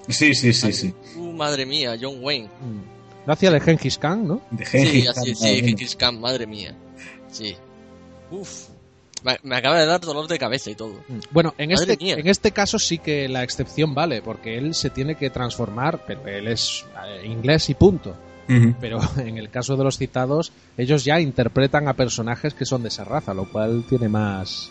[0.09, 0.95] Sí, sí, sí, sí.
[1.17, 2.47] Uh, madre mía, John Wayne.
[2.47, 3.27] Mm.
[3.27, 4.41] No hacía de Gengis Khan, ¿no?
[4.51, 5.65] De Sí, así, Khan, sí, madre mía.
[5.69, 6.75] Gengis Khan, madre mía.
[7.31, 7.55] Sí.
[8.31, 8.69] Uf.
[9.43, 10.95] Me, acaba de dar dolor de cabeza y todo.
[11.09, 11.19] Mm.
[11.33, 12.15] Bueno, en Madre este, mía.
[12.19, 16.27] en este caso sí que la excepción vale, porque él se tiene que transformar, pero
[16.29, 18.15] él es eh, inglés y punto.
[18.81, 22.89] Pero en el caso de los citados, ellos ya interpretan a personajes que son de
[22.89, 24.71] esa raza, lo cual tiene más,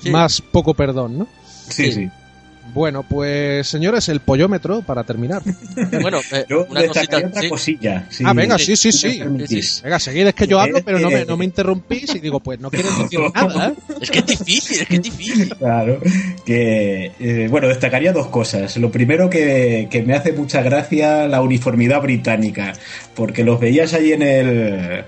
[0.00, 0.10] Sí.
[0.10, 1.26] más poco perdón, ¿no?
[1.46, 1.92] Sí, Sí.
[1.92, 2.10] sí.
[2.74, 5.42] Bueno, pues señores, el pollómetro para terminar.
[6.00, 7.18] Bueno, eh, Yo una cosita.
[7.18, 7.48] otra sí.
[7.48, 8.06] cosilla.
[8.10, 9.20] si- ah, venga, sí, sí, sí.
[9.82, 12.60] Venga, seguid, es que yo hablo, pero no me, no me interrumpís y digo, pues
[12.60, 13.74] no quieres decir nada, ¿eh?
[14.00, 15.54] Es que es difícil, es que es difícil.
[15.56, 16.00] Claro,
[16.44, 18.76] que eh, bueno, destacaría dos cosas.
[18.76, 22.72] Lo primero que, que me hace mucha gracia la uniformidad británica,
[23.14, 25.04] porque los veías ahí en el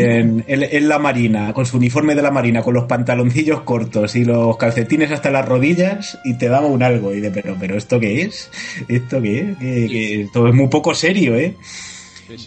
[0.00, 4.16] en, en- en la marina, con su uniforme de la marina, con los pantaloncillos cortos
[4.16, 7.14] y los calcetines hasta las rodillas, y te daba un algo.
[7.14, 8.50] Y de, pero, pero ¿esto qué es?
[8.88, 10.26] ¿Esto qué es?
[10.26, 11.54] Esto es muy poco serio, ¿eh?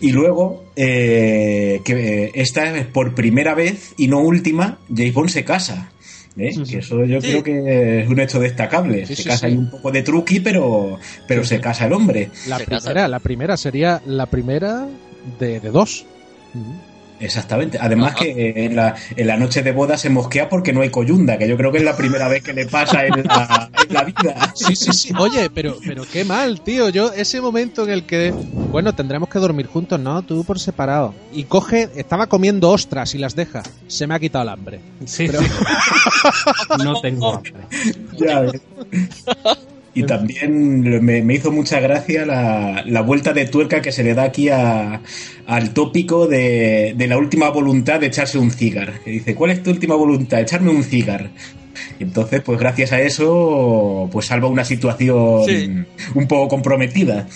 [0.02, 5.30] Y luego, eh, que eh, esta es por primera vez y no última, James Bond
[5.30, 5.92] se casa.
[6.38, 6.52] ¿eh?
[6.70, 7.28] Que eso yo Sí.
[7.30, 9.06] creo que es un hecho destacable.
[9.06, 9.54] Sí, se sí, casa sí.
[9.54, 10.98] ahí un poco de truqui, pero,
[11.28, 12.30] pero se casa el hombre.
[12.48, 14.86] La primera, la primera sería la primera
[15.40, 16.06] de, de dos.
[17.20, 17.78] Exactamente.
[17.80, 18.24] Además Ajá.
[18.24, 21.48] que en la, en la noche de boda se mosquea porque no hay coyunda, que
[21.48, 24.54] yo creo que es la primera vez que le pasa en la, en la vida.
[24.56, 25.14] Sí, sí, sí.
[25.18, 26.90] Oye, pero, pero qué mal, tío.
[26.90, 28.32] Yo, ese momento en el que,
[28.72, 31.14] bueno, tendremos que dormir juntos, no, tú por separado.
[31.34, 33.64] Y coge, estaba comiendo ostras y las deja.
[33.88, 34.80] Se me ha quitado el hambre.
[35.06, 35.34] Sí, sí.
[36.84, 37.54] No tengo hambre.
[38.18, 38.62] Ya ves.
[40.00, 44.14] Y también me, me hizo mucha gracia la, la vuelta de tuerca que se le
[44.14, 45.02] da aquí a-
[45.46, 49.00] al tópico de, de la última voluntad de echarse un cigar.
[49.04, 50.40] Que dice, ¿cuál es tu última voluntad?
[50.42, 51.30] Echarme un cigar.
[52.00, 55.70] Y entonces, pues gracias a eso, pues salva una situación Sí.
[56.16, 57.28] un poco comprometida.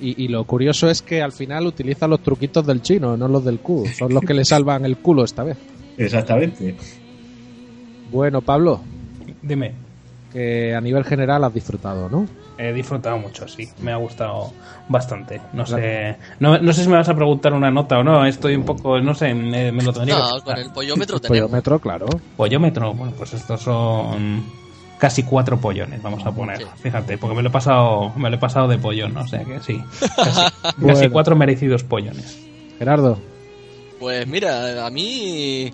[0.00, 3.44] Y, y lo curioso es que al final utiliza los truquitos del chino, no los
[3.44, 3.90] del culo.
[3.96, 5.56] Son los que le salvan el culo esta vez.
[5.96, 6.74] Exactamente.
[8.10, 8.80] Bueno, Pablo,
[9.42, 9.72] Dime.
[10.34, 12.26] Que a nivel general has disfrutado, ¿no?
[12.58, 13.68] He disfrutado mucho, sí.
[13.80, 14.52] Me ha gustado
[14.88, 15.40] bastante.
[15.52, 18.26] No sé, no, no sé si me vas a preguntar una nota o no.
[18.26, 21.48] Estoy un poco, no sé, me, me lo tendría No, con el pollómetro tenemos.
[21.48, 22.06] Pollómetro, claro.
[22.36, 24.44] Pollómetro, bueno, pues estos son
[24.98, 26.66] casi cuatro pollones, vamos a poner.
[26.82, 29.60] Fíjate, porque me lo he pasado, me lo he pasado de pollón, o sea que
[29.60, 29.80] sí.
[30.84, 32.40] Casi, cuatro merecidos pollones.
[32.76, 33.18] Gerardo.
[34.00, 35.72] Pues mira, a mí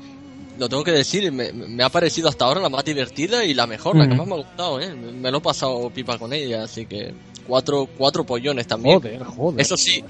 [0.61, 3.67] lo tengo que decir, me, me ha parecido hasta ahora la más divertida y la
[3.67, 4.95] mejor, la que más me ha gustado, ¿eh?
[4.95, 7.15] Me lo he pasado pipa con ella, así que
[7.47, 9.01] cuatro, cuatro pollones también.
[9.01, 9.61] Joder, joder.
[9.61, 10.05] Eso sí,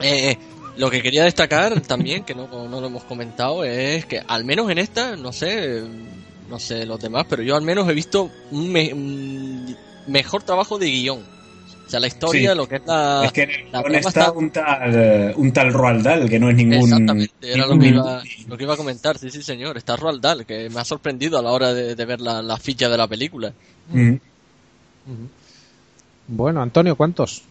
[0.00, 0.36] eh,
[0.76, 4.70] lo que quería destacar también, que no, no lo hemos comentado, es que al menos
[4.70, 5.82] en esta, no sé,
[6.48, 9.76] no sé los demás, pero yo al menos he visto un, me- un
[10.06, 11.31] mejor trabajo de guion.
[11.92, 12.56] Sea, la historia, Sí.
[12.56, 13.22] lo que es la...
[13.26, 16.56] es que en el la está un tal, un tal Roald Dahl, que no es
[16.56, 16.84] ningún.
[16.90, 19.76] Exactamente, era lo que, iba, lo que iba a comentar, sí, sí, señor.
[19.76, 22.56] Está Roald Dahl, que me ha sorprendido a la hora de, de ver la, la
[22.56, 23.52] ficha de la película.
[23.90, 24.14] Mm.
[26.28, 27.42] Bueno, Antonio, ¿cuántos?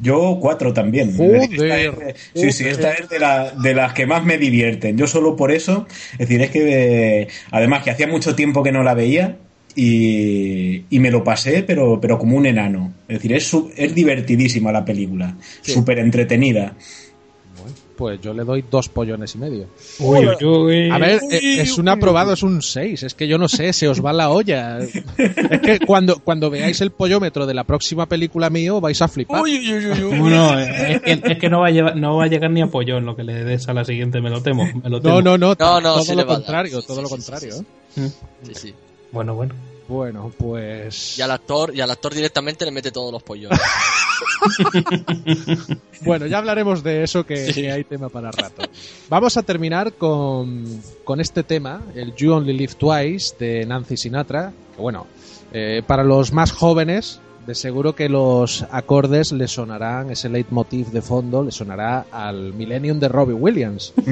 [0.00, 1.16] Yo cuatro también.
[1.16, 4.38] Joder, Esta es de- sí, sí, esta es de, la- de las que más me
[4.38, 4.96] divierten.
[4.96, 8.72] Yo solo por eso, es decir, es que eh, además que hacía mucho tiempo que
[8.72, 9.36] no la veía
[9.76, 12.92] y, y me lo pasé, pero, pero como un enano.
[13.08, 16.74] Es decir, es, es divertidísima la película, súper entretenida.
[17.96, 19.68] Pues yo le doy dos pollones y medio.
[20.00, 20.90] Uy, uy, uy.
[20.90, 23.04] A ver, eh, es un aprobado, es un 6.
[23.04, 24.80] Es que yo no sé, se os va la olla.
[24.80, 29.42] Es que cuando, cuando veáis el pollómetro de la próxima película mío vais a flipar.
[29.42, 32.66] Bueno, es que, es que no, va a llevar- no va a llegar ni a
[32.66, 34.64] pollón lo que le des a la siguiente, me lo temo.
[34.82, 35.14] Me lo temo.
[35.22, 36.34] No, no, no, No, no, todo sí lo va a dar.
[36.38, 37.52] contrario, Sí, todo sí, lo sí, contrario.
[37.54, 38.08] sí, ¿eh?
[38.42, 38.74] Sí, sí.
[39.14, 39.54] Bueno, bueno.
[39.86, 41.18] Bueno, pues...
[41.18, 43.58] Y al actor, y al actor directamente le mete todos los pollones.
[46.02, 47.62] Bueno, ya hablaremos de eso, que, Sí.
[47.62, 48.62] que hay tema para rato.
[49.08, 50.64] Vamos a terminar con,
[51.04, 54.52] con este tema, el You Only Live Twice, de Nancy Sinatra.
[54.76, 55.06] Que bueno,
[55.52, 61.00] eh, para los más jóvenes, de seguro que los acordes le sonarán, ese leitmotiv de
[61.02, 63.94] fondo, le sonará al Millennium de Robbie Williams.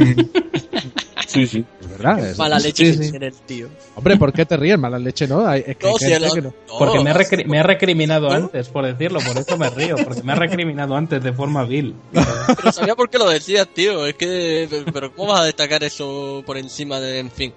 [1.32, 1.64] Sí, sí.
[1.80, 2.30] Es verdad.
[2.30, 3.10] es- Mala leche sí, sí.
[3.10, 3.68] tiene el tío.
[3.94, 4.78] Hombre, ¿por qué te ríes?
[4.78, 5.46] Mala leche, ¿no?
[5.46, 6.40] Hay- Es que No, si no.
[6.42, 10.22] no, Porque me recri- me ha recriminado antes, por decirlo, por eso me río, porque
[10.22, 11.94] me ha recriminado antes de forma vil.
[12.12, 14.06] Pero sabía por qué lo decías, tío.
[14.06, 14.68] Es que.
[14.92, 17.18] Pero ¿cómo vas a destacar eso por encima de.
[17.20, 17.52] En fin.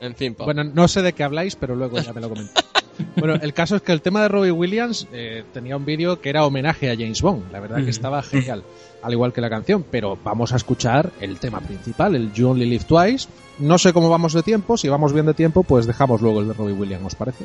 [0.00, 0.44] En fin, pa.
[0.44, 2.66] Bueno, no sé de qué habláis, pero luego ya me lo comentáis.
[3.16, 6.28] Bueno, el caso es que el tema de Robbie Williams eh, tenía un vídeo que
[6.28, 7.50] era homenaje a James Bond.
[7.50, 8.62] La verdad que estaba genial,
[9.02, 9.84] al igual que la canción.
[9.90, 13.28] Pero vamos a escuchar el tema principal, el You Only Live Twice.
[13.58, 14.76] No sé cómo vamos de tiempo.
[14.76, 17.44] Si vamos bien de tiempo, pues dejamos luego el de Robbie Williams, ¿os parece?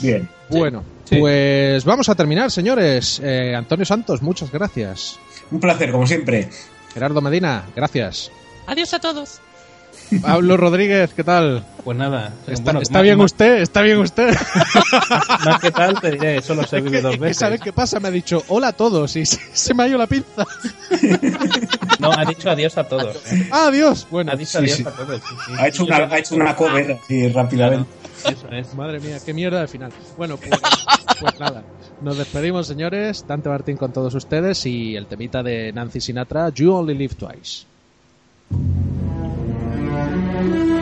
[0.00, 0.28] Bien.
[0.50, 1.16] Bueno, Sí.
[1.18, 3.20] pues vamos a terminar, señores.
[3.22, 5.18] Eh, Antonio Santos, muchas gracias.
[5.50, 6.48] Un placer, como siempre.
[6.94, 8.30] Gerardo Medina, gracias.
[8.66, 9.40] Adiós a todos.
[10.22, 11.64] Pablo Rodríguez, ¿qué tal?
[11.84, 12.32] Pues nada.
[12.46, 13.56] ¿Está, bueno, está más- bien más- usted?
[13.62, 14.30] ¿Está bien usted?
[15.44, 17.36] Más que tal, te diré, solo se vive dos ¿Qué veces.
[17.38, 18.00] ¿Sabes qué pasa?
[18.00, 20.46] Me ha dicho hola a todos y se, se me ha ido la pinza.
[21.98, 23.16] No, ha dicho adiós a todos.
[23.32, 23.48] ¿eh?
[23.50, 24.06] Ah, adiós.
[24.10, 24.84] Bueno, Ha dicho sí, adiós sí.
[24.86, 25.20] a todos.
[25.20, 25.52] sí, sí.
[25.58, 27.90] Ha hecho una, ha hecho una cover así rápidamente.
[28.24, 28.74] Eso es.
[28.74, 29.92] madre mía, qué mierda de final.
[30.16, 30.50] Bueno, pues,
[31.20, 31.62] pues nada.
[32.00, 33.24] Nos despedimos, señores.
[33.26, 37.66] Dante Martín con todos ustedes y el temita de Nancy Sinatra, You Only Live Twice.
[40.38, 40.77] You